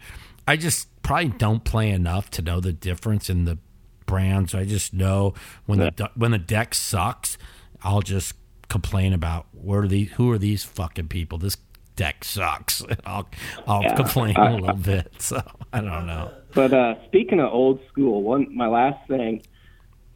I 0.48 0.58
just 0.58 0.88
probably 1.04 1.30
don't 1.38 1.64
play 1.64 1.90
enough 1.92 2.30
to 2.32 2.42
know 2.42 2.60
the 2.60 2.74
difference 2.74 3.30
in 3.30 3.46
the 3.46 3.58
brands. 4.06 4.54
I 4.54 4.66
just 4.66 4.94
know 4.94 5.34
when 5.66 5.80
the 5.80 5.92
the 5.96 6.10
when 6.16 6.32
the 6.32 6.38
deck 6.40 6.74
sucks, 6.76 7.38
I'll 7.84 8.02
just 8.02 8.34
complain 8.70 9.14
about 9.14 9.48
where 9.54 9.82
are 9.82 9.88
these, 9.88 10.12
who 10.14 10.32
are 10.32 10.38
these 10.38 10.64
fucking 10.64 11.08
people? 11.10 11.38
This 11.38 11.58
deck 11.96 12.24
sucks. 12.24 12.84
I'll 13.06 13.30
I'll 13.68 13.84
Yeah. 13.84 13.96
complain 13.96 14.36
I- 14.38 14.52
a 14.52 14.56
little 14.56 14.76
bit. 14.76 15.12
So 15.20 15.42
I 15.74 15.82
don't 15.82 16.06
know. 16.08 16.32
But 16.54 16.74
uh, 16.74 16.96
speaking 17.06 17.40
of 17.40 17.52
old 17.54 17.80
school, 17.90 18.24
one 18.24 18.56
my 18.56 18.68
last 18.68 19.08
thing, 19.08 19.42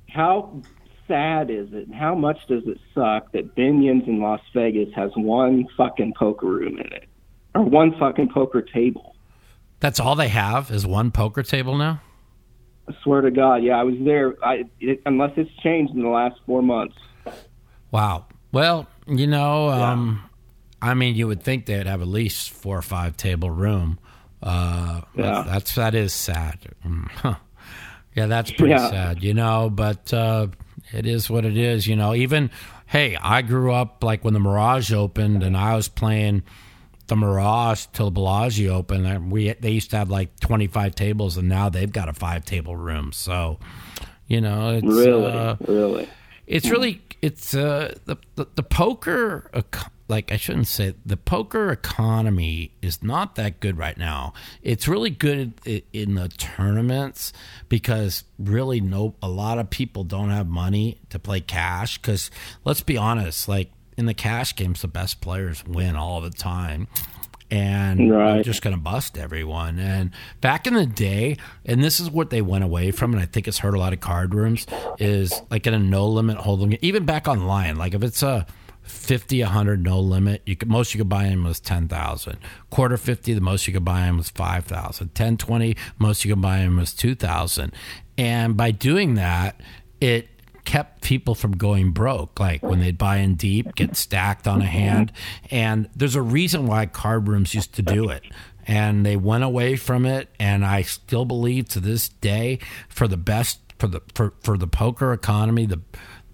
how 0.09 0.61
sad 1.07 1.49
is 1.49 1.67
it? 1.73 1.87
and 1.87 1.95
How 1.95 2.15
much 2.15 2.37
does 2.47 2.63
it 2.67 2.77
suck 2.93 3.31
that 3.33 3.55
Binions 3.55 4.07
in 4.07 4.19
Las 4.21 4.41
Vegas 4.53 4.89
has 4.95 5.11
one 5.15 5.67
fucking 5.77 6.13
poker 6.17 6.47
room 6.47 6.77
in 6.77 6.87
it, 6.93 7.07
or 7.53 7.61
one 7.63 7.97
fucking 7.99 8.29
poker 8.33 8.61
table? 8.61 9.14
That's 9.85 9.99
all 9.99 10.15
they 10.15 10.29
have 10.29 10.71
is 10.71 10.83
one 10.83 11.11
poker 11.11 11.43
table 11.43 11.77
now. 11.77 12.01
I 12.89 12.93
swear 13.03 13.21
to 13.21 13.29
God, 13.29 13.57
yeah, 13.57 13.73
I 13.79 13.83
was 13.83 13.93
there. 14.03 14.33
I 14.43 14.63
it, 14.79 14.99
unless 15.05 15.33
it's 15.37 15.51
changed 15.61 15.93
in 15.93 16.01
the 16.01 16.09
last 16.09 16.39
four 16.47 16.63
months. 16.63 16.95
Wow. 17.91 18.25
Well, 18.51 18.87
you 19.05 19.27
know, 19.27 19.69
um, 19.69 20.23
I 20.81 20.95
mean, 20.95 21.13
you 21.13 21.27
would 21.27 21.43
think 21.43 21.67
they'd 21.67 21.85
have 21.85 22.01
at 22.01 22.07
least 22.07 22.49
four 22.49 22.75
or 22.79 22.81
five 22.81 23.15
table 23.15 23.51
room, 23.51 23.99
Uh, 24.41 25.01
Yeah. 25.15 25.43
that's 25.45 25.75
that 25.75 25.93
is 25.93 26.13
sad. 26.13 26.57
Mm, 26.83 27.11
huh. 27.11 27.35
Yeah, 28.15 28.25
that's 28.25 28.49
pretty 28.49 28.71
Yeah. 28.73 28.89
sad, 28.89 29.23
you 29.23 29.35
know. 29.35 29.69
But 29.69 30.11
uh, 30.11 30.47
it 30.93 31.05
is 31.05 31.29
what 31.29 31.45
it 31.45 31.57
is, 31.57 31.85
you 31.85 31.95
know. 31.95 32.15
Even 32.15 32.49
hey, 32.87 33.17
I 33.21 33.43
grew 33.43 33.71
up 33.71 34.03
like 34.03 34.23
when 34.23 34.33
the 34.33 34.39
Mirage 34.39 34.91
opened, 34.91 35.43
and 35.43 35.55
I 35.55 35.75
was 35.75 35.87
playing 35.89 36.41
the 37.07 37.15
Mirage 37.15 37.85
till 37.93 38.11
Bellagio 38.11 38.75
opened. 38.75 39.05
And 39.07 39.31
we 39.31 39.53
they 39.53 39.71
used 39.71 39.91
to 39.91 39.97
have 39.97 40.09
like 40.09 40.39
twenty 40.39 40.67
five 40.67 40.95
tables, 40.95 41.37
and 41.37 41.47
now 41.49 41.69
they've 41.69 41.91
got 41.91 42.09
a 42.09 42.13
five 42.13 42.45
table 42.45 42.75
room. 42.75 43.11
So, 43.11 43.59
you 44.27 44.41
know, 44.41 44.71
it's 44.77 44.85
Really, 44.85 45.31
uh, 45.31 45.55
really. 45.67 46.09
it's 46.47 46.69
really 46.69 47.01
it's 47.21 47.55
uh 47.55 47.95
the 48.05 48.17
the, 48.35 48.47
the 48.55 48.63
poker 48.63 49.49
like 50.07 50.31
I 50.31 50.37
shouldn't 50.37 50.67
say 50.67 50.93
the 51.03 51.17
poker 51.17 51.71
economy 51.71 52.71
is 52.81 53.01
not 53.01 53.33
that 53.35 53.59
good 53.59 53.77
right 53.77 53.97
now. 53.97 54.33
It's 54.61 54.87
really 54.87 55.09
good 55.09 55.53
in 55.93 56.13
the 56.13 56.27
tournaments 56.29 57.33
because 57.69 58.23
really 58.37 58.81
no 58.81 59.15
a 59.23 59.27
lot 59.29 59.57
of 59.57 59.71
people 59.71 60.03
don't 60.03 60.29
have 60.29 60.47
money 60.47 60.99
to 61.09 61.17
play 61.17 61.39
cash 61.41 61.97
cuz 61.99 62.29
let's 62.63 62.81
be 62.81 62.97
honest 62.97 63.47
like 63.47 63.71
in 63.97 64.05
the 64.05 64.13
cash 64.13 64.55
games 64.55 64.81
the 64.81 64.87
best 64.87 65.21
players 65.21 65.63
win 65.65 65.95
all 65.95 66.21
the 66.21 66.29
time 66.29 66.87
and 67.51 68.11
Right. 68.11 68.43
just 68.43 68.61
going 68.61 68.75
to 68.75 68.81
bust 68.81 69.17
everyone. 69.17 69.77
And 69.79 70.11
back 70.41 70.65
in 70.65 70.73
the 70.73 70.85
day, 70.85 71.37
and 71.65 71.83
this 71.83 71.99
is 71.99 72.09
what 72.09 72.29
they 72.29 72.41
went 72.41 72.63
away 72.63 72.91
from, 72.91 73.13
and 73.13 73.21
I 73.21 73.25
think 73.25 73.47
it's 73.47 73.59
hurt 73.59 73.75
a 73.75 73.79
lot 73.79 73.93
of 73.93 73.99
card 73.99 74.33
rooms, 74.33 74.65
is 74.97 75.41
like 75.51 75.67
in 75.67 75.73
a 75.73 75.79
no 75.79 76.07
limit 76.07 76.39
hold'em. 76.39 76.77
Even 76.81 77.05
back 77.05 77.27
online, 77.27 77.77
like 77.77 77.93
if 77.93 78.03
it's 78.03 78.23
a 78.23 78.45
50, 78.81 79.41
100 79.41 79.83
no 79.83 79.99
limit, 79.99 80.41
you 80.45 80.55
could 80.55 80.69
most 80.69 80.93
you 80.93 80.99
could 80.99 81.09
buy 81.09 81.25
in 81.25 81.43
was 81.43 81.59
10,000. 81.59 82.37
Quarter 82.69 82.97
50, 82.97 83.33
the 83.33 83.41
most 83.41 83.67
you 83.67 83.73
could 83.73 83.85
buy 83.85 84.07
in 84.07 84.17
was 84.17 84.29
5,000. 84.29 85.13
10, 85.15 85.37
20, 85.37 85.75
most 85.99 86.25
you 86.25 86.33
could 86.33 86.41
buy 86.41 86.59
in 86.59 86.75
was 86.77 86.93
2,000. 86.93 87.71
And 88.17 88.55
by 88.57 88.71
doing 88.71 89.15
that, 89.15 89.59
it 90.01 90.29
kept 90.65 91.01
people 91.01 91.35
from 91.35 91.53
going 91.53 91.91
broke. 91.91 92.39
Like 92.39 92.61
when 92.63 92.79
they'd 92.79 92.97
buy 92.97 93.17
in 93.17 93.35
deep, 93.35 93.75
get 93.75 93.95
stacked 93.95 94.47
on 94.47 94.61
a 94.61 94.65
hand. 94.65 95.11
And 95.51 95.89
there's 95.95 96.15
a 96.15 96.21
reason 96.21 96.67
why 96.67 96.85
card 96.87 97.27
rooms 97.27 97.53
used 97.53 97.73
to 97.75 97.81
do 97.81 98.09
it. 98.09 98.23
And 98.67 99.05
they 99.05 99.15
went 99.15 99.43
away 99.43 99.75
from 99.75 100.05
it. 100.05 100.29
And 100.39 100.65
I 100.65 100.81
still 100.81 101.25
believe 101.25 101.69
to 101.69 101.79
this 101.79 102.09
day, 102.09 102.59
for 102.89 103.07
the 103.07 103.17
best 103.17 103.59
for 103.77 103.87
the 103.87 104.01
for, 104.13 104.33
for 104.41 104.57
the 104.57 104.67
poker 104.67 105.13
economy, 105.13 105.65
the 105.65 105.81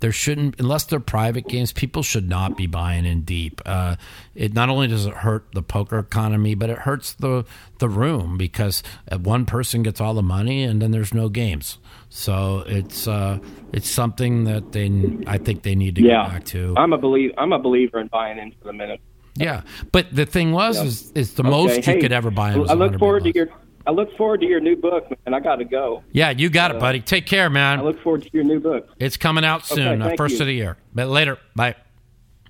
there 0.02 0.14
shouldn't 0.14 0.60
unless 0.60 0.86
they're 0.86 1.00
private 1.02 1.48
games 1.48 1.74
people 1.74 2.04
should 2.04 2.30
not 2.30 2.58
be 2.58 2.68
buying 2.68 3.06
in 3.06 3.24
deep 3.24 3.62
uh, 3.66 3.98
it 4.36 4.54
not 4.54 4.70
only 4.70 4.88
does 4.88 5.08
it 5.08 5.16
hurt 5.16 5.48
the 5.54 5.64
poker 5.64 6.00
economy 6.00 6.56
but 6.56 6.70
it 6.70 6.80
hurts 6.80 7.14
the 7.16 7.46
the 7.80 7.90
room 7.90 8.38
because 8.38 8.84
uh, 9.12 9.20
one 9.20 9.46
person 9.46 9.84
gets 9.84 10.02
all 10.02 10.16
the 10.16 10.24
money 10.24 10.64
and 10.64 10.82
then 10.82 10.92
there's 10.92 11.14
no 11.14 11.30
games 11.30 11.80
so 12.10 12.64
it's 12.68 13.08
uh, 13.08 13.40
it's 13.74 13.90
something 13.90 14.46
that 14.46 14.74
they 14.74 15.16
I 15.28 15.40
think 15.40 15.64
they 15.64 15.76
need 15.76 15.96
to 15.96 16.04
Yeah, 16.04 16.24
get 16.24 16.24
back 16.24 16.46
to 16.46 16.82
I'm 16.82 16.94
a 16.94 17.00
believe. 17.00 17.32
I'm 17.38 17.54
a 17.54 17.60
believer 17.60 18.00
in 18.00 18.08
buying 18.08 18.40
into 18.40 18.58
the 18.64 18.74
minute. 18.74 19.02
yeah 19.36 19.64
but 19.92 20.14
the 20.16 20.26
thing 20.28 20.54
was 20.54 20.78
Yeah. 20.78 20.84
is, 20.84 21.12
is 21.16 21.34
the 21.36 21.44
Okay, 21.46 21.50
most 21.50 21.88
you 21.88 21.96
hey, 21.96 22.02
could 22.02 22.12
ever 22.14 22.32
buy 22.32 22.54
in 22.54 22.60
was 22.62 22.70
I 22.70 22.76
look 22.76 22.98
forward 23.00 23.24
to 23.26 23.32
your. 23.36 23.48
I 23.88 23.92
look 23.92 24.16
forward 24.18 24.42
to 24.42 24.46
your 24.48 24.60
new 24.60 24.76
book, 24.76 25.10
man. 25.26 25.34
I 25.34 25.40
got 25.40 25.56
to 25.58 25.66
go. 25.66 26.04
yeah 26.12 26.30
you 26.30 26.50
got 26.50 26.72
it 26.72 26.80
buddy 26.80 27.00
take 27.02 27.26
care 27.26 27.50
man 27.50 27.80
I 27.80 27.84
look 27.84 28.02
forward 28.04 28.24
to 28.24 28.30
your 28.34 28.44
new 28.44 28.60
book. 28.60 28.88
it's 29.00 29.18
coming 29.18 29.44
out 29.46 29.66
soon 29.66 30.02
uh, 30.02 30.08
thank 30.08 30.18
first 30.18 30.36
you. 30.36 30.42
of 30.42 30.48
the 30.48 30.54
year 30.54 30.78
but 30.94 31.08
later 31.08 31.38
bye 31.56 31.76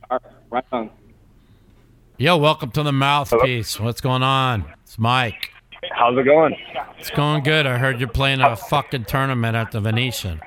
All 0.09 0.19
right, 0.23 0.31
right 0.49 0.65
on. 0.71 0.89
yo 2.17 2.37
welcome 2.37 2.71
to 2.71 2.83
the 2.83 2.91
mouthpiece 2.91 3.79
what's 3.79 4.01
going 4.01 4.23
on 4.23 4.65
it's 4.83 4.97
mike 4.99 5.49
How's 5.93 6.15
it 6.15 6.25
going? 6.25 6.55
It's 6.99 7.09
going 7.09 7.41
good. 7.41 7.65
I 7.65 7.79
heard 7.79 7.99
you're 7.99 8.07
playing 8.07 8.39
a 8.39 8.55
fucking 8.55 9.05
tournament 9.05 9.55
at 9.55 9.71
the 9.71 9.81
Venetian. 9.81 10.39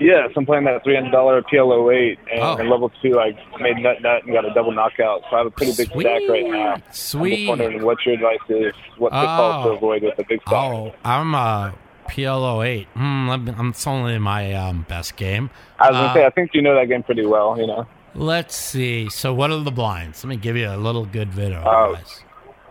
Yes, 0.00 0.30
I'm 0.34 0.46
playing 0.46 0.64
that 0.64 0.82
$300 0.82 1.42
PLO8, 1.52 2.16
and 2.32 2.40
Oh. 2.42 2.56
in 2.56 2.70
level 2.70 2.90
two, 3.02 3.20
I 3.20 3.32
made 3.60 3.76
nut 3.76 4.00
nut 4.00 4.24
and 4.24 4.32
got 4.32 4.44
a 4.46 4.54
double 4.54 4.72
knockout. 4.72 5.22
So 5.28 5.36
I 5.36 5.38
have 5.38 5.46
a 5.46 5.50
pretty 5.50 5.72
big 5.76 5.88
stack 5.88 6.22
right 6.28 6.46
now. 6.46 6.72
I'm 6.74 6.82
Sweet. 6.90 7.36
just 7.36 7.48
wondering 7.50 7.84
what 7.84 7.98
your 8.06 8.14
advice 8.14 8.38
is, 8.48 8.74
what 8.96 9.12
pitfalls 9.12 9.64
to 9.66 9.70
Oh. 9.72 9.76
avoid 9.76 10.02
with 10.02 10.18
a 10.18 10.24
big 10.24 10.40
stack. 10.42 10.54
Oh, 10.54 10.94
I'm 11.04 11.34
a 11.34 11.74
PLO8. 12.08 12.86
Hmm, 12.94 13.28
let 13.28 13.40
me- 13.42 13.52
I'm, 13.56 13.68
it's 13.70 13.86
only 13.86 14.18
my 14.18 14.52
um, 14.54 14.86
best 14.88 15.16
game. 15.16 15.50
I 15.78 15.88
was 15.90 15.96
gonna 15.96 16.08
Uh, 16.08 16.14
say, 16.14 16.24
I 16.26 16.30
think 16.30 16.52
you 16.54 16.62
know 16.62 16.74
that 16.74 16.88
game 16.88 17.02
pretty 17.02 17.26
well. 17.26 17.56
You 17.58 17.66
know, 17.66 17.86
Let's 18.14 18.56
see. 18.56 19.08
So, 19.10 19.32
what 19.34 19.50
are 19.52 19.58
the 19.62 19.70
blinds? 19.70 20.24
Let 20.24 20.30
me 20.30 20.36
give 20.36 20.56
you 20.56 20.68
a 20.68 20.74
little 20.78 21.04
good 21.04 21.28
video. 21.28 21.62
Oh. 21.64 21.94
guys. 21.94 22.24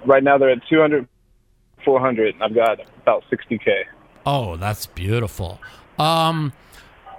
right 0.06 0.24
now 0.24 0.38
they're 0.38 0.50
at 0.50 0.66
200, 0.68 1.08
400. 1.86 2.34
and 2.36 2.44
I've 2.44 2.56
got 2.56 2.80
about 3.04 3.24
60k. 3.32 3.84
Oh, 4.26 4.56
that's 4.58 4.86
beautiful. 4.88 5.60
Um, 5.98 6.54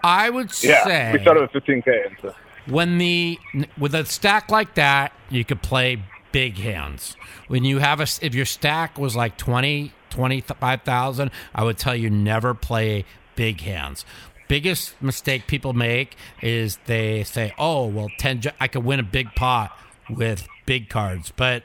I 0.03 0.31
would 0.31 0.51
Yeah, 0.63 0.85
say 0.85 1.13
we 1.13 1.21
started 1.21 1.51
with 1.53 1.65
15k. 1.65 2.07
And 2.07 2.17
so. 2.23 2.35
when 2.67 2.99
the 2.99 3.39
with 3.79 3.95
a 3.95 4.05
stack 4.07 4.51
like 4.51 4.75
that, 4.75 5.13
you 5.29 5.45
could 5.45 5.63
play 5.63 6.03
big 6.33 6.59
hands. 6.59 7.17
When 7.49 7.65
you 7.65 7.79
have 7.79 8.01
a 8.01 8.07
if 8.23 8.35
your 8.35 8.47
stack 8.47 8.99
was 8.99 9.17
like 9.17 9.37
20 9.39 9.93
25,000, 10.11 11.31
I 11.55 11.65
would 11.65 11.79
tell 11.79 11.95
you 11.97 12.11
never 12.11 12.55
play 12.55 13.05
big 13.37 13.61
hands. 13.63 14.05
Biggest 14.49 15.01
mistake 15.01 15.47
people 15.47 15.73
make 15.73 16.17
is 16.43 16.79
they 16.87 17.23
say, 17.25 17.55
"Oh, 17.59 17.87
well 17.87 18.11
10 18.19 18.43
I 18.61 18.69
could 18.69 18.85
win 18.85 19.01
a 19.01 19.05
big 19.05 19.35
pot 19.37 19.77
with 20.09 20.49
big 20.67 20.89
cards." 20.89 21.33
But 21.37 21.63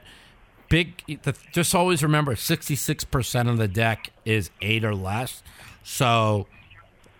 big 0.70 1.02
the, 1.24 1.36
just 1.52 1.74
always 1.74 2.04
remember 2.04 2.36
66% 2.36 3.50
of 3.50 3.58
the 3.58 3.68
deck 3.68 4.12
is 4.26 4.52
8 4.62 4.84
or 4.86 4.96
less. 4.96 5.42
So 5.84 6.48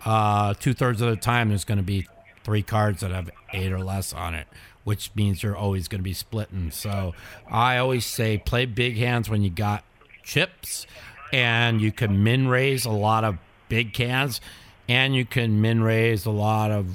uh, 0.06 0.54
two 0.54 0.72
thirds 0.72 1.02
of 1.02 1.10
the 1.10 1.16
time 1.16 1.48
there's 1.48 1.64
going 1.64 1.78
to 1.78 1.84
be 1.84 2.06
three 2.44 2.62
cards 2.62 3.00
that 3.00 3.10
have 3.10 3.28
eight 3.52 3.72
or 3.72 3.80
less 3.80 4.12
on 4.12 4.34
it, 4.34 4.46
which 4.84 5.10
means 5.16 5.42
you're 5.42 5.56
always 5.56 5.88
going 5.88 5.98
to 5.98 6.04
be 6.04 6.12
splitting. 6.12 6.70
So 6.70 7.12
I 7.50 7.78
always 7.78 8.06
say 8.06 8.38
play 8.38 8.66
big 8.66 8.96
hands 8.96 9.28
when 9.28 9.42
you 9.42 9.50
got 9.50 9.82
chips, 10.22 10.86
and 11.32 11.80
you 11.80 11.90
can 11.90 12.22
min 12.22 12.46
raise 12.46 12.84
a 12.84 12.90
lot 12.90 13.24
of 13.24 13.38
big 13.68 13.96
hands, 13.96 14.40
and 14.88 15.14
you 15.16 15.24
can 15.24 15.60
min 15.60 15.82
raise 15.82 16.24
a 16.24 16.30
lot 16.30 16.70
of 16.70 16.86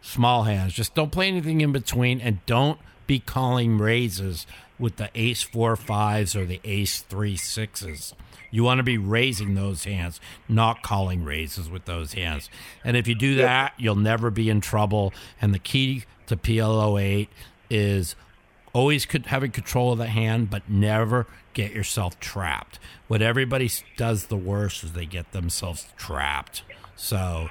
small 0.00 0.44
hands. 0.44 0.72
Just 0.72 0.94
don't 0.94 1.12
play 1.12 1.28
anything 1.28 1.60
in 1.60 1.70
between, 1.70 2.18
and 2.18 2.44
don't 2.46 2.78
be 3.06 3.18
calling 3.18 3.76
raises 3.76 4.46
with 4.78 4.96
the 4.96 5.10
ace 5.14 5.42
four 5.42 5.76
fives 5.76 6.34
or 6.34 6.46
the 6.46 6.62
ace 6.64 7.02
three 7.02 7.36
sixes. 7.36 8.14
You 8.54 8.62
want 8.62 8.78
to 8.78 8.84
be 8.84 8.98
raising 8.98 9.56
those 9.56 9.82
hands, 9.82 10.20
not 10.48 10.80
calling 10.80 11.24
raises 11.24 11.68
with 11.68 11.86
those 11.86 12.12
hands. 12.12 12.48
And 12.84 12.96
if 12.96 13.08
you 13.08 13.16
do 13.16 13.34
that, 13.34 13.72
you'll 13.76 13.96
never 13.96 14.30
be 14.30 14.48
in 14.48 14.60
trouble. 14.60 15.12
And 15.42 15.52
the 15.52 15.58
key 15.58 16.04
to 16.28 16.36
PLO8 16.36 17.26
is 17.68 18.14
always 18.72 19.08
having 19.26 19.50
control 19.50 19.90
of 19.90 19.98
the 19.98 20.06
hand, 20.06 20.50
but 20.50 20.70
never 20.70 21.26
get 21.52 21.72
yourself 21.72 22.20
trapped. 22.20 22.78
What 23.08 23.22
everybody 23.22 23.68
does 23.96 24.26
the 24.26 24.36
worst 24.36 24.84
is 24.84 24.92
they 24.92 25.04
get 25.04 25.32
themselves 25.32 25.88
trapped. 25.96 26.62
So 26.94 27.48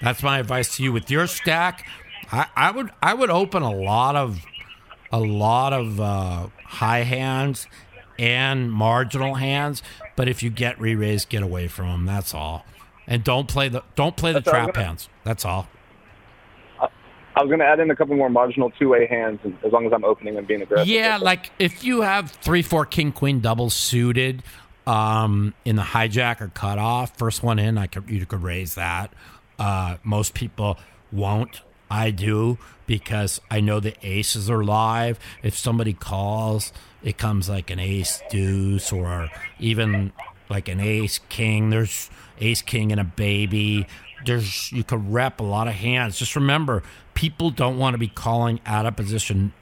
that's 0.00 0.22
my 0.22 0.38
advice 0.38 0.76
to 0.76 0.84
you 0.84 0.92
with 0.92 1.10
your 1.10 1.26
stack. 1.26 1.84
I, 2.30 2.46
I 2.54 2.70
would 2.70 2.92
I 3.02 3.12
would 3.12 3.30
open 3.30 3.64
a 3.64 3.74
lot 3.74 4.14
of 4.14 4.40
a 5.10 5.18
lot 5.18 5.72
of 5.72 6.00
uh, 6.00 6.46
high 6.64 7.02
hands 7.02 7.66
and 8.18 8.70
marginal 8.70 9.34
hands, 9.34 9.82
but 10.16 10.28
if 10.28 10.42
you 10.42 10.50
get 10.50 10.80
re-raised, 10.80 11.28
get 11.28 11.42
away 11.42 11.68
from 11.68 11.88
them. 11.88 12.06
That's 12.06 12.34
all. 12.34 12.64
And 13.06 13.22
don't 13.24 13.48
play 13.48 13.68
the 13.68 13.82
don't 13.96 14.16
play 14.16 14.32
the 14.32 14.40
That's 14.40 14.50
trap 14.50 14.74
gonna- 14.74 14.86
hands. 14.86 15.08
That's 15.24 15.44
all. 15.44 15.68
I 17.36 17.42
was 17.42 17.50
gonna 17.50 17.64
add 17.64 17.80
in 17.80 17.90
a 17.90 17.96
couple 17.96 18.14
more 18.16 18.30
marginal 18.30 18.70
two-way 18.70 19.06
hands, 19.08 19.40
and 19.42 19.58
as 19.64 19.72
long 19.72 19.86
as 19.86 19.92
I'm 19.92 20.04
opening 20.04 20.36
and 20.38 20.46
being 20.46 20.62
aggressive. 20.62 20.86
Yeah, 20.86 21.18
like 21.20 21.50
if 21.58 21.82
you 21.82 22.02
have 22.02 22.30
three, 22.30 22.62
four, 22.62 22.86
king, 22.86 23.10
queen 23.10 23.40
double 23.40 23.70
suited 23.70 24.44
um, 24.86 25.52
in 25.64 25.74
the 25.74 25.82
hijack 25.82 26.40
or 26.40 26.48
cutoff, 26.48 27.16
first 27.18 27.42
one 27.42 27.58
in, 27.58 27.76
I 27.76 27.88
could 27.88 28.08
you 28.08 28.24
could 28.24 28.42
raise 28.42 28.76
that. 28.76 29.12
Uh, 29.58 29.96
most 30.04 30.34
people 30.34 30.78
won't. 31.10 31.60
I 31.94 32.10
do 32.10 32.58
because 32.86 33.40
I 33.50 33.60
know 33.60 33.78
the 33.78 33.94
aces 34.02 34.50
are 34.50 34.64
live. 34.64 35.18
If 35.44 35.56
somebody 35.56 35.92
calls, 35.92 36.72
it 37.04 37.18
comes 37.18 37.48
like 37.48 37.70
an 37.70 37.78
ace 37.78 38.20
deuce 38.30 38.92
or 38.92 39.30
even 39.60 40.12
like 40.50 40.68
an 40.68 40.80
ace 40.80 41.20
king. 41.28 41.70
There's 41.70 42.10
ace 42.40 42.62
king 42.62 42.90
and 42.90 43.00
a 43.00 43.04
baby. 43.04 43.86
There's 44.26 44.72
you 44.72 44.82
could 44.82 45.12
rep 45.12 45.38
a 45.38 45.44
lot 45.44 45.68
of 45.68 45.74
hands. 45.74 46.18
Just 46.18 46.34
remember, 46.34 46.82
people 47.14 47.50
don't 47.50 47.78
want 47.78 47.94
to 47.94 47.98
be 47.98 48.08
calling 48.08 48.58
out 48.66 48.86
of 48.86 48.96
position 48.96 49.52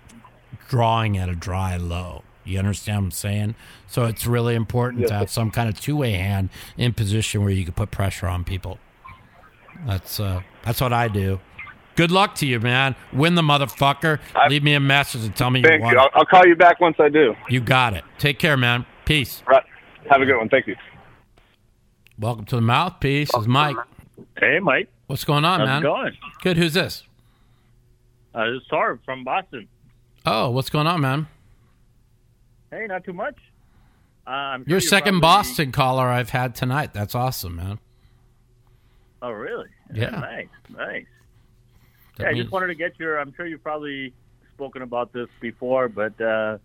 drawing 0.68 1.18
at 1.18 1.28
a 1.28 1.34
dry 1.34 1.76
low. 1.76 2.22
You 2.44 2.58
understand 2.58 2.98
what 2.98 3.04
I'm 3.04 3.10
saying? 3.10 3.54
So 3.88 4.06
it's 4.06 4.26
really 4.26 4.54
important 4.54 5.06
to 5.08 5.14
have 5.14 5.30
some 5.30 5.50
kind 5.50 5.68
of 5.68 5.78
two 5.78 5.96
way 5.96 6.12
hand 6.12 6.48
in 6.78 6.94
position 6.94 7.42
where 7.42 7.52
you 7.52 7.64
can 7.64 7.74
put 7.74 7.90
pressure 7.90 8.26
on 8.26 8.42
people. 8.42 8.78
That's 9.86 10.18
uh 10.18 10.42
that's 10.64 10.80
what 10.80 10.92
I 10.92 11.08
do. 11.08 11.40
Good 11.94 12.10
luck 12.10 12.34
to 12.36 12.46
you, 12.46 12.58
man. 12.60 12.96
Win 13.12 13.34
the 13.34 13.42
motherfucker. 13.42 14.18
Leave 14.48 14.62
me 14.62 14.74
a 14.74 14.80
message 14.80 15.24
and 15.24 15.36
tell 15.36 15.50
me 15.50 15.60
you 15.60 15.66
Thank 15.68 15.82
won. 15.82 15.92
you. 15.92 15.98
I'll, 15.98 16.08
I'll 16.14 16.24
call 16.24 16.46
you 16.46 16.56
back 16.56 16.80
once 16.80 16.96
I 16.98 17.08
do. 17.08 17.34
You 17.48 17.60
got 17.60 17.94
it. 17.94 18.04
Take 18.18 18.38
care, 18.38 18.56
man. 18.56 18.86
Peace. 19.04 19.42
Right, 19.46 19.62
Have 20.10 20.22
a 20.22 20.24
good 20.24 20.38
one. 20.38 20.48
Thank 20.48 20.66
you. 20.68 20.76
Welcome 22.18 22.44
to 22.46 22.56
the 22.56 22.62
mouthpiece. 22.62 23.30
This 23.32 23.42
is 23.42 23.48
Mike. 23.48 23.76
Hey, 24.38 24.58
Mike. 24.60 24.88
What's 25.06 25.24
going 25.24 25.44
on, 25.44 25.60
How's 25.60 25.66
man? 25.68 25.78
it 25.82 25.82
going? 25.82 26.12
Good. 26.42 26.56
Who's 26.56 26.72
this? 26.74 27.02
Uh, 28.34 28.44
this 28.46 28.62
is 28.62 28.68
Sarv 28.70 29.00
from 29.04 29.24
Boston. 29.24 29.68
Oh, 30.24 30.50
what's 30.50 30.70
going 30.70 30.86
on, 30.86 31.00
man? 31.00 31.26
Hey, 32.70 32.86
not 32.86 33.04
too 33.04 33.12
much. 33.12 33.36
Uh, 34.26 34.30
I'm 34.30 34.60
sure 34.60 34.68
You're 34.70 34.74
you're 34.76 34.80
second 34.88 35.20
probably- 35.20 35.20
Boston 35.20 35.72
caller 35.72 36.06
I've 36.06 36.30
had 36.30 36.54
tonight. 36.54 36.94
That's 36.94 37.14
awesome, 37.14 37.56
man. 37.56 37.78
Oh, 39.20 39.30
really? 39.30 39.68
Yeah. 39.92 40.10
Nice, 40.10 40.46
nice. 40.70 41.04
Yeah, 42.22 42.30
I 42.30 42.34
just 42.34 42.50
wanted 42.50 42.68
to 42.68 42.74
get 42.74 42.98
your. 42.98 43.18
I'm 43.18 43.32
sure 43.34 43.46
you've 43.46 43.62
probably 43.62 44.12
spoken 44.54 44.82
about 44.82 45.12
this 45.12 45.28
before, 45.40 45.88
but 45.88 46.18
uh, 46.20 46.58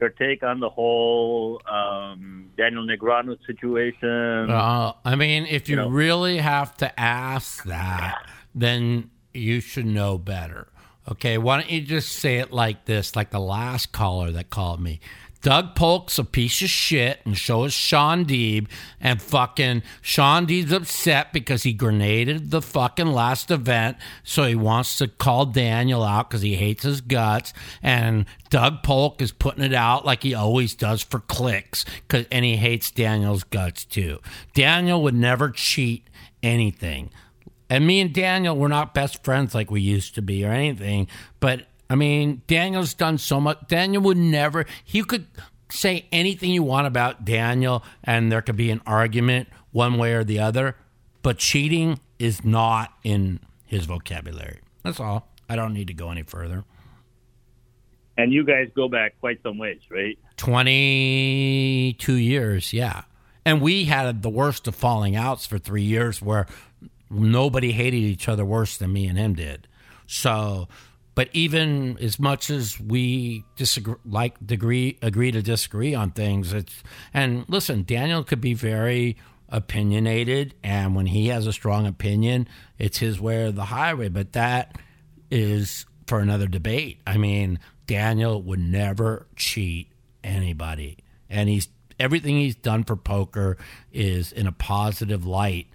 your 0.00 0.08
take 0.10 0.42
on 0.42 0.60
the 0.60 0.68
whole 0.68 1.60
um, 1.70 2.50
Daniel 2.56 2.84
Negreanu 2.86 3.36
situation. 3.46 4.50
Uh, 4.50 4.92
I 5.04 5.14
mean, 5.16 5.46
if 5.46 5.68
you 5.68 5.76
You 5.76 5.82
know. 5.82 5.88
really 5.88 6.38
have 6.38 6.76
to 6.78 7.00
ask 7.00 7.64
that, 7.64 8.24
then 8.54 9.10
you 9.32 9.60
should 9.60 9.86
know 9.86 10.18
better. 10.18 10.68
Okay, 11.10 11.36
why 11.36 11.60
don't 11.60 11.70
you 11.70 11.82
just 11.82 12.10
say 12.10 12.38
it 12.38 12.52
like 12.52 12.86
this, 12.86 13.14
like 13.14 13.30
the 13.30 13.40
last 13.40 13.92
caller 13.92 14.30
that 14.32 14.50
called 14.50 14.80
me? 14.80 15.00
Doug 15.44 15.74
Polk's 15.74 16.18
a 16.18 16.24
piece 16.24 16.62
of 16.62 16.70
shit, 16.70 17.20
and 17.26 17.36
so 17.36 17.64
is 17.64 17.74
Shaun 17.74 18.24
Deeb. 18.24 18.66
And 18.98 19.20
fucking 19.20 19.82
Shaun 20.00 20.46
Deeb's 20.46 20.72
upset 20.72 21.34
because 21.34 21.64
he 21.64 21.74
grenaded 21.74 22.50
the 22.50 22.62
fucking 22.62 23.08
last 23.08 23.50
event, 23.50 23.98
so 24.22 24.44
he 24.44 24.54
wants 24.54 24.96
to 24.96 25.06
call 25.06 25.44
Daniel 25.44 26.02
out 26.02 26.30
because 26.30 26.40
he 26.40 26.54
hates 26.54 26.84
his 26.84 27.02
guts. 27.02 27.52
And 27.82 28.24
Doug 28.48 28.82
Polk 28.82 29.20
is 29.20 29.32
putting 29.32 29.62
it 29.62 29.74
out 29.74 30.06
like 30.06 30.22
he 30.22 30.32
always 30.32 30.74
does 30.74 31.02
for 31.02 31.20
clicks, 31.20 31.84
cause, 32.08 32.24
and 32.32 32.42
he 32.42 32.56
hates 32.56 32.90
Daniel's 32.90 33.44
guts 33.44 33.84
too. 33.84 34.20
Daniel 34.54 35.02
would 35.02 35.14
never 35.14 35.50
cheat 35.50 36.08
anything. 36.42 37.10
And 37.70 37.86
me 37.86 38.00
and 38.00 38.12
Daniel, 38.12 38.56
we're 38.56 38.68
not 38.68 38.94
best 38.94 39.24
friends 39.24 39.54
like 39.54 39.70
we 39.70 39.80
used 39.80 40.14
to 40.16 40.22
be 40.22 40.44
or 40.44 40.50
anything. 40.50 41.08
But 41.40 41.66
I 41.88 41.94
mean, 41.94 42.42
Daniel's 42.46 42.94
done 42.94 43.18
so 43.18 43.40
much. 43.40 43.58
Daniel 43.68 44.02
would 44.02 44.16
never, 44.16 44.66
he 44.84 45.02
could 45.02 45.26
say 45.70 46.06
anything 46.12 46.50
you 46.50 46.62
want 46.62 46.86
about 46.86 47.24
Daniel, 47.24 47.82
and 48.02 48.30
there 48.30 48.42
could 48.42 48.56
be 48.56 48.70
an 48.70 48.80
argument 48.86 49.48
one 49.72 49.98
way 49.98 50.12
or 50.14 50.24
the 50.24 50.38
other. 50.38 50.76
But 51.22 51.38
cheating 51.38 52.00
is 52.18 52.44
not 52.44 52.92
in 53.02 53.40
his 53.64 53.86
vocabulary. 53.86 54.60
That's 54.82 55.00
all. 55.00 55.28
I 55.48 55.56
don't 55.56 55.72
need 55.72 55.88
to 55.88 55.94
go 55.94 56.10
any 56.10 56.22
further. 56.22 56.64
And 58.16 58.32
you 58.32 58.44
guys 58.44 58.68
go 58.74 58.88
back 58.88 59.18
quite 59.20 59.42
some 59.42 59.58
ways, 59.58 59.80
right? 59.90 60.16
22 60.36 62.14
years, 62.14 62.72
yeah. 62.72 63.02
And 63.44 63.60
we 63.60 63.84
had 63.84 64.22
the 64.22 64.30
worst 64.30 64.68
of 64.68 64.74
falling 64.74 65.16
outs 65.16 65.46
for 65.46 65.58
three 65.58 65.82
years 65.82 66.22
where 66.22 66.46
nobody 67.14 67.72
hated 67.72 67.98
each 67.98 68.28
other 68.28 68.44
worse 68.44 68.76
than 68.76 68.92
me 68.92 69.06
and 69.06 69.18
him 69.18 69.34
did. 69.34 69.68
So, 70.06 70.68
but 71.14 71.28
even 71.32 71.96
as 71.98 72.18
much 72.18 72.50
as 72.50 72.78
we 72.80 73.44
disagree, 73.56 73.94
like 74.04 74.44
degree, 74.44 74.98
agree 75.00 75.30
to 75.30 75.42
disagree 75.42 75.94
on 75.94 76.10
things, 76.10 76.52
it's, 76.52 76.82
and 77.12 77.44
listen, 77.48 77.84
Daniel 77.84 78.24
could 78.24 78.40
be 78.40 78.54
very 78.54 79.16
opinionated. 79.48 80.54
And 80.62 80.94
when 80.94 81.06
he 81.06 81.28
has 81.28 81.46
a 81.46 81.52
strong 81.52 81.86
opinion, 81.86 82.48
it's 82.78 82.98
his 82.98 83.20
way 83.20 83.44
or 83.44 83.52
the 83.52 83.66
highway. 83.66 84.08
But 84.08 84.32
that 84.32 84.76
is 85.30 85.86
for 86.06 86.20
another 86.20 86.46
debate. 86.46 87.00
I 87.06 87.16
mean, 87.16 87.58
Daniel 87.86 88.42
would 88.42 88.60
never 88.60 89.26
cheat 89.36 89.92
anybody, 90.22 90.98
and 91.28 91.48
he's 91.48 91.68
everything 92.00 92.36
he's 92.36 92.56
done 92.56 92.84
for 92.84 92.96
poker 92.96 93.56
is 93.92 94.32
in 94.32 94.46
a 94.46 94.52
positive 94.52 95.26
light. 95.26 95.66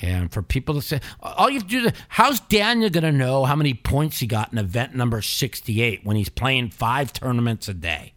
And 0.00 0.30
for 0.32 0.42
people 0.42 0.74
to 0.76 0.82
say, 0.82 1.00
all 1.20 1.48
you 1.50 1.58
have 1.58 1.68
to 1.68 1.80
do, 1.80 1.86
is, 1.86 1.92
how's 2.08 2.38
Daniel 2.40 2.88
going 2.90 3.02
to 3.04 3.12
know 3.12 3.44
how 3.44 3.56
many 3.56 3.74
points 3.74 4.20
he 4.20 4.26
got 4.26 4.52
in 4.52 4.58
event 4.58 4.94
number 4.94 5.20
68 5.20 6.04
when 6.04 6.16
he's 6.16 6.28
playing 6.28 6.70
five 6.70 7.12
tournaments 7.12 7.66
a 7.68 7.74
day? 7.74 8.12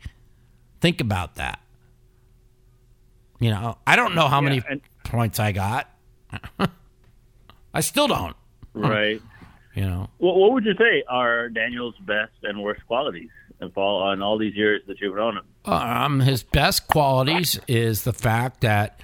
Think 0.79 1.01
about 1.01 1.35
that. 1.35 1.59
You 3.39 3.49
know, 3.49 3.77
I 3.87 3.95
don't 3.95 4.13
know 4.13 4.27
how 4.27 4.37
Yeah, 4.41 4.49
many 4.49 4.61
and- 4.69 4.81
points 5.03 5.39
I 5.39 5.51
got. 5.51 5.89
I 7.73 7.81
still 7.81 8.07
don't. 8.07 8.35
Right. 8.73 9.21
You 9.73 9.85
know, 9.85 10.09
What, 10.17 10.35
what 10.35 10.51
would 10.51 10.65
you 10.65 10.73
say 10.77 11.01
are 11.07 11.47
Daniel's 11.47 11.95
best 12.01 12.33
and 12.43 12.61
worst 12.61 12.85
qualities 12.87 13.29
And 13.61 13.71
all, 13.77 14.01
on 14.03 14.21
all 14.21 14.37
these 14.37 14.53
years 14.53 14.81
that 14.87 14.99
you've 14.99 15.15
known 15.15 15.37
him? 15.37 15.45
Um, 15.63 16.19
his 16.19 16.43
best 16.43 16.89
qualities 16.89 17.57
is 17.69 18.03
the 18.03 18.11
fact 18.11 18.59
that 18.61 18.99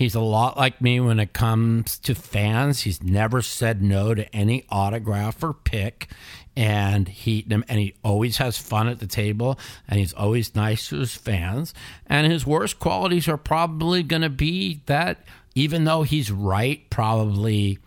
he's 0.00 0.14
a 0.14 0.20
lot 0.20 0.56
like 0.56 0.80
me 0.80 0.98
when 0.98 1.20
it 1.20 1.34
comes 1.34 1.98
to 1.98 2.14
fans. 2.14 2.80
He's 2.80 3.02
never 3.02 3.42
said 3.42 3.82
no 3.82 4.14
to 4.14 4.34
any 4.34 4.64
autograph 4.70 5.44
or 5.44 5.52
pick, 5.52 6.08
and 6.56 7.06
he 7.06 7.46
and 7.50 7.64
he 7.68 7.94
always 8.02 8.38
has 8.38 8.56
fun 8.56 8.88
at 8.88 8.98
the 8.98 9.06
table, 9.06 9.58
and 9.86 10.00
he's 10.00 10.14
always 10.14 10.54
nice 10.54 10.88
to 10.88 11.00
his 11.00 11.14
fans. 11.14 11.74
And 12.06 12.32
his 12.32 12.46
worst 12.46 12.80
qualities 12.80 13.28
are 13.28 13.36
probably 13.36 14.02
going 14.02 14.22
to 14.22 14.30
be 14.30 14.80
that 14.86 15.22
even 15.54 15.84
though 15.84 16.02
he's 16.02 16.32
right, 16.32 16.88
probably. 16.90 17.78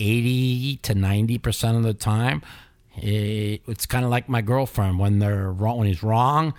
80 0.00 0.78
to 0.78 0.94
90% 0.94 1.76
of 1.76 1.84
the 1.84 1.94
time 1.94 2.42
it, 2.96 3.62
it's 3.68 3.86
kind 3.86 4.04
of 4.04 4.10
like 4.10 4.28
my 4.28 4.42
girlfriend 4.42 4.98
when 4.98 5.20
they're 5.20 5.52
wrong 5.52 5.78
when 5.78 5.86
he's 5.86 6.02
wrong 6.02 6.52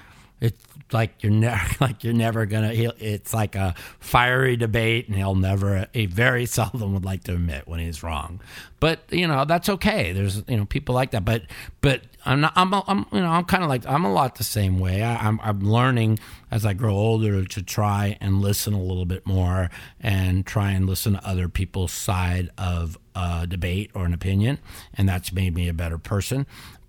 like 0.91 1.23
you're 1.23 1.31
never 1.31 1.61
like 1.79 2.03
you're 2.03 2.13
never 2.13 2.45
gonna 2.45 2.71
it's 2.73 3.33
like 3.33 3.55
a 3.55 3.75
fiery 3.99 4.55
debate 4.55 5.07
and 5.07 5.17
he'll 5.17 5.35
never 5.35 5.87
he 5.93 6.05
very 6.05 6.45
seldom 6.45 6.93
would 6.93 7.05
like 7.05 7.23
to 7.25 7.33
admit 7.33 7.67
when 7.67 7.79
he's 7.79 8.03
wrong. 8.03 8.39
But 8.79 8.99
you 9.09 9.27
know 9.27 9.45
that's 9.45 9.69
okay. 9.69 10.11
There's 10.11 10.43
you 10.47 10.57
know 10.57 10.65
people 10.65 10.95
like 10.95 11.11
that. 11.11 11.25
But 11.25 11.43
but 11.81 12.01
i'm 12.27 12.41
not 12.41 12.53
i'm, 12.55 12.73
I'm 12.73 13.05
you 13.11 13.19
know 13.21 13.29
i'm 13.29 13.45
kind 13.45 13.63
of 13.63 13.69
like 13.69 13.85
i'm 13.85 14.03
a 14.03 14.11
lot 14.11 14.35
the 14.35 14.43
same 14.43 14.79
way. 14.79 15.03
I, 15.03 15.27
I'm, 15.27 15.39
I'm 15.43 15.59
learning 15.59 16.19
as 16.51 16.65
i 16.65 16.73
grow 16.73 16.95
older 16.95 17.43
to 17.43 17.61
try 17.61 18.17
and 18.19 18.41
listen 18.41 18.73
a 18.73 18.81
little 18.81 19.05
bit 19.05 19.27
more 19.27 19.69
and 20.01 20.45
try 20.45 20.71
and 20.71 20.87
listen 20.87 21.13
to 21.13 21.27
other 21.27 21.49
people's 21.49 21.91
side 21.91 22.49
of 22.57 22.97
a 23.15 23.45
debate 23.47 23.91
or 23.93 24.05
an 24.05 24.13
opinion 24.13 24.59
and 24.95 25.07
that's 25.07 25.31
made 25.31 25.53
me 25.53 25.67
a 25.67 25.73
better 25.73 25.97
person. 25.97 26.45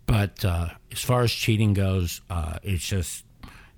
But 0.07 0.45
uh, 0.45 0.69
as 0.93 1.01
far 1.03 1.23
as 1.23 1.33
cheating 1.33 1.75
goes, 1.75 2.21
uh, 2.31 2.59
it's 2.63 2.87
just 2.87 3.25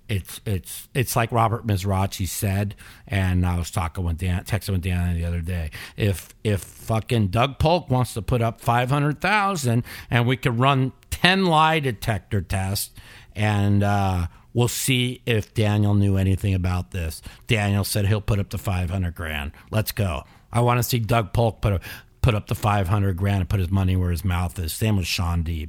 it's 0.09 0.41
it's 0.47 0.89
it's 0.95 1.17
like 1.17 1.31
Robert 1.33 1.67
Mizrachi 1.67 2.27
said, 2.27 2.75
and 3.07 3.45
I 3.47 3.59
was 3.59 3.71
talking 3.71 4.05
with 4.05 4.19
Dan, 4.19 4.45
texting 4.45 4.71
with 4.71 4.83
Dan 4.83 5.15
the 5.15 5.25
other 5.25 5.41
day. 5.41 5.71
If 5.97 6.35
if 6.43 6.61
fucking 6.61 7.29
Doug 7.29 7.59
Polk 7.59 7.91
wants 7.91 8.15
to 8.15 8.23
put 8.23 8.41
up 8.41 8.61
five 8.61 8.91
hundred 8.91 9.21
thousand, 9.21 9.85
and 10.11 10.27
we 10.27 10.37
could 10.37 10.59
run 10.59 10.93
ten 11.11 11.47
lie 11.47 11.81
detector 11.81 12.41
tests, 12.41 12.95
and 13.37 13.83
uh, 13.83 14.29
we'll 14.55 14.69
see 14.69 15.21
if 15.27 15.53
Daniel 15.55 15.95
knew 15.95 16.17
anything 16.17 16.55
about 16.55 16.91
this. 16.91 17.21
Daniel 17.47 17.85
said 17.85 18.07
he'll 18.07 18.21
put 18.21 18.39
up 18.39 18.51
the 18.51 18.59
five 18.59 18.91
hundred 18.91 19.15
grand. 19.15 19.53
Let's 19.71 19.93
go. 19.93 20.25
I 20.51 20.61
want 20.63 20.79
to 20.79 20.83
see 20.83 20.99
Doug 20.99 21.35
Polk 21.35 21.61
put 21.61 21.75
a, 21.75 21.81
put 22.23 22.35
up 22.35 22.47
the 22.47 22.55
five 22.55 22.89
hundred 22.89 23.17
grand 23.17 23.41
and 23.41 23.49
put 23.49 23.61
his 23.61 23.71
money 23.71 23.97
where 23.97 24.11
his 24.11 24.25
mouth 24.25 24.59
is. 24.59 24.73
Same 24.73 24.97
with 24.97 25.07
Shaun 25.07 25.45
Deeb. 25.45 25.69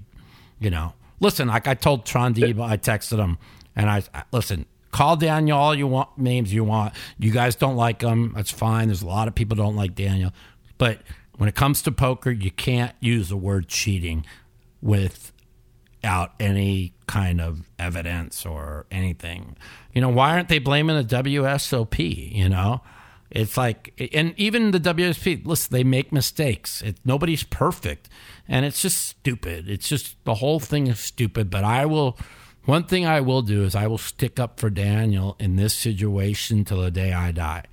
You 0.59 0.69
know, 0.69 0.93
listen, 1.19 1.49
like 1.49 1.67
I 1.67 1.73
told 1.73 2.07
Shaun 2.07 2.33
Deeb, 2.33 2.61
I 2.61 2.77
texted 2.77 3.17
him, 3.17 3.37
and 3.79 3.89
I 3.89 4.23
listen. 4.31 4.65
Call 4.91 5.15
Daniel 5.15 5.57
all 5.57 5.75
you 5.75 5.87
want 5.87 6.17
names 6.17 6.51
you 6.51 6.63
want. 6.63 6.93
You 7.19 7.31
guys 7.31 7.55
don't 7.55 7.75
like 7.75 8.01
him. 8.01 8.33
That's 8.35 8.51
fine. 8.51 8.87
There's 8.87 9.03
a 9.03 9.07
lot 9.07 9.27
of 9.27 9.35
people 9.35 9.55
don't 9.55 9.75
like 9.75 9.93
Daniel, 9.93 10.31
but 10.77 11.01
when 11.37 11.47
it 11.47 11.55
comes 11.55 11.81
to 11.83 11.91
poker, 11.91 12.31
you 12.31 12.51
can't 12.51 12.93
use 12.99 13.29
the 13.29 13.37
word 13.37 13.67
cheating 13.67 14.25
without 14.81 16.33
any 16.39 16.93
kind 17.07 17.39
of 17.39 17.69
evidence 17.77 18.45
or 18.45 18.87
anything. 18.91 19.55
You 19.93 20.01
know, 20.01 20.09
why 20.09 20.31
aren't 20.31 20.49
they 20.49 20.59
blaming 20.59 20.97
the 20.97 21.03
WSOP? 21.03 22.33
You 22.33 22.49
know, 22.49 22.81
it's 23.29 23.55
like, 23.55 23.93
and 24.13 24.33
even 24.37 24.71
the 24.71 24.79
WSP, 24.79 25.45
listen, 25.45 25.71
they 25.71 25.83
make 25.83 26.11
mistakes. 26.11 26.81
It, 26.81 26.97
nobody's 27.05 27.43
perfect. 27.43 28.09
And 28.47 28.65
it's 28.65 28.81
just 28.81 29.05
stupid. 29.05 29.69
It's 29.69 29.87
just, 29.87 30.21
the 30.25 30.35
whole 30.35 30.59
thing 30.59 30.87
is 30.87 30.99
stupid. 30.99 31.49
But 31.49 31.63
I 31.63 31.85
will, 31.85 32.17
one 32.69 32.83
thing 32.83 33.05
I 33.05 33.21
will 33.21 33.41
do 33.41 33.63
is 33.63 33.75
I 33.75 33.87
will 33.87 33.97
stick 33.97 34.39
up 34.39 34.59
for 34.59 34.69
Daniel 34.69 35.35
in 35.39 35.55
this 35.55 35.73
situation 35.73 36.63
till 36.63 36.81
the 36.81 36.91
day 36.91 37.11
I 37.11 37.31
die. 37.31 37.65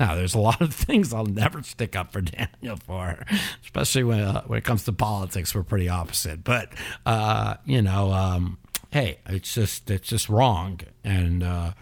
Now, 0.00 0.14
there's 0.14 0.34
a 0.34 0.40
lot 0.40 0.60
of 0.60 0.74
things 0.74 1.12
I'll 1.12 1.26
never 1.26 1.62
stick 1.62 1.94
up 1.94 2.12
for 2.12 2.22
Daniel 2.22 2.76
for, 2.76 3.24
especially 3.62 4.04
when, 4.04 4.20
uh, 4.20 4.42
when 4.46 4.58
it 4.58 4.64
comes 4.64 4.84
to 4.84 4.92
politics. 4.92 5.54
We're 5.54 5.62
pretty 5.62 5.88
opposite. 5.88 6.42
But, 6.42 6.72
uh, 7.06 7.56
you 7.64 7.82
know, 7.82 8.10
um, 8.10 8.58
hey, 8.90 9.18
it's 9.26 9.54
just, 9.54 9.90
it's 9.90 10.08
just 10.08 10.28
wrong. 10.28 10.80
And 11.04 11.42
uh, 11.42 11.72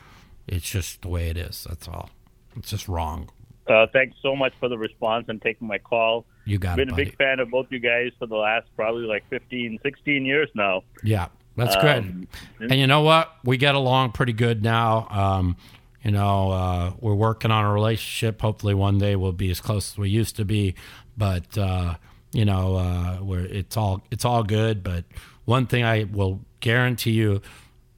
it's 0.47 0.69
just 0.69 1.03
the 1.03 1.09
way 1.09 1.29
it 1.31 1.37
is. 1.37 1.67
That's 1.69 1.89
all. 1.89 2.11
It's 2.57 2.71
just 2.71 2.89
wrong. 2.89 3.31
Uh, 3.67 3.87
thanks 3.93 4.17
so 4.21 4.35
much 4.35 4.53
for 4.59 4.69
the 4.69 4.77
response 4.77 5.27
and 5.29 5.41
taking 5.41 5.69
my 5.69 5.79
call. 5.79 6.27
You 6.45 6.59
got 6.59 6.77
Been 6.77 6.89
it, 6.89 6.93
a 6.93 6.97
big 6.97 7.17
fan 7.17 7.39
of 7.39 7.51
both 7.51 7.69
you 7.71 7.79
guys 7.79 8.11
for 8.19 8.27
the 8.27 8.37
last 8.37 8.67
probably 8.75 9.05
like 9.05 9.23
15, 9.31 9.79
16 9.83 10.25
years 10.25 10.49
now. 10.55 10.83
Yeah, 11.05 11.29
that's 11.61 11.77
Um, 11.77 12.27
good. 12.59 12.71
And 12.71 12.81
you 12.81 12.87
know 12.87 13.03
what? 13.03 13.33
We 13.45 13.57
get 13.57 13.75
along 13.75 14.13
pretty 14.13 14.33
good 14.33 14.63
now. 14.63 15.07
Um, 15.11 15.57
You 16.03 16.13
know, 16.13 16.51
uh, 16.51 16.93
we're 16.99 17.15
working 17.15 17.51
on 17.51 17.63
a 17.67 17.71
relationship. 17.71 18.41
Hopefully, 18.41 18.73
one 18.73 18.97
day 18.97 19.17
we'll 19.17 19.33
be 19.33 19.51
as 19.51 19.61
close 19.61 19.93
as 19.93 19.99
we 19.99 20.09
used 20.09 20.35
to 20.37 20.47
be. 20.47 20.75
But 21.15 21.59
uh, 21.59 21.97
you 22.33 22.47
know, 22.47 22.77
uh, 22.77 23.17
where 23.17 23.45
it's 23.45 23.77
all 23.77 24.03
it's 24.11 24.25
all 24.25 24.43
good. 24.43 24.83
But 24.83 25.05
one 25.45 25.67
thing 25.67 25.85
I 25.85 26.05
will 26.05 26.41
guarantee 26.61 27.11
you 27.11 27.43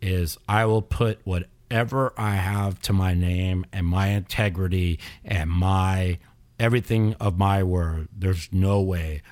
is 0.01 0.37
I 0.49 0.65
will 0.65 0.83
put 0.83 1.21
whatever 1.25 2.13
I 2.19 2.35
have 2.35 2.83
to 2.83 2.93
my 2.93 3.15
name 3.15 3.67
and 3.73 3.87
my 3.87 4.09
integrity 4.09 4.99
and 5.25 5.49
my 5.49 6.19
everything 6.59 7.15
of 7.21 7.39
my 7.39 7.63
word. 7.63 8.09
There's 8.19 8.49
no 8.53 8.81
way 8.81 9.23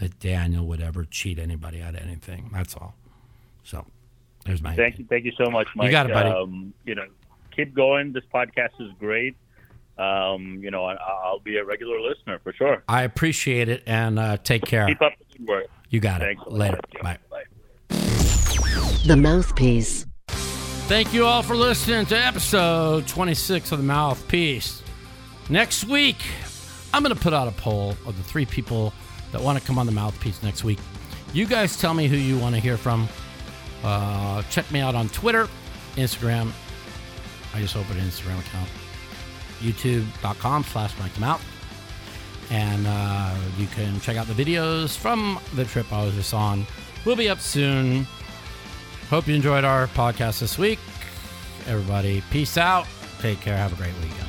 that 0.00 0.18
Daniel 0.20 0.66
would 0.66 0.82
ever 0.82 1.06
cheat 1.06 1.38
anybody 1.38 1.80
out 1.80 1.94
of 1.94 2.02
anything. 2.02 2.50
That's 2.52 2.74
all. 2.74 2.94
So 3.68 3.84
there's 4.46 4.62
my 4.62 4.74
Thank 4.74 4.98
you, 4.98 5.04
thank 5.08 5.26
you 5.26 5.32
so 5.36 5.50
much, 5.50 5.68
Mike. 5.76 5.86
You 5.86 5.90
got 5.90 6.08
it, 6.08 6.14
buddy. 6.14 6.30
Um, 6.30 6.72
you 6.86 6.94
know, 6.94 7.04
keep 7.54 7.74
going. 7.74 8.12
This 8.14 8.24
podcast 8.32 8.80
is 8.80 8.90
great. 8.98 9.36
Um, 9.98 10.60
you 10.62 10.70
know, 10.70 10.86
I, 10.86 10.94
I'll 10.94 11.40
be 11.40 11.58
a 11.58 11.64
regular 11.64 12.00
listener 12.00 12.38
for 12.42 12.54
sure. 12.54 12.82
I 12.88 13.02
appreciate 13.02 13.68
it 13.68 13.82
and 13.86 14.18
uh, 14.18 14.38
take 14.38 14.64
care. 14.64 14.86
Keep 14.86 15.02
up 15.02 15.12
the 15.18 15.38
good 15.38 15.46
work. 15.46 15.66
You 15.90 16.00
got 16.00 16.20
Thanks 16.20 16.40
it. 16.40 16.46
a 16.46 16.50
lot. 16.50 16.58
Later. 16.58 16.80
Bye. 17.02 17.18
The 19.06 19.16
Mouthpiece. 19.16 20.06
Thank 20.28 21.12
you 21.12 21.26
all 21.26 21.42
for 21.42 21.54
listening 21.54 22.06
to 22.06 22.16
episode 22.18 23.06
26 23.06 23.72
of 23.72 23.78
The 23.78 23.84
Mouthpiece. 23.84 24.82
Next 25.50 25.84
week, 25.84 26.16
I'm 26.94 27.02
going 27.02 27.14
to 27.14 27.20
put 27.20 27.34
out 27.34 27.48
a 27.48 27.52
poll 27.52 27.90
of 28.06 28.16
the 28.16 28.22
three 28.22 28.46
people 28.46 28.94
that 29.32 29.42
want 29.42 29.58
to 29.58 29.66
come 29.66 29.78
on 29.78 29.84
The 29.84 29.92
Mouthpiece 29.92 30.42
next 30.42 30.64
week. 30.64 30.78
You 31.34 31.44
guys 31.44 31.76
tell 31.76 31.92
me 31.92 32.06
who 32.06 32.16
you 32.16 32.38
want 32.38 32.54
to 32.54 32.60
hear 32.60 32.78
from. 32.78 33.08
Uh, 33.84 34.42
check 34.50 34.70
me 34.70 34.80
out 34.80 34.94
on 34.94 35.08
Twitter, 35.08 35.48
Instagram. 35.96 36.52
I 37.54 37.60
just 37.60 37.76
opened 37.76 38.00
an 38.00 38.06
Instagram 38.06 38.38
account. 38.40 38.68
YouTube.com 39.60 40.64
slash 40.64 40.98
Mike 40.98 41.18
Mouth. 41.18 41.44
And 42.50 42.86
uh, 42.86 43.34
you 43.58 43.66
can 43.66 44.00
check 44.00 44.16
out 44.16 44.26
the 44.26 44.32
videos 44.32 44.96
from 44.96 45.38
the 45.54 45.64
trip 45.64 45.92
I 45.92 46.04
was 46.04 46.14
just 46.14 46.32
on. 46.32 46.66
We'll 47.04 47.16
be 47.16 47.28
up 47.28 47.40
soon. 47.40 48.06
Hope 49.10 49.26
you 49.26 49.34
enjoyed 49.34 49.64
our 49.64 49.86
podcast 49.88 50.40
this 50.40 50.58
week. 50.58 50.78
Everybody, 51.66 52.22
peace 52.30 52.56
out. 52.56 52.86
Take 53.20 53.40
care. 53.40 53.56
Have 53.56 53.72
a 53.72 53.76
great 53.76 53.94
weekend. 53.96 54.27